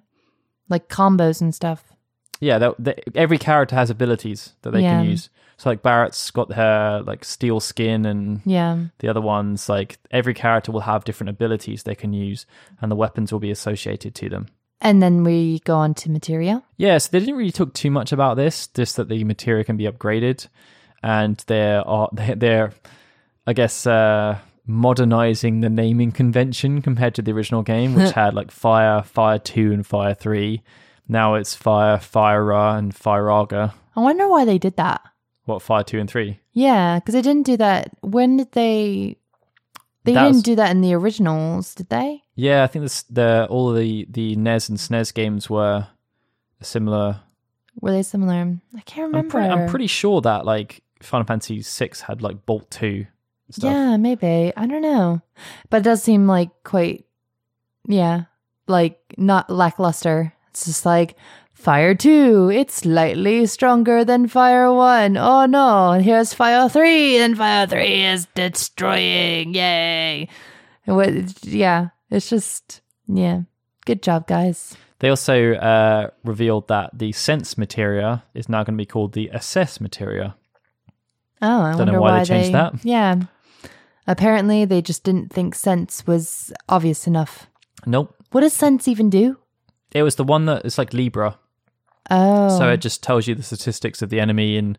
Like 0.70 0.88
combos 0.88 1.42
and 1.42 1.54
stuff. 1.54 1.91
Yeah, 2.42 2.72
every 3.14 3.38
character 3.38 3.76
has 3.76 3.88
abilities 3.88 4.52
that 4.62 4.72
they 4.72 4.82
Yeah. 4.82 4.98
can 5.00 5.10
use. 5.10 5.30
So 5.58 5.70
like 5.70 5.82
Barret's 5.82 6.30
got 6.32 6.52
her 6.54 7.02
like 7.06 7.24
steel 7.24 7.60
skin, 7.60 8.04
and 8.04 8.40
Yeah. 8.44 8.78
the 8.98 9.08
other 9.08 9.20
ones 9.20 9.68
like 9.68 9.98
every 10.10 10.34
character 10.34 10.72
will 10.72 10.80
have 10.80 11.04
different 11.04 11.30
abilities 11.30 11.84
they 11.84 11.94
can 11.94 12.12
use, 12.12 12.44
and 12.80 12.90
the 12.90 12.96
weapons 12.96 13.30
will 13.32 13.38
be 13.40 13.50
associated 13.52 14.14
to 14.16 14.28
them. 14.28 14.46
And 14.80 15.00
then 15.00 15.22
we 15.22 15.60
go 15.60 15.76
on 15.76 15.94
to 15.94 16.10
materia. 16.10 16.62
Yeah, 16.76 16.98
so 16.98 17.10
they 17.12 17.20
didn't 17.20 17.36
really 17.36 17.52
talk 17.52 17.72
too 17.74 17.90
much 17.92 18.10
about 18.12 18.36
this, 18.36 18.66
just 18.66 18.96
that 18.96 19.08
the 19.08 19.22
materia 19.22 19.62
can 19.62 19.76
be 19.76 19.84
upgraded, 19.84 20.48
and 21.02 21.36
there 21.46 21.86
are 21.86 22.08
they're, 22.12 22.34
they're 22.34 22.72
I 23.46 23.52
guess, 23.52 23.86
uh, 23.86 24.38
modernizing 24.66 25.60
the 25.60 25.68
naming 25.70 26.10
convention 26.12 26.82
compared 26.82 27.14
to 27.16 27.22
the 27.22 27.32
original 27.32 27.62
game, 27.62 27.94
which 27.94 28.12
had 28.22 28.34
like 28.34 28.50
Fire, 28.50 29.02
Fire 29.02 29.38
2, 29.38 29.72
and 29.72 29.86
Fire 29.86 30.14
3. 30.14 30.60
Now 31.12 31.34
it's 31.34 31.54
Fire, 31.54 31.98
Fire 31.98 32.52
and 32.52 32.94
Firaga. 32.94 33.74
I 33.94 34.00
wonder 34.00 34.26
why 34.28 34.46
they 34.46 34.56
did 34.56 34.76
that. 34.76 35.02
What, 35.44 35.60
Fire 35.60 35.84
2 35.84 35.98
and 35.98 36.08
3? 36.08 36.40
Yeah, 36.52 36.98
because 36.98 37.12
they 37.12 37.20
didn't 37.20 37.44
do 37.44 37.58
that. 37.58 37.90
When 38.00 38.38
did 38.38 38.52
they? 38.52 39.18
They 40.04 40.14
That 40.14 40.22
didn't 40.22 40.36
was- 40.36 40.42
do 40.42 40.56
that 40.56 40.70
in 40.70 40.80
the 40.80 40.94
originals, 40.94 41.74
did 41.74 41.90
they? 41.90 42.22
Yeah, 42.34 42.64
I 42.64 42.66
think 42.66 42.84
this, 42.84 43.02
the 43.04 43.46
all 43.50 43.70
of 43.70 43.76
the, 43.76 44.06
the 44.08 44.36
NES 44.36 44.70
and 44.70 44.78
SNES 44.78 45.12
games 45.12 45.50
were 45.50 45.86
similar. 46.62 47.20
Were 47.80 47.92
they 47.92 48.02
similar? 48.02 48.56
I 48.74 48.80
can't 48.80 49.14
I'm, 49.14 49.28
remember. 49.28 49.38
I'm 49.38 49.68
pretty 49.68 49.88
sure 49.88 50.22
that 50.22 50.46
like 50.46 50.82
Final 51.02 51.26
Fantasy 51.26 51.60
6 51.60 52.00
had 52.00 52.22
like 52.22 52.46
Bolt 52.46 52.70
2 52.70 53.06
stuff. 53.50 53.70
Yeah, 53.70 53.96
maybe. 53.98 54.52
I 54.56 54.66
don't 54.66 54.80
know. 54.82 55.20
But 55.68 55.78
it 55.78 55.84
does 55.84 56.02
seem 56.02 56.26
like 56.26 56.48
quite, 56.64 57.04
yeah, 57.86 58.24
like 58.66 58.98
not 59.18 59.50
lackluster. 59.50 60.32
It's 60.52 60.66
just 60.66 60.84
like 60.84 61.16
Fire 61.54 61.94
2, 61.94 62.50
it's 62.52 62.74
slightly 62.74 63.46
stronger 63.46 64.04
than 64.04 64.28
Fire 64.28 64.70
1. 64.70 65.16
Oh 65.16 65.46
no, 65.46 65.92
and 65.92 66.04
here's 66.04 66.34
Fire 66.34 66.68
3, 66.68 67.16
and 67.18 67.38
Fire 67.38 67.66
3 67.66 68.04
is 68.04 68.26
destroying. 68.34 69.54
Yay. 69.54 70.28
What- 70.84 71.42
Yeah, 71.44 71.88
it's 72.10 72.28
just, 72.28 72.82
yeah. 73.08 73.42
Good 73.86 74.02
job, 74.02 74.26
guys. 74.26 74.76
They 74.98 75.08
also 75.08 75.54
uh, 75.54 76.10
revealed 76.22 76.68
that 76.68 76.90
the 76.92 77.12
Sense 77.12 77.56
materia 77.56 78.22
is 78.34 78.48
now 78.50 78.58
going 78.64 78.76
to 78.76 78.82
be 78.82 78.86
called 78.86 79.14
the 79.14 79.28
Assess 79.32 79.80
materia. 79.80 80.36
Oh, 81.40 81.62
I 81.62 81.72
Don't 81.76 81.86
know 81.86 81.92
wonder 81.94 82.00
why 82.00 82.10
they 82.12 82.18
why 82.18 82.24
changed 82.24 82.54
that. 82.54 82.84
Yeah. 82.84 83.16
Apparently, 84.06 84.64
they 84.66 84.82
just 84.82 85.02
didn't 85.02 85.32
think 85.32 85.54
sense 85.54 86.06
was 86.06 86.52
obvious 86.68 87.06
enough. 87.06 87.46
Nope. 87.86 88.14
What 88.32 88.42
does 88.42 88.52
sense 88.52 88.86
even 88.86 89.08
do? 89.10 89.38
It 89.94 90.02
was 90.02 90.16
the 90.16 90.24
one 90.24 90.46
that 90.46 90.64
it's 90.64 90.78
like 90.78 90.92
Libra. 90.92 91.38
Oh. 92.10 92.58
So 92.58 92.68
it 92.70 92.78
just 92.78 93.02
tells 93.02 93.26
you 93.26 93.34
the 93.34 93.42
statistics 93.42 94.02
of 94.02 94.10
the 94.10 94.20
enemy 94.20 94.56
and 94.56 94.78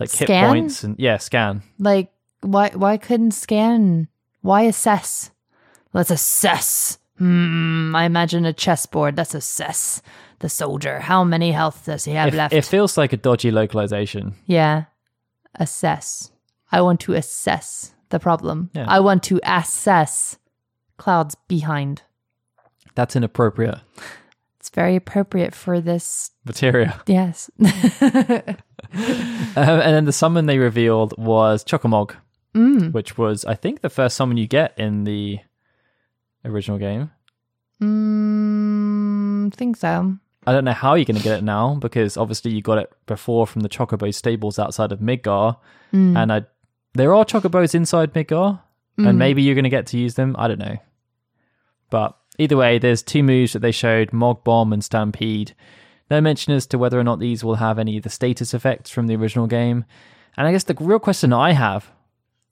like 0.00 0.10
hit 0.10 0.26
Scan? 0.28 0.48
points 0.50 0.84
and 0.84 0.96
yeah, 0.98 1.16
scan. 1.18 1.62
like 1.78 2.12
why 2.40 2.70
why 2.74 2.96
couldn't 2.96 3.32
scan? 3.32 4.08
Why 4.42 4.62
assess? 4.62 5.30
Let's 5.92 6.10
assess. 6.10 6.98
Hmm, 7.18 7.94
I 7.96 8.04
imagine 8.04 8.44
a 8.44 8.52
chessboard. 8.52 9.16
Let's 9.16 9.34
assess 9.34 10.02
the 10.40 10.48
soldier. 10.48 11.00
How 11.00 11.24
many 11.24 11.50
health 11.52 11.84
does 11.86 12.04
he 12.04 12.12
have 12.12 12.28
It, 12.28 12.36
left? 12.36 12.54
it 12.54 12.64
feels 12.64 12.96
like 12.98 13.12
a 13.12 13.16
dodgy 13.16 13.50
localization. 13.50 14.34
yeah. 14.46 14.84
Assess. 15.58 16.30
I 16.70 16.82
want 16.82 17.00
to 17.00 17.14
assess 17.14 17.94
the 18.10 18.18
problem. 18.18 18.68
Yeah. 18.74 18.84
I 18.86 19.00
want 19.00 19.22
to 19.24 19.40
assess 19.42 20.36
clouds 20.98 21.34
behind. 21.48 22.02
That's 22.94 23.16
inappropriate. 23.16 23.78
Very 24.76 24.94
appropriate 24.94 25.54
for 25.54 25.80
this. 25.80 26.30
Materia. 26.44 27.00
Yes. 27.08 27.50
Um, 29.56 29.80
and 29.80 29.94
then 29.94 30.04
the 30.04 30.12
summon 30.12 30.46
they 30.46 30.58
revealed 30.58 31.12
was 31.18 31.64
Chocomog, 31.64 32.14
mm. 32.54 32.92
which 32.92 33.18
was, 33.18 33.44
I 33.44 33.54
think, 33.54 33.80
the 33.80 33.88
first 33.90 34.16
summon 34.16 34.36
you 34.36 34.46
get 34.46 34.78
in 34.78 35.04
the 35.04 35.40
original 36.44 36.78
game. 36.78 37.10
Mm, 37.82 39.52
think 39.54 39.76
so. 39.76 40.16
I 40.46 40.52
don't 40.52 40.64
know 40.64 40.72
how 40.72 40.94
you're 40.94 41.04
going 41.04 41.16
to 41.16 41.22
get 41.22 41.38
it 41.38 41.44
now 41.44 41.74
because 41.74 42.16
obviously 42.16 42.52
you 42.52 42.62
got 42.62 42.78
it 42.78 42.92
before 43.06 43.46
from 43.46 43.62
the 43.62 43.68
Chocobo 43.68 44.14
stables 44.14 44.58
outside 44.58 44.92
of 44.92 45.00
Midgar, 45.00 45.56
Mm. 45.92 46.16
and 46.16 46.32
I 46.32 46.44
there 46.94 47.14
are 47.14 47.24
Chocobos 47.24 47.74
inside 47.74 48.12
Midgar, 48.14 48.60
Mm. 48.98 49.08
and 49.08 49.18
maybe 49.18 49.42
you're 49.42 49.54
going 49.54 49.64
to 49.64 49.70
get 49.70 49.86
to 49.88 49.98
use 49.98 50.14
them. 50.14 50.36
I 50.38 50.48
don't 50.48 50.58
know, 50.60 50.76
but 51.90 52.16
either 52.38 52.56
way, 52.56 52.78
there's 52.78 53.02
two 53.02 53.22
moves 53.22 53.52
that 53.52 53.60
they 53.60 53.72
showed: 53.72 54.12
Mog 54.12 54.44
Bomb 54.44 54.72
and 54.72 54.84
Stampede. 54.84 55.54
No 56.10 56.20
mention 56.20 56.54
as 56.54 56.66
to 56.68 56.78
whether 56.78 56.98
or 56.98 57.04
not 57.04 57.18
these 57.18 57.42
will 57.42 57.56
have 57.56 57.78
any 57.78 57.96
of 57.96 58.04
the 58.04 58.10
status 58.10 58.54
effects 58.54 58.90
from 58.90 59.06
the 59.06 59.16
original 59.16 59.46
game. 59.46 59.84
And 60.36 60.46
I 60.46 60.52
guess 60.52 60.64
the 60.64 60.76
real 60.78 60.98
question 60.98 61.32
I 61.32 61.52
have 61.52 61.90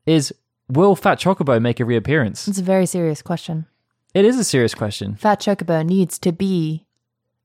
is: 0.06 0.32
Will 0.68 0.96
Fat 0.96 1.18
Chocobo 1.18 1.60
make 1.60 1.80
a 1.80 1.84
reappearance? 1.84 2.48
It's 2.48 2.58
a 2.58 2.62
very 2.62 2.86
serious 2.86 3.22
question. 3.22 3.66
It 4.14 4.24
is 4.24 4.38
a 4.38 4.44
serious 4.44 4.74
question. 4.74 5.16
Fat 5.16 5.40
Chocobo 5.40 5.84
needs 5.84 6.18
to 6.20 6.32
be 6.32 6.86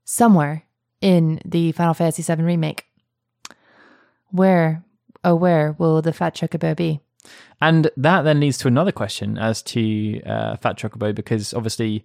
somewhere 0.06 0.66
in 1.02 1.42
the 1.44 1.72
Final 1.72 1.94
Fantasy 1.94 2.22
VII 2.24 2.44
remake. 2.44 2.86
Where, 4.32 4.84
oh, 5.24 5.36
where 5.36 5.74
will 5.74 6.02
the 6.02 6.14
Fat 6.14 6.36
Chocobo 6.36 6.76
be? 6.76 7.02
And 7.62 7.90
that 7.98 8.22
then 8.22 8.40
leads 8.40 8.58
to 8.60 8.68
another 8.68 8.92
question 8.92 9.38
as 9.38 9.62
to 9.64 10.22
uh, 10.24 10.56
Fat 10.58 10.78
Chocobo, 10.78 11.14
because 11.14 11.54
obviously 11.54 12.04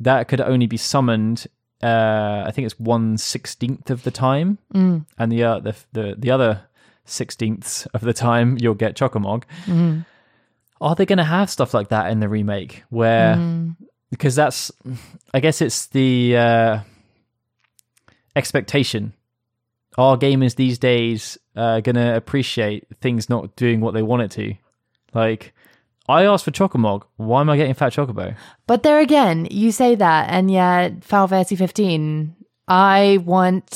that 0.00 0.28
could 0.28 0.40
only 0.40 0.66
be 0.66 0.76
summoned. 0.76 1.46
Uh, 1.82 2.44
I 2.46 2.50
think 2.52 2.66
it's 2.66 2.80
one 2.80 3.18
sixteenth 3.18 3.90
of 3.90 4.02
the 4.02 4.10
time, 4.10 4.58
Mm. 4.74 5.04
and 5.18 5.30
the, 5.32 5.42
uh, 5.44 5.58
the 5.60 5.74
the 5.92 6.14
the 6.18 6.30
other 6.30 6.62
sixteenths 7.04 7.86
of 7.94 8.00
the 8.00 8.12
time 8.14 8.56
you'll 8.60 8.74
get 8.74 8.96
Chocomog. 8.96 9.44
Mm. 9.66 10.04
Are 10.80 10.94
they 10.94 11.06
going 11.06 11.18
to 11.18 11.24
have 11.24 11.48
stuff 11.50 11.72
like 11.74 11.88
that 11.88 12.10
in 12.10 12.20
the 12.20 12.28
remake? 12.28 12.82
Where 12.90 13.36
Mm. 13.36 13.76
because 14.10 14.34
that's, 14.34 14.72
I 15.34 15.40
guess 15.40 15.60
it's 15.60 15.86
the 15.86 16.36
uh, 16.36 16.78
expectation. 18.34 19.12
Are 19.98 20.16
gamers 20.18 20.56
these 20.56 20.78
days 20.78 21.38
uh, 21.56 21.80
going 21.80 21.96
to 21.96 22.14
appreciate 22.16 22.86
things 23.00 23.30
not 23.30 23.56
doing 23.56 23.80
what 23.80 23.94
they 23.94 24.02
want 24.02 24.22
it 24.22 24.30
to? 24.32 24.54
Like, 25.16 25.54
I 26.08 26.24
asked 26.24 26.44
for 26.44 26.50
Chocomog. 26.52 27.02
Why 27.16 27.40
am 27.40 27.50
I 27.50 27.56
getting 27.56 27.74
Fat 27.74 27.92
Chocobo? 27.92 28.36
But 28.66 28.82
there 28.84 29.00
again, 29.00 29.48
you 29.50 29.72
say 29.72 29.94
that, 29.96 30.28
and 30.30 30.50
yet 30.50 31.02
Final 31.02 31.26
Fantasy 31.28 31.56
15, 31.56 32.36
I 32.68 33.18
want 33.24 33.66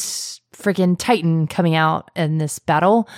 freaking 0.54 0.96
Titan 0.98 1.46
coming 1.48 1.74
out 1.74 2.10
in 2.14 2.38
this 2.38 2.58
battle. 2.58 3.08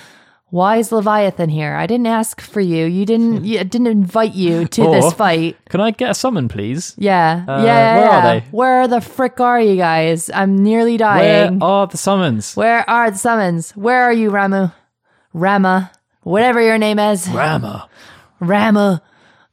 Why 0.51 0.77
is 0.77 0.93
Leviathan 0.93 1.49
here? 1.49 1.75
I 1.75 1.87
didn't 1.87 2.07
ask 2.09 2.41
for 2.43 2.61
you. 2.61 2.85
You 2.85 3.07
didn't. 3.07 3.45
you, 3.49 3.59
I 3.59 3.63
didn't 3.63 3.87
invite 3.87 4.35
you 4.35 4.67
to 4.69 4.83
Or- 4.85 4.95
this 4.95 5.13
fight. 5.15 5.57
Can 5.71 5.81
I 5.81 5.91
get 5.93 6.11
a 6.11 6.15
summon, 6.15 6.49
please? 6.49 6.95
Yeah, 6.99 7.45
Uh, 7.49 7.63
yeah, 7.63 7.65
yeah. 7.65 7.99
where 7.99 8.11
are 8.11 8.23
they? 8.23 8.47
Where 8.51 8.89
the 8.89 9.01
frick 9.01 9.41
are 9.41 9.61
you 9.61 9.77
guys? 9.77 10.29
I'm 10.29 10.57
nearly 10.63 10.93
Where 10.99 11.47
dying. 11.49 11.63
are 11.63 11.87
the 11.87 11.97
summons? 11.97 12.55
Where 12.55 12.89
are 12.89 13.11
the 13.11 13.17
summons? 13.19 13.73
Where 13.73 14.03
are 14.05 14.13
you, 14.13 14.31
Ramuh? 14.31 14.73
Rama, 15.33 15.91
whatever 16.23 16.61
your 16.61 16.77
name 16.79 16.99
is, 16.99 17.27
Rama. 17.31 17.89
Rama. 18.43 19.03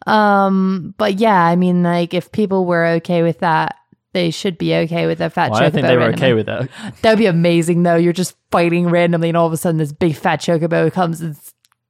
Um, 0.08 0.94
but 0.98 1.20
yeah, 1.20 1.42
I 1.44 1.56
mean, 1.56 1.84
like, 1.84 2.14
if 2.14 2.32
people 2.32 2.66
were 2.66 2.86
okay 2.98 3.22
with 3.22 3.40
that, 3.40 3.76
they 4.14 4.32
should 4.32 4.58
be 4.58 4.74
okay 4.74 5.06
with 5.06 5.22
a 5.22 5.30
fat 5.30 5.52
Well, 5.52 5.62
I 5.62 5.70
think 5.70 5.86
they 5.86 5.96
were 5.96 6.02
randomly. 6.08 6.26
okay 6.26 6.34
with 6.34 6.46
that. 6.48 6.70
That 7.02 7.12
would 7.12 7.20
be 7.20 7.28
amazing, 7.28 7.84
though. 7.84 7.96
You're 7.96 8.14
just 8.14 8.36
fighting 8.52 8.88
randomly, 8.90 9.30
and 9.30 9.38
all 9.38 9.46
of 9.46 9.54
a 9.54 9.58
sudden, 9.58 9.78
this 9.78 9.92
big 9.94 10.16
fat 10.16 10.42
chocobo 10.42 10.92
comes 10.92 11.22
and 11.22 11.38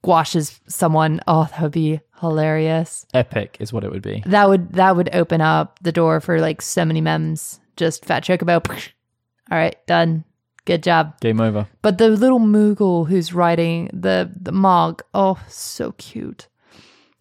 squashes 0.01 0.59
someone. 0.67 1.21
Oh, 1.27 1.47
that 1.51 1.61
would 1.61 1.71
be 1.71 2.01
hilarious. 2.19 3.05
Epic 3.13 3.57
is 3.59 3.71
what 3.71 3.83
it 3.83 3.91
would 3.91 4.01
be. 4.01 4.23
That 4.25 4.49
would 4.49 4.73
that 4.73 4.95
would 4.95 5.09
open 5.15 5.39
up 5.39 5.79
the 5.81 5.91
door 5.93 6.19
for 6.19 6.41
like 6.41 6.61
so 6.61 6.83
many 6.83 6.99
memes. 7.01 7.59
Just 7.77 8.03
fat 8.05 8.23
chocobo. 8.23 8.67
All 9.51 9.57
right, 9.57 9.75
done. 9.87 10.25
Good 10.65 10.83
job. 10.83 11.19
Game 11.21 11.39
over. 11.39 11.67
But 11.81 11.97
the 11.97 12.09
little 12.09 12.39
Moogle 12.39 13.07
who's 13.07 13.33
riding 13.33 13.89
the 13.93 14.29
the 14.39 14.51
Mog, 14.51 15.01
oh, 15.13 15.39
so 15.47 15.93
cute. 15.93 16.47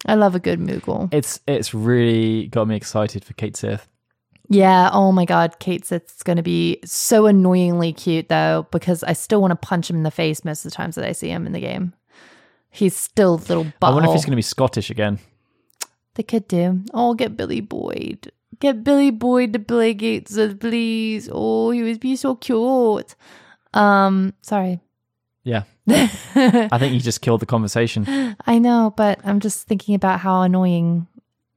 I 0.05 0.15
love 0.15 0.35
a 0.35 0.39
good 0.39 0.59
Moogle. 0.59 1.13
It's 1.13 1.41
it's 1.47 1.73
really 1.73 2.47
got 2.47 2.67
me 2.67 2.75
excited 2.75 3.23
for 3.23 3.33
Cait 3.33 3.57
Sith. 3.57 3.87
Yeah. 4.47 4.89
Oh 4.91 5.11
my 5.11 5.25
God, 5.25 5.59
Cait 5.59 5.85
Sith's 5.85 6.23
going 6.23 6.37
to 6.37 6.43
be 6.43 6.79
so 6.83 7.25
annoyingly 7.27 7.93
cute 7.93 8.29
though, 8.29 8.67
because 8.71 9.03
I 9.03 9.13
still 9.13 9.41
want 9.41 9.51
to 9.51 9.67
punch 9.67 9.89
him 9.89 9.97
in 9.97 10.03
the 10.03 10.11
face 10.11 10.43
most 10.43 10.65
of 10.65 10.71
the 10.71 10.75
times 10.75 10.95
that 10.95 11.05
I 11.05 11.11
see 11.11 11.29
him 11.29 11.45
in 11.45 11.53
the 11.53 11.59
game. 11.59 11.93
He's 12.71 12.95
still 12.95 13.35
a 13.35 13.35
little 13.35 13.65
butthole. 13.65 13.73
I 13.81 13.91
wonder 13.91 14.09
if 14.09 14.13
he's 14.13 14.25
going 14.25 14.31
to 14.31 14.37
be 14.37 14.41
Scottish 14.41 14.89
again. 14.89 15.19
They 16.15 16.23
could 16.23 16.47
do. 16.47 16.83
Oh, 16.93 17.13
get 17.13 17.37
Billy 17.37 17.61
Boyd. 17.61 18.31
Get 18.59 18.83
Billy 18.83 19.11
Boyd 19.11 19.53
to 19.53 19.59
play 19.59 19.93
Cait 19.93 20.27
Sith, 20.27 20.59
please. 20.59 21.29
Oh, 21.31 21.71
he 21.71 21.83
would 21.83 21.99
be 21.99 22.15
so 22.15 22.35
cute. 22.35 23.15
Um, 23.73 24.33
sorry. 24.41 24.79
Yeah. 25.43 25.63
I 25.87 26.77
think 26.77 26.93
you 26.93 26.99
just 26.99 27.21
killed 27.21 27.39
the 27.39 27.45
conversation. 27.45 28.35
I 28.45 28.59
know, 28.59 28.93
but 28.95 29.19
I'm 29.23 29.39
just 29.39 29.67
thinking 29.67 29.95
about 29.95 30.19
how 30.19 30.41
annoying 30.41 31.07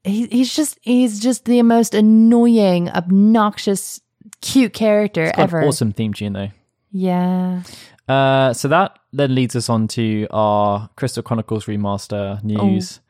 he, 0.04 0.26
he's 0.26 0.54
just 0.54 0.78
he's 0.82 1.20
just 1.20 1.44
the 1.44 1.62
most 1.62 1.94
annoying, 1.94 2.88
obnoxious, 2.90 4.00
cute 4.40 4.72
character 4.72 5.32
ever. 5.36 5.60
an 5.60 5.68
awesome 5.68 5.92
theme 5.92 6.12
tune 6.12 6.32
though. 6.32 6.50
Yeah. 6.90 7.62
Uh, 8.08 8.52
so 8.52 8.68
that 8.68 8.98
then 9.12 9.34
leads 9.34 9.56
us 9.56 9.68
on 9.68 9.88
to 9.88 10.26
our 10.30 10.90
Crystal 10.96 11.22
Chronicles 11.22 11.66
remaster 11.66 12.42
news. 12.42 13.00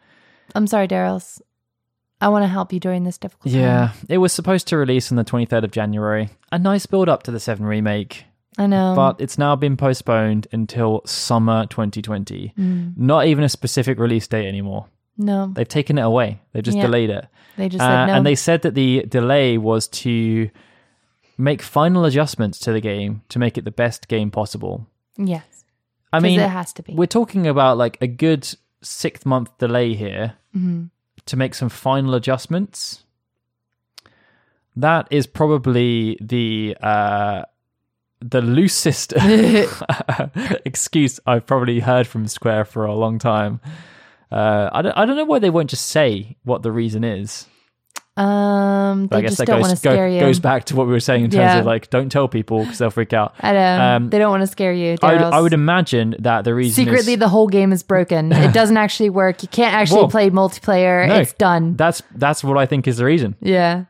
I'm 0.54 0.66
sorry, 0.66 0.86
Daryl. 0.86 1.40
I 2.20 2.28
want 2.28 2.44
to 2.44 2.48
help 2.48 2.72
you 2.72 2.78
during 2.78 3.02
this 3.02 3.18
difficult 3.18 3.52
time. 3.52 3.62
Yeah, 3.62 3.92
it 4.08 4.18
was 4.18 4.32
supposed 4.32 4.68
to 4.68 4.76
release 4.76 5.10
on 5.10 5.16
the 5.16 5.24
23rd 5.24 5.64
of 5.64 5.70
January. 5.72 6.28
A 6.52 6.58
nice 6.58 6.86
build 6.86 7.08
up 7.08 7.24
to 7.24 7.32
the 7.32 7.40
7 7.40 7.66
remake, 7.66 8.26
I 8.58 8.66
know. 8.66 8.92
but 8.94 9.20
it's 9.20 9.38
now 9.38 9.56
been 9.56 9.76
postponed 9.76 10.46
until 10.52 11.00
summer 11.06 11.66
2020. 11.66 12.52
Mm. 12.58 12.96
Not 12.98 13.26
even 13.26 13.44
a 13.44 13.48
specific 13.48 13.98
release 13.98 14.26
date 14.26 14.46
anymore. 14.46 14.86
No, 15.18 15.52
They've 15.54 15.68
taken 15.68 15.98
it 15.98 16.02
away. 16.02 16.40
They've 16.52 16.62
just 16.62 16.76
Yeah. 16.76 16.84
delayed 16.86 17.10
it. 17.10 17.26
they 17.56 17.68
just 17.68 17.82
Uh, 17.82 17.86
said 17.86 18.06
no. 18.06 18.14
And 18.14 18.26
they 18.26 18.34
said 18.34 18.62
that 18.62 18.74
the 18.74 19.04
delay 19.08 19.58
was 19.58 19.86
to 19.88 20.50
make 21.38 21.60
final 21.62 22.04
adjustments 22.04 22.58
to 22.60 22.72
the 22.72 22.80
game 22.80 23.22
to 23.28 23.38
make 23.38 23.56
it 23.58 23.64
the 23.64 23.70
best 23.70 24.08
game 24.08 24.30
possible. 24.30 24.86
yes, 25.18 25.64
I 26.12 26.20
mean, 26.20 26.40
it 26.40 26.48
has 26.50 26.72
to 26.74 26.82
be. 26.82 26.94
we're 26.94 27.06
talking 27.06 27.46
about 27.46 27.76
like 27.78 27.96
a 28.00 28.06
good 28.06 28.48
six 28.82 29.24
month 29.26 29.56
delay 29.58 29.94
here 29.94 30.34
Mm-hmm. 30.56 30.84
to 31.26 31.36
make 31.36 31.54
some 31.54 31.68
final 31.70 32.14
adjustments. 32.14 33.04
That 34.76 35.08
is 35.10 35.26
probably 35.26 36.16
the 36.20 36.76
uh, 36.82 37.42
the 38.30 38.40
loosest 38.42 39.12
excuse 40.64 41.20
I've 41.26 41.46
probably 41.46 41.80
heard 41.80 42.06
from 42.06 42.26
Square 42.28 42.66
for 42.66 42.84
a 42.84 42.94
long 42.94 43.18
time. 43.18 43.60
Uh, 44.30 44.70
I 44.72 44.82
don't 44.82 44.96
I 44.96 45.04
don't 45.04 45.16
know 45.16 45.24
why 45.24 45.38
they 45.38 45.50
won't 45.50 45.70
just 45.70 45.86
say 45.86 46.36
what 46.44 46.62
the 46.62 46.72
reason 46.72 47.04
is. 47.04 47.46
Um, 48.14 49.08
I 49.10 49.22
guess 49.22 49.38
that 49.38 49.46
goes, 49.46 49.80
go- 49.80 50.20
goes 50.20 50.38
back 50.38 50.64
to 50.64 50.76
what 50.76 50.86
we 50.86 50.92
were 50.92 51.00
saying 51.00 51.24
in 51.24 51.30
terms 51.30 51.40
Yeah. 51.40 51.58
of 51.60 51.66
like 51.66 51.88
don't 51.88 52.10
tell 52.12 52.28
people 52.28 52.60
because 52.62 52.76
they'll 52.76 52.90
freak 52.90 53.14
out. 53.14 53.34
I 53.40 53.52
know 53.52 53.80
Um, 53.96 54.10
they 54.10 54.18
don't 54.18 54.30
want 54.30 54.42
to 54.42 54.46
scare 54.46 54.72
you. 54.74 54.96
I 55.02 55.12
would, 55.14 55.22
I 55.22 55.40
would 55.40 55.52
imagine 55.54 56.16
that 56.18 56.44
the 56.44 56.54
reason 56.54 56.84
secretly 56.84 57.14
is, 57.14 57.18
the 57.18 57.28
whole 57.28 57.48
game 57.48 57.72
is 57.72 57.82
broken. 57.82 58.30
it 58.32 58.52
doesn't 58.52 58.76
actually 58.76 59.08
work. 59.08 59.42
You 59.42 59.48
can't 59.48 59.74
actually 59.74 60.02
Whoa. 60.02 60.08
play 60.08 60.28
multiplayer. 60.28 61.08
No. 61.08 61.20
It's 61.20 61.32
done. 61.32 61.74
that's 61.76 62.02
that's 62.14 62.44
what 62.44 62.58
I 62.58 62.66
think 62.66 62.86
is 62.86 62.98
the 62.98 63.06
reason 63.06 63.34
Yeah. 63.40 63.84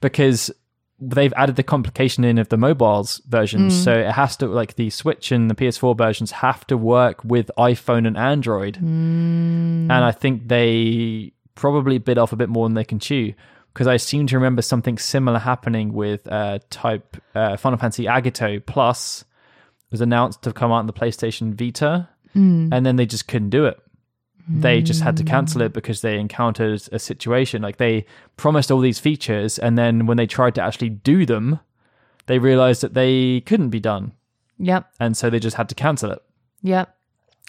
because 0.00 0.52
they've 0.98 1.32
added 1.36 1.56
the 1.56 1.62
complication 1.62 2.24
in 2.24 2.38
of 2.38 2.48
the 2.48 2.56
mobiles 2.56 3.20
versions, 3.28 3.74
Mm. 3.74 3.84
so 3.84 3.92
it 3.92 4.12
has 4.12 4.36
to 4.38 4.46
like 4.46 4.76
the 4.76 4.88
Switch 4.90 5.30
and 5.30 5.50
the 5.50 5.54
PS4 5.54 5.94
versions 5.96 6.30
have 6.30 6.66
to 6.68 6.76
work 6.76 7.22
with 7.24 7.50
iPhone 7.58 8.06
and 8.06 8.16
Android, 8.16 8.76
Mm. 8.76 9.90
and 9.90 9.92
I 9.92 10.10
think 10.12 10.48
they 10.48 11.32
probably 11.54 11.98
bit 11.98 12.18
off 12.18 12.32
a 12.32 12.36
bit 12.36 12.48
more 12.48 12.66
than 12.66 12.74
they 12.74 12.84
can 12.84 12.98
chew. 12.98 13.34
Because 13.72 13.86
I 13.88 13.98
seem 13.98 14.26
to 14.28 14.36
remember 14.36 14.62
something 14.62 14.96
similar 14.96 15.38
happening 15.38 15.92
with 15.92 16.26
uh, 16.32 16.60
Type 16.70 17.18
uh, 17.34 17.58
Final 17.58 17.78
Fantasy 17.78 18.04
Agito 18.04 18.64
Plus 18.64 19.24
was 19.90 20.00
announced 20.00 20.40
to 20.44 20.52
come 20.54 20.72
out 20.72 20.76
on 20.76 20.86
the 20.86 20.94
PlayStation 20.94 21.52
Vita, 21.54 22.08
Mm. 22.34 22.68
and 22.72 22.84
then 22.86 22.96
they 22.96 23.06
just 23.06 23.28
couldn't 23.28 23.50
do 23.50 23.64
it. 23.66 23.78
They 24.48 24.80
just 24.80 25.02
had 25.02 25.16
to 25.16 25.24
cancel 25.24 25.60
it 25.62 25.72
because 25.72 26.02
they 26.02 26.18
encountered 26.20 26.82
a 26.92 26.98
situation 26.98 27.62
like 27.62 27.78
they 27.78 28.06
promised 28.36 28.70
all 28.70 28.80
these 28.80 29.00
features, 29.00 29.58
and 29.58 29.76
then 29.76 30.06
when 30.06 30.16
they 30.16 30.26
tried 30.26 30.54
to 30.54 30.62
actually 30.62 30.90
do 30.90 31.26
them, 31.26 31.58
they 32.26 32.38
realized 32.38 32.80
that 32.82 32.94
they 32.94 33.40
couldn't 33.40 33.70
be 33.70 33.80
done, 33.80 34.12
Yep. 34.58 34.86
and 35.00 35.16
so 35.16 35.30
they 35.30 35.40
just 35.40 35.56
had 35.56 35.68
to 35.68 35.74
cancel 35.74 36.10
it. 36.12 36.22
Yep. 36.62 36.95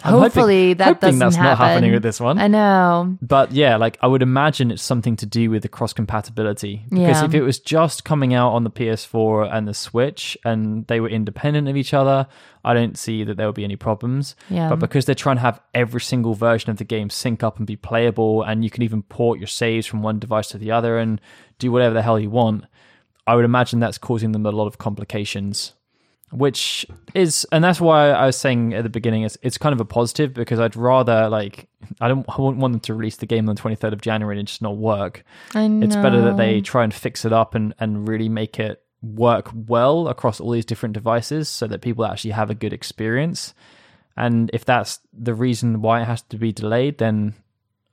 I'm 0.03 0.11
hoping- 0.11 0.23
Hopefully 0.25 0.73
that 0.75 0.85
hoping 0.85 0.99
doesn't 1.07 1.19
that's 1.19 1.35
happen. 1.37 1.49
not 1.49 1.57
happening 1.57 1.91
with 1.91 2.03
this 2.03 2.19
one. 2.19 2.37
I 2.37 2.47
know. 2.47 3.17
But 3.19 3.51
yeah, 3.51 3.77
like 3.77 3.97
I 4.01 4.05
would 4.07 4.21
imagine 4.21 4.69
it's 4.69 4.83
something 4.83 5.15
to 5.15 5.25
do 5.25 5.49
with 5.49 5.63
the 5.63 5.69
cross 5.69 5.91
compatibility. 5.93 6.85
Because 6.89 7.21
Yeah. 7.21 7.25
if 7.25 7.33
it 7.33 7.41
was 7.41 7.57
just 7.59 8.03
coming 8.05 8.33
out 8.35 8.51
on 8.53 8.63
the 8.63 8.69
PS4 8.69 9.45
and 9.51 9.67
the 9.67 9.73
Switch 9.73 10.37
and 10.45 10.85
they 10.85 10.99
were 10.99 11.09
independent 11.09 11.67
of 11.67 11.75
each 11.75 11.95
other, 11.95 12.27
I 12.63 12.75
don't 12.75 12.95
see 12.95 13.23
that 13.23 13.37
there 13.37 13.47
would 13.47 13.55
be 13.55 13.63
any 13.63 13.75
problems. 13.75 14.35
Yeah. 14.51 14.69
But 14.69 14.77
because 14.79 15.05
they're 15.05 15.15
trying 15.15 15.37
to 15.37 15.41
have 15.41 15.61
every 15.73 16.01
single 16.01 16.35
version 16.35 16.69
of 16.69 16.77
the 16.77 16.83
game 16.83 17.09
sync 17.09 17.41
up 17.41 17.57
and 17.57 17.65
be 17.65 17.75
playable, 17.75 18.43
and 18.43 18.63
you 18.63 18.69
can 18.69 18.83
even 18.83 19.01
port 19.01 19.39
your 19.39 19.47
saves 19.47 19.87
from 19.87 20.03
one 20.03 20.19
device 20.19 20.49
to 20.49 20.59
the 20.59 20.69
other 20.71 20.99
and 20.99 21.19
do 21.57 21.71
whatever 21.71 21.95
the 21.95 22.03
hell 22.03 22.19
you 22.19 22.29
want, 22.29 22.65
I 23.25 23.33
would 23.35 23.45
imagine 23.45 23.79
that's 23.79 23.97
causing 23.97 24.31
them 24.31 24.45
a 24.45 24.51
lot 24.51 24.67
of 24.67 24.77
complications 24.77 25.73
which 26.31 26.85
is 27.13 27.45
and 27.51 27.63
that's 27.63 27.79
why 27.79 28.09
I 28.11 28.25
was 28.25 28.35
saying 28.37 28.73
at 28.73 28.83
the 28.83 28.89
beginning 28.89 29.23
it's 29.23 29.37
it's 29.41 29.57
kind 29.57 29.73
of 29.73 29.79
a 29.79 29.85
positive 29.85 30.33
because 30.33 30.59
I'd 30.59 30.75
rather 30.75 31.29
like 31.29 31.67
I 32.01 32.07
don't 32.07 32.25
I 32.29 32.41
wouldn't 32.41 32.61
want 32.61 32.73
them 32.73 32.81
to 32.81 32.93
release 32.93 33.15
the 33.17 33.25
game 33.25 33.47
on 33.47 33.55
the 33.55 33.61
23rd 33.61 33.93
of 33.93 34.01
January 34.01 34.37
and 34.39 34.47
just 34.47 34.61
not 34.61 34.77
work. 34.77 35.23
I 35.55 35.67
know. 35.67 35.85
It's 35.85 35.95
better 35.95 36.21
that 36.21 36.37
they 36.37 36.61
try 36.61 36.83
and 36.83 36.93
fix 36.93 37.23
it 37.25 37.31
up 37.33 37.55
and 37.55 37.73
and 37.79 38.07
really 38.07 38.29
make 38.29 38.59
it 38.59 38.81
work 39.01 39.49
well 39.53 40.07
across 40.07 40.39
all 40.39 40.51
these 40.51 40.65
different 40.65 40.93
devices 40.93 41.47
so 41.47 41.67
that 41.67 41.81
people 41.81 42.03
actually 42.03 42.31
have 42.31 42.49
a 42.49 42.55
good 42.55 42.73
experience. 42.73 43.53
And 44.17 44.49
if 44.53 44.65
that's 44.65 44.99
the 45.13 45.35
reason 45.35 45.81
why 45.81 46.01
it 46.01 46.05
has 46.05 46.23
to 46.23 46.37
be 46.37 46.51
delayed, 46.51 46.97
then 46.97 47.35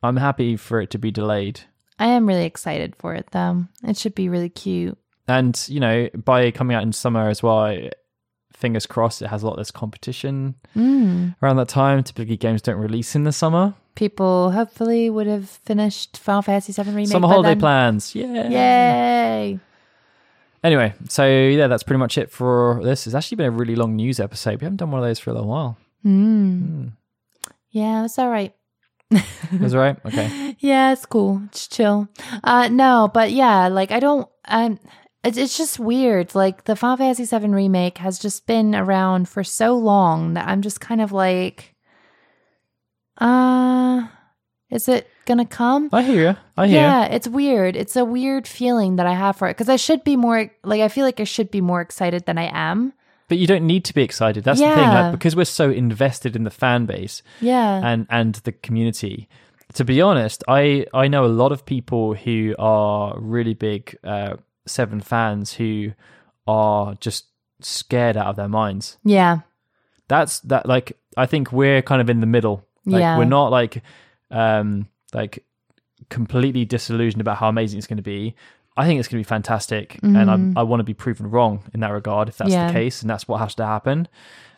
I'm 0.03 0.17
happy 0.17 0.57
for 0.57 0.81
it 0.81 0.91
to 0.91 0.99
be 0.99 1.11
delayed. 1.11 1.61
I 1.99 2.07
am 2.09 2.27
really 2.27 2.47
excited 2.47 2.97
for 2.97 3.15
it 3.15 3.29
though. 3.31 3.67
It 3.85 3.97
should 3.97 4.15
be 4.15 4.29
really 4.29 4.49
cute. 4.49 4.99
And 5.29 5.63
you 5.69 5.79
know, 5.81 6.09
by 6.25 6.51
coming 6.51 6.75
out 6.77 6.83
in 6.83 6.93
summer 6.93 7.29
as 7.29 7.43
well, 7.43 7.59
I- 7.59 7.91
fingers 8.57 8.87
crossed, 8.87 9.21
it 9.23 9.29
has 9.29 9.43
a 9.43 9.47
lot 9.47 9.59
less 9.59 9.71
competition. 9.71 10.55
Mm. 10.77 11.35
around 11.43 11.57
that 11.57 11.69
time. 11.69 12.03
Typically, 12.03 12.37
games 12.37 12.63
don't 12.63 12.77
release 12.79 13.15
in 13.15 13.25
the 13.25 13.33
summer. 13.33 13.75
People 13.95 14.51
hopefully 14.53 15.09
would 15.11 15.27
have 15.27 15.49
finished 15.49 16.17
Final 16.19 16.43
Fantasy 16.43 16.73
VII 16.73 16.91
remake. 16.91 17.09
Summer 17.09 17.29
holiday 17.29 17.51
then. 17.51 17.61
plans. 17.61 18.15
Yeah. 18.15 18.49
Yay! 18.49 19.61
Anyway, 20.65 20.95
so 21.09 21.27
yeah, 21.27 21.67
that's 21.67 21.83
pretty 21.83 21.99
much 21.99 22.17
it 22.17 22.31
for 22.31 22.81
this. 22.83 23.07
It's 23.07 23.15
actually 23.15 23.37
been 23.37 23.47
a 23.47 23.51
really 23.51 23.77
long 23.77 23.97
news 23.97 24.19
episode. 24.19 24.61
We 24.61 24.65
haven't 24.65 24.79
done 24.79 24.91
one 24.91 25.03
of 25.03 25.07
those 25.07 25.19
for 25.19 25.31
a 25.31 25.35
little 25.35 25.49
while. 25.49 25.77
Mm. 26.05 26.93
Yeah, 27.71 28.05
it's 28.07 28.19
all 28.19 28.31
right. 28.31 28.55
Is 29.11 29.73
that 29.73 29.79
right? 29.79 29.97
Okay. 30.07 30.57
Yeah, 30.61 30.93
it's 30.93 31.05
cool. 31.05 31.43
It's 31.47 31.69
chill. 31.69 32.09
Uh 32.43 32.69
no, 32.69 33.11
but 33.13 33.33
yeah, 33.33 33.69
like 33.69 33.91
I 33.91 34.01
don't 34.01 34.29
I'm 34.47 34.79
it's 35.25 35.37
it's 35.39 35.57
just 35.57 35.79
weird. 35.79 36.35
Like 36.35 36.65
the 36.65 36.77
Final 36.77 36.97
Fantasy 36.99 37.25
VII 37.25 37.49
remake 37.49 37.99
has 37.99 38.19
just 38.19 38.47
been 38.47 38.75
around 38.75 39.29
for 39.29 39.43
so 39.45 39.75
long 39.77 40.35
that 40.35 40.47
I'm 40.49 40.63
just 40.63 40.81
kind 40.81 41.01
of 41.01 41.13
like 41.13 41.75
uh 43.19 44.07
is 44.71 44.89
it 44.89 45.09
gonna 45.25 45.47
come? 45.47 45.89
I 45.93 46.03
hear 46.03 46.31
you. 46.33 46.37
I 46.57 46.67
hear 46.67 46.81
Yeah, 46.81 47.05
it's 47.05 47.29
weird. 47.29 47.77
It's 47.77 47.97
a 47.97 48.05
weird 48.05 48.47
feeling 48.49 48.97
that 48.97 49.07
I 49.07 49.15
have 49.15 49.37
for 49.37 49.49
it 49.49 49.53
because 49.57 49.69
I 49.69 49.77
should 49.77 50.03
be 50.05 50.17
more 50.17 50.51
like 50.65 50.81
I 50.81 50.89
feel 50.89 51.05
like 51.05 51.21
I 51.21 51.25
should 51.25 51.51
be 51.51 51.61
more 51.61 51.81
excited 51.81 52.27
than 52.27 52.39
I 52.39 52.51
am. 52.53 52.93
But 53.29 53.39
you 53.39 53.47
don't 53.47 53.67
need 53.67 53.85
to 53.87 53.95
be 53.95 54.03
excited. 54.03 54.45
That's 54.45 54.61
the 54.61 54.67
thing. 54.67 54.89
Like 54.89 55.13
because 55.13 55.35
we're 55.37 55.45
so 55.45 55.71
invested 55.71 56.37
in 56.37 56.45
the 56.45 56.51
fan 56.51 56.87
base 56.87 57.23
Yeah. 57.41 57.81
and 57.85 58.07
and 58.11 58.35
the 58.45 58.53
community. 58.53 59.29
To 59.75 59.85
be 59.85 60.01
honest, 60.03 60.45
I 60.49 60.87
I 60.93 61.09
know 61.09 61.25
a 61.25 61.27
lot 61.43 61.53
of 61.53 61.65
people 61.65 62.15
who 62.15 62.55
are 62.59 63.19
really 63.19 63.55
big 63.55 63.97
uh, 64.05 64.37
Seven 64.67 65.01
fans 65.01 65.55
who 65.55 65.93
are 66.47 66.95
just 66.97 67.27
scared 67.61 68.17
out 68.17 68.27
of 68.27 68.37
their 68.37 68.49
minds. 68.49 68.99
yeah. 69.05 69.39
that's 70.09 70.41
that 70.41 70.67
like 70.67 70.99
i 71.17 71.25
think 71.25 71.51
we're 71.53 71.81
kind 71.81 72.03
of 72.03 72.11
in 72.11 72.21
the 72.21 72.27
middle 72.27 72.63
like 72.85 73.01
Yeah. 73.01 73.17
we're 73.17 73.25
not 73.25 73.51
like 73.51 73.83
um 74.31 74.87
like 75.15 75.45
completely 76.11 76.65
disillusioned 76.67 77.23
about 77.23 77.39
how 77.39 77.49
amazing 77.49 77.79
it's 77.79 77.87
going 77.87 77.97
to 77.97 78.03
be 78.03 78.35
i 78.77 78.85
think 78.85 78.99
it's 79.01 79.09
going 79.09 79.23
to 79.23 79.27
be 79.27 79.29
fantastic 79.37 79.99
and 80.03 80.31
i, 80.31 80.61
I 80.61 80.63
want 80.65 80.81
to 80.81 80.85
be 80.85 80.93
proven 80.93 81.31
wrong 81.31 81.63
in 81.73 81.81
that 81.81 81.91
regard 81.93 82.29
if 82.29 82.37
that's 82.37 82.51
Mm-hmm. 82.51 82.61
Yeah. 82.61 82.67
the 82.67 82.73
case 82.75 83.01
and 83.01 83.09
that's 83.09 83.27
what 83.27 83.39
has 83.41 83.55
to 83.55 83.65
happen 83.65 84.09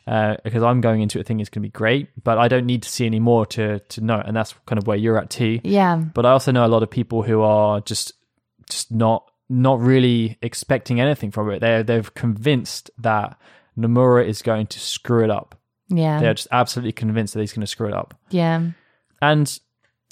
uh, 0.09 0.37
because 0.43 0.63
i'm 0.65 0.81
going 0.81 1.01
into 1.03 1.21
it 1.21 1.27
thinking 1.27 1.41
it's 1.43 1.51
going 1.51 1.63
to 1.63 1.69
be 1.69 1.71
great 1.71 2.09
but 2.25 2.39
i 2.39 2.49
don't 2.49 2.67
need 2.67 2.83
to 2.83 2.89
see 2.89 3.07
any 3.07 3.21
more 3.21 3.47
to 3.47 3.79
to 3.81 4.01
know 4.01 4.21
and 4.25 4.37
that's 4.37 4.55
kind 4.67 4.79
of 4.79 4.87
where 4.89 4.97
you're 4.97 5.19
at 5.19 5.31
too 5.31 5.61
Yeah. 5.63 5.97
but 5.97 6.27
i 6.27 6.31
also 6.33 6.51
know 6.51 6.67
a 6.67 6.73
lot 6.75 6.83
of 6.83 6.91
people 6.91 7.23
who 7.23 7.43
are 7.43 7.81
just 7.81 8.15
just 8.69 8.91
not 8.91 9.31
not 9.49 9.81
really 9.81 10.37
expecting 10.43 11.01
anything 11.01 11.31
from 11.31 11.51
it 11.51 11.61
they're 11.61 11.83
they're 11.83 12.03
convinced 12.03 12.91
that 12.99 13.39
nomura 13.79 14.27
is 14.27 14.43
going 14.43 14.67
to 14.67 14.81
screw 14.81 15.23
it 15.23 15.31
up 15.31 15.55
Yeah. 15.89 16.19
they're 16.21 16.35
just 16.35 16.49
absolutely 16.51 16.93
convinced 16.93 17.35
that 17.35 17.41
he's 17.41 17.53
going 17.53 17.61
to 17.61 17.67
screw 17.67 17.89
it 17.89 17.95
up. 17.95 18.15
Yeah. 18.31 18.71
And 19.23 19.59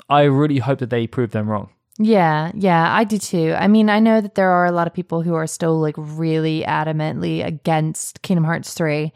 I 0.08 0.22
really 0.22 0.58
hope 0.58 0.78
that 0.78 0.90
they 0.90 1.06
prove 1.06 1.30
them 1.32 1.48
wrong. 1.48 1.70
Yeah, 1.98 2.50
yeah, 2.54 2.92
I 2.94 3.04
do 3.04 3.18
too. 3.18 3.54
I 3.56 3.68
mean, 3.68 3.88
I 3.88 4.00
know 4.00 4.20
that 4.20 4.34
there 4.34 4.50
are 4.50 4.66
a 4.66 4.72
lot 4.72 4.86
of 4.88 4.92
people 4.94 5.22
who 5.22 5.34
are 5.34 5.46
still 5.46 5.78
like 5.80 5.94
really 5.96 6.62
adamantly 6.66 7.44
against 7.44 8.22
Kingdom 8.22 8.44
Hearts 8.44 8.74
3. 8.74 9.12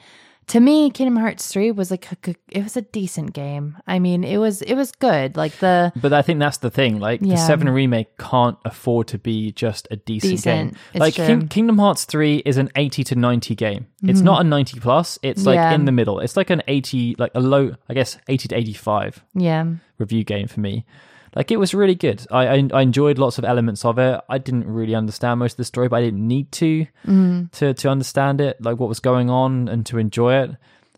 To 0.49 0.61
me, 0.61 0.91
Kingdom 0.91 1.17
Hearts 1.17 1.47
3 1.49 1.73
was 1.73 1.91
like 1.91 2.11
a, 2.11 2.35
it 2.51 2.63
was 2.63 2.77
a 2.77 2.81
decent 2.83 3.35
game. 3.35 3.77
I 3.87 3.99
mean, 3.99 4.25
it 4.25 4.39
was 4.39 4.63
it 4.63 4.75
was 4.75 4.93
good. 4.93 5.37
Like 5.37 5.53
the 5.59 5.93
But 5.95 6.13
I 6.15 6.23
think 6.23 6.41
that's 6.41 6.57
the 6.59 6.71
thing. 6.71 7.01
Like 7.01 7.21
the 7.21 7.37
7 7.37 7.69
remake 7.69 8.17
can't 8.17 8.57
afford 8.65 9.09
to 9.09 9.19
be 9.19 9.53
just 9.53 9.87
a 9.91 9.97
decent, 9.97 10.31
Decent. 10.31 10.71
game. 10.73 10.79
It's 10.95 11.01
like. 11.01 11.15
Mm-hmm. 11.15 11.27
King- 11.41 11.49
Kingdom 11.49 11.79
Hearts 11.79 12.05
3 12.07 12.39
is 12.47 12.57
an 12.57 12.71
80 12.77 13.05
to 13.05 13.15
90 13.15 13.55
game. 13.57 13.87
It's 14.03 14.21
not 14.21 14.41
a 14.41 14.45
90 14.45 14.81
plus. 14.81 15.19
It's 15.23 15.45
like 15.45 15.57
Yeah. 15.57 15.73
in 15.75 15.85
the 15.85 15.93
middle. 15.93 16.21
It's 16.21 16.37
like 16.37 16.51
an 16.51 16.63
80 16.67 17.17
like 17.19 17.33
a 17.35 17.41
low 17.41 17.75
I 17.89 17.95
guess 17.95 18.17
80 18.29 18.49
to 18.49 18.57
85 18.57 19.25
yeah. 19.35 19.67
review 19.99 20.25
game 20.25 20.47
for 20.49 20.61
me. 20.61 20.87
Like 21.35 21.51
it 21.51 21.59
was 21.59 21.75
really 21.75 21.95
good. 21.95 22.27
I, 22.31 22.47
I 22.47 22.69
I 22.73 22.83
enjoyed 22.83 23.19
lots 23.19 23.39
of 23.39 23.45
elements 23.45 23.85
of 23.85 23.99
it. 23.99 24.21
I 24.29 24.39
didn't 24.39 24.67
really 24.67 24.95
understand 24.95 25.41
most 25.41 25.53
of 25.53 25.57
the 25.59 25.65
story, 25.65 25.89
but 25.89 25.97
I 25.97 26.03
didn't 26.03 26.27
need 26.27 26.51
to 26.53 26.87
mm. 27.07 27.51
to 27.53 27.75
to 27.75 27.89
understand 27.89 28.41
it, 28.41 28.61
like 28.63 28.79
what 28.79 28.89
was 28.89 29.01
going 29.01 29.31
on, 29.31 29.69
and 29.69 29.85
to 29.87 29.99
enjoy 29.99 30.43
it. 30.43 30.51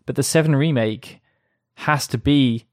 But 0.05 0.15
the 0.15 0.23
Seven 0.23 0.55
remake 0.55 1.21
has 1.75 2.07
to 2.07 2.17
be 2.17 2.65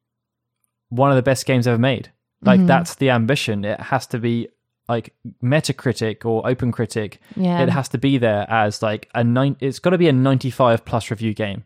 one 0.89 1.11
of 1.11 1.17
the 1.17 1.23
best 1.23 1.47
games 1.47 1.67
ever 1.67 1.79
made. 1.79 2.11
Like 2.43 2.59
mm-hmm. 2.59 2.67
that's 2.67 2.95
the 2.95 3.11
ambition. 3.11 3.65
It 3.65 3.81
has 3.81 4.07
to 4.09 4.19
be 4.19 4.49
like 4.89 5.15
Metacritic 5.43 6.25
or 6.25 6.43
OpenCritic. 6.45 7.19
Yeah. 7.37 7.63
It 7.63 7.69
has 7.69 7.89
to 7.91 7.99
be 7.99 8.17
there 8.17 8.47
as 8.49 8.81
like 8.83 9.09
a 9.15 9.23
nine. 9.23 9.57
It's 9.61 9.81
got 9.81 9.91
to 9.91 9.99
be 9.99 10.09
a 10.09 10.13
ninety-five 10.13 10.85
plus 10.85 11.11
review 11.11 11.35
game. 11.35 11.65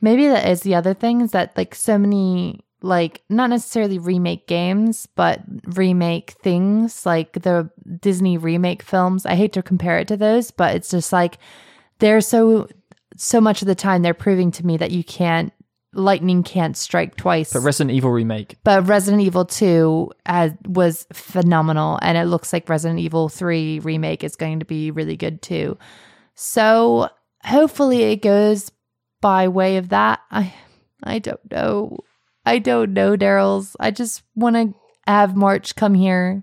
Maybe 0.00 0.28
that 0.28 0.48
is 0.48 0.60
the 0.60 0.74
other 0.74 0.94
thing 0.94 1.20
is 1.20 1.32
that 1.32 1.56
like 1.56 1.74
so 1.74 1.98
many 1.98 2.60
like 2.84 3.22
not 3.30 3.48
necessarily 3.48 3.98
remake 3.98 4.46
games, 4.46 5.06
but 5.16 5.40
remake 5.64 6.32
things 6.42 7.06
like 7.06 7.32
the 7.32 7.70
Disney 8.00 8.36
remake 8.36 8.82
films. 8.82 9.24
I 9.24 9.36
hate 9.36 9.54
to 9.54 9.62
compare 9.62 9.98
it 9.98 10.08
to 10.08 10.18
those, 10.18 10.50
but 10.50 10.76
it's 10.76 10.90
just 10.90 11.12
like 11.12 11.38
they're 11.98 12.20
so 12.20 12.68
so 13.16 13.40
much 13.40 13.62
of 13.62 13.68
the 13.68 13.74
time 13.74 14.02
they're 14.02 14.12
proving 14.12 14.50
to 14.50 14.66
me 14.66 14.76
that 14.76 14.90
you 14.90 15.02
can't 15.02 15.52
lightning 15.94 16.42
can't 16.42 16.76
strike 16.76 17.16
twice. 17.16 17.52
But 17.52 17.60
Resident 17.60 17.96
Evil 17.96 18.10
remake. 18.10 18.56
But 18.64 18.86
Resident 18.86 19.22
Evil 19.22 19.44
2 19.44 20.10
has, 20.26 20.52
was 20.66 21.06
phenomenal 21.12 21.98
and 22.02 22.18
it 22.18 22.24
looks 22.24 22.52
like 22.52 22.68
Resident 22.68 23.00
Evil 23.00 23.28
3 23.28 23.78
remake 23.78 24.24
is 24.24 24.36
going 24.36 24.58
to 24.58 24.66
be 24.66 24.90
really 24.90 25.16
good 25.16 25.40
too. 25.40 25.78
So 26.34 27.08
hopefully 27.44 28.02
it 28.02 28.22
goes 28.22 28.70
by 29.22 29.48
way 29.48 29.78
of 29.78 29.88
that. 29.88 30.20
I 30.30 30.52
I 31.02 31.18
don't 31.18 31.50
know. 31.50 31.98
I 32.46 32.58
don't 32.58 32.92
know, 32.92 33.16
Daryl's. 33.16 33.76
I 33.80 33.90
just 33.90 34.22
want 34.34 34.56
to 34.56 34.74
have 35.06 35.36
March 35.36 35.76
come 35.76 35.94
here 35.94 36.42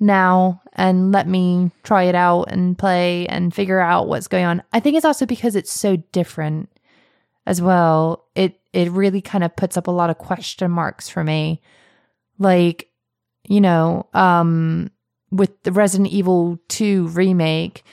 now 0.00 0.62
and 0.74 1.10
let 1.12 1.26
me 1.26 1.70
try 1.82 2.04
it 2.04 2.14
out 2.14 2.44
and 2.44 2.78
play 2.78 3.26
and 3.26 3.54
figure 3.54 3.80
out 3.80 4.08
what's 4.08 4.28
going 4.28 4.44
on. 4.44 4.62
I 4.72 4.80
think 4.80 4.96
it's 4.96 5.04
also 5.04 5.26
because 5.26 5.56
it's 5.56 5.72
so 5.72 5.96
different 6.12 6.68
as 7.46 7.60
well. 7.60 8.24
It 8.34 8.60
it 8.72 8.90
really 8.90 9.20
kind 9.20 9.42
of 9.42 9.56
puts 9.56 9.76
up 9.76 9.86
a 9.86 9.92
lot 9.92 10.10
of 10.10 10.18
question 10.18 10.70
marks 10.70 11.08
for 11.08 11.24
me. 11.24 11.60
Like, 12.38 12.88
you 13.44 13.60
know, 13.60 14.06
um 14.14 14.90
with 15.30 15.62
the 15.62 15.72
Resident 15.72 16.08
Evil 16.08 16.58
2 16.68 17.08
remake, 17.08 17.84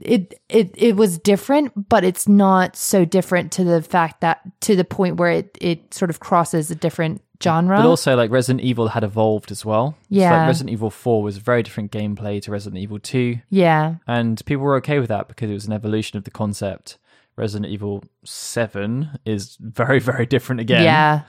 it 0.00 0.34
it 0.48 0.70
it 0.76 0.96
was 0.96 1.18
different, 1.18 1.88
but 1.88 2.04
it's 2.04 2.26
not 2.28 2.76
so 2.76 3.04
different 3.04 3.52
to 3.52 3.64
the 3.64 3.82
fact 3.82 4.20
that 4.20 4.40
to 4.62 4.76
the 4.76 4.84
point 4.84 5.16
where 5.16 5.30
it 5.30 5.58
it 5.60 5.92
sort 5.92 6.10
of 6.10 6.20
crosses 6.20 6.70
a 6.70 6.74
different 6.74 7.22
genre. 7.42 7.76
But 7.76 7.86
also, 7.86 8.16
like 8.16 8.30
Resident 8.30 8.64
Evil 8.64 8.88
had 8.88 9.04
evolved 9.04 9.50
as 9.50 9.64
well. 9.64 9.96
Yeah. 10.08 10.30
So, 10.30 10.36
like 10.36 10.46
Resident 10.48 10.70
Evil 10.72 10.90
4 10.90 11.22
was 11.22 11.36
very 11.38 11.62
different 11.62 11.92
gameplay 11.92 12.40
to 12.42 12.50
Resident 12.50 12.80
Evil 12.80 12.98
2. 12.98 13.38
yeah, 13.50 13.96
And 14.06 14.44
people 14.46 14.64
were 14.64 14.76
okay 14.76 14.98
with 14.98 15.08
that 15.08 15.28
because 15.28 15.50
it 15.50 15.54
was 15.54 15.66
an 15.66 15.72
evolution 15.72 16.16
of 16.16 16.24
the 16.24 16.30
concept. 16.30 16.98
Resident 17.36 17.70
Evil 17.70 18.04
7 18.24 19.18
is 19.24 19.56
very, 19.60 19.98
very 20.12 20.24
different 20.26 20.60
again. 20.60 20.84
yeah, 20.84 21.22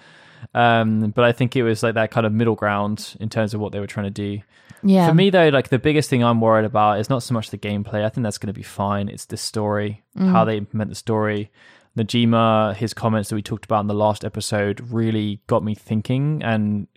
Um, 0.54 1.12
but 1.12 1.26
I 1.26 1.32
think 1.32 1.56
it 1.56 1.64
was 1.64 1.84
like 1.84 1.96
that 1.96 2.12
kind 2.12 2.26
of 2.26 2.34
middle 2.34 2.56
ground 2.56 3.16
in 3.20 3.30
terms 3.30 3.54
of 3.54 3.60
what 3.60 3.72
they 3.72 3.80
were 3.80 3.88
trying 3.88 4.06
to 4.06 4.10
do. 4.10 4.42
yeah. 4.84 5.08
For 5.08 5.14
me, 5.14 5.30
though, 5.30 5.50
like 5.50 5.70
the 5.70 5.80
biggest 5.80 6.10
thing 6.10 6.24
I'm 6.24 6.42
worried 6.42 6.66
about 6.66 7.00
is 7.00 7.10
not 7.10 7.24
so 7.24 7.34
much 7.34 7.50
the 7.50 7.58
gameplay. 7.58 8.04
I 8.04 8.10
think 8.10 8.24
that's 8.24 8.38
going 8.38 8.54
to 8.54 8.58
be 8.58 8.64
fine. 8.64 9.10
It's 9.10 9.26
the 9.26 9.38
story, 9.38 10.04
how 10.18 10.46
they 10.46 10.58
implement 10.58 10.90
the 10.90 10.96
story. 10.96 11.52
Nojima, 11.98 12.76
his 12.76 12.94
comments 12.94 13.30
that 13.30 13.36
we 13.36 13.42
talked 13.42 13.66
about 13.66 13.80
in 13.82 13.88
the 13.88 13.94
last 13.94 14.26
episode 14.26 14.82
really 14.92 15.42
got 15.48 15.64
me 15.64 15.76
thinking 15.76 16.44
and 16.44 16.88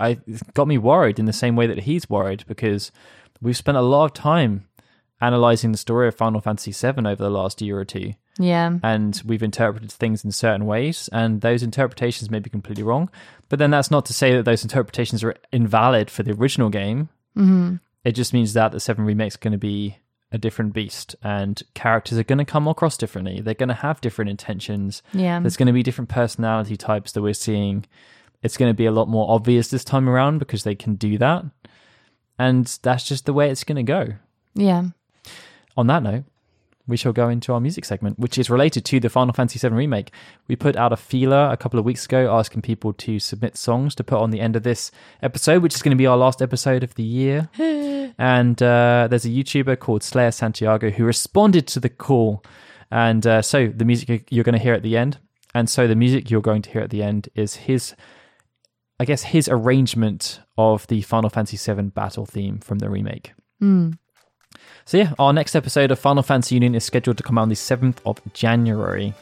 I 0.00 0.18
got 0.54 0.66
me 0.66 0.78
worried 0.78 1.18
in 1.18 1.26
the 1.26 1.32
same 1.32 1.54
way 1.54 1.66
that 1.66 1.80
he's 1.80 2.08
worried 2.10 2.44
because 2.48 2.90
we've 3.40 3.56
spent 3.56 3.76
a 3.76 3.82
lot 3.82 4.06
of 4.06 4.14
time 4.14 4.66
analyzing 5.22 5.72
the 5.72 5.78
story 5.78 6.08
of 6.08 6.14
Final 6.14 6.40
Fantasy 6.40 6.72
VII 6.72 7.06
over 7.06 7.22
the 7.22 7.30
last 7.30 7.62
year 7.62 7.78
or 7.78 7.86
two. 7.86 8.12
Yeah, 8.38 8.78
and 8.82 9.22
we've 9.24 9.42
interpreted 9.42 9.92
things 9.92 10.24
in 10.24 10.32
certain 10.32 10.66
ways 10.66 11.08
and 11.12 11.42
those 11.42 11.62
interpretations 11.62 12.30
may 12.30 12.38
be 12.38 12.48
completely 12.48 12.82
wrong 12.82 13.10
but 13.50 13.58
then 13.58 13.70
that's 13.70 13.90
not 13.90 14.06
to 14.06 14.14
say 14.14 14.34
that 14.34 14.44
those 14.44 14.62
interpretations 14.62 15.22
are 15.22 15.34
invalid 15.52 16.10
for 16.10 16.22
the 16.22 16.32
original 16.32 16.70
game. 16.70 17.10
Mm-hmm. 17.36 17.76
it 18.04 18.12
just 18.12 18.32
means 18.32 18.54
that 18.54 18.72
the 18.72 18.80
7 18.80 19.04
remake's 19.04 19.36
going 19.36 19.52
to 19.52 19.58
be 19.58 19.98
a 20.32 20.38
different 20.38 20.72
beast 20.72 21.14
and 21.22 21.62
characters 21.74 22.18
are 22.18 22.24
going 22.24 22.38
to 22.38 22.44
come 22.44 22.66
across 22.66 22.96
differently. 22.96 23.40
They're 23.40 23.54
going 23.54 23.68
to 23.68 23.74
have 23.74 24.00
different 24.00 24.30
intentions. 24.30 25.02
Yeah, 25.12 25.38
there's 25.40 25.58
going 25.58 25.66
to 25.66 25.72
be 25.72 25.82
different 25.82 26.08
personality 26.08 26.76
types 26.76 27.12
that 27.12 27.22
we're 27.22 27.34
seeing. 27.34 27.84
It's 28.42 28.56
going 28.56 28.70
to 28.70 28.74
be 28.74 28.86
a 28.86 28.92
lot 28.92 29.08
more 29.08 29.30
obvious 29.30 29.68
this 29.68 29.84
time 29.84 30.08
around 30.08 30.38
because 30.38 30.64
they 30.64 30.74
can 30.74 30.94
do 30.94 31.18
that. 31.18 31.44
And 32.38 32.66
that's 32.82 33.06
just 33.06 33.26
the 33.26 33.32
way 33.32 33.50
it's 33.50 33.62
going 33.62 33.76
to 33.76 33.82
go. 33.82 34.14
Yeah. 34.54 34.84
On 35.76 35.86
that 35.88 36.02
note, 36.02 36.24
we 36.86 36.96
shall 36.96 37.12
go 37.12 37.28
into 37.28 37.52
our 37.52 37.60
music 37.60 37.84
segment, 37.84 38.18
which 38.18 38.38
is 38.38 38.50
related 38.50 38.84
to 38.86 38.98
the 38.98 39.08
Final 39.08 39.32
Fantasy 39.32 39.58
VII 39.58 39.74
Remake. 39.74 40.10
We 40.48 40.56
put 40.56 40.76
out 40.76 40.92
a 40.92 40.96
feeler 40.96 41.48
a 41.50 41.56
couple 41.56 41.78
of 41.78 41.84
weeks 41.84 42.04
ago 42.04 42.34
asking 42.34 42.62
people 42.62 42.92
to 42.94 43.18
submit 43.18 43.56
songs 43.56 43.94
to 43.96 44.04
put 44.04 44.18
on 44.18 44.30
the 44.30 44.40
end 44.40 44.56
of 44.56 44.64
this 44.64 44.90
episode, 45.22 45.62
which 45.62 45.74
is 45.74 45.82
going 45.82 45.96
to 45.96 46.00
be 46.00 46.06
our 46.06 46.16
last 46.16 46.42
episode 46.42 46.82
of 46.82 46.94
the 46.96 47.04
year. 47.04 47.48
and 48.18 48.60
uh, 48.62 49.06
there's 49.08 49.24
a 49.24 49.28
YouTuber 49.28 49.78
called 49.78 50.02
Slayer 50.02 50.32
Santiago 50.32 50.90
who 50.90 51.04
responded 51.04 51.66
to 51.68 51.80
the 51.80 51.88
call. 51.88 52.44
And 52.90 53.26
uh, 53.26 53.42
so 53.42 53.68
the 53.68 53.84
music 53.84 54.26
you're 54.30 54.44
going 54.44 54.58
to 54.58 54.62
hear 54.62 54.74
at 54.74 54.82
the 54.82 54.96
end, 54.96 55.18
and 55.54 55.68
so 55.68 55.86
the 55.86 55.94
music 55.94 56.30
you're 56.30 56.42
going 56.42 56.62
to 56.62 56.70
hear 56.70 56.82
at 56.82 56.90
the 56.90 57.02
end 57.02 57.28
is 57.34 57.54
his, 57.56 57.94
I 58.98 59.04
guess, 59.04 59.22
his 59.22 59.48
arrangement 59.48 60.40
of 60.58 60.86
the 60.88 61.02
Final 61.02 61.30
Fantasy 61.30 61.56
VII 61.56 61.88
battle 61.88 62.26
theme 62.26 62.58
from 62.58 62.80
the 62.80 62.90
remake. 62.90 63.32
Mm. 63.62 63.98
So 64.84 64.98
yeah, 64.98 65.12
our 65.18 65.32
next 65.32 65.54
episode 65.54 65.90
of 65.90 65.98
Final 65.98 66.22
Fantasy 66.22 66.56
Union 66.56 66.74
is 66.74 66.84
scheduled 66.84 67.16
to 67.18 67.22
come 67.22 67.38
out 67.38 67.42
on 67.42 67.48
the 67.48 67.54
7th 67.54 67.98
of 68.04 68.20
January. 68.32 69.14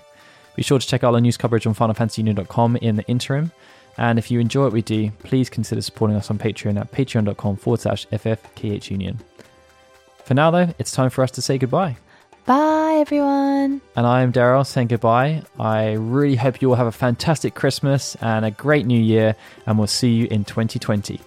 Be 0.56 0.62
sure 0.62 0.78
to 0.78 0.86
check 0.86 1.04
out 1.04 1.14
our 1.14 1.20
news 1.20 1.36
coverage 1.36 1.66
on 1.66 1.74
FinalFantasyUnion.com 1.74 2.76
in 2.76 2.96
the 2.96 3.06
interim. 3.06 3.52
And 3.98 4.18
if 4.18 4.30
you 4.30 4.40
enjoy 4.40 4.64
what 4.64 4.72
we 4.72 4.82
do, 4.82 5.10
please 5.22 5.50
consider 5.50 5.82
supporting 5.82 6.16
us 6.16 6.30
on 6.30 6.38
Patreon 6.38 6.80
at 6.80 6.90
patreon.com 6.92 7.56
forward 7.56 7.80
slash 7.80 8.06
FFKHUnion. 8.08 9.18
For 10.24 10.34
now, 10.34 10.50
though, 10.50 10.72
it's 10.78 10.92
time 10.92 11.10
for 11.10 11.22
us 11.22 11.30
to 11.32 11.42
say 11.42 11.58
goodbye. 11.58 11.96
Bye, 12.46 12.96
everyone. 13.00 13.80
And 13.96 14.06
I 14.06 14.22
am 14.22 14.32
Daryl 14.32 14.66
saying 14.66 14.88
goodbye. 14.88 15.42
I 15.58 15.92
really 15.92 16.36
hope 16.36 16.62
you 16.62 16.70
all 16.70 16.76
have 16.76 16.86
a 16.86 16.92
fantastic 16.92 17.54
Christmas 17.54 18.16
and 18.16 18.44
a 18.44 18.50
great 18.50 18.86
new 18.86 19.00
year, 19.00 19.36
and 19.66 19.76
we'll 19.76 19.86
see 19.86 20.12
you 20.14 20.26
in 20.30 20.44
2020. 20.44 21.20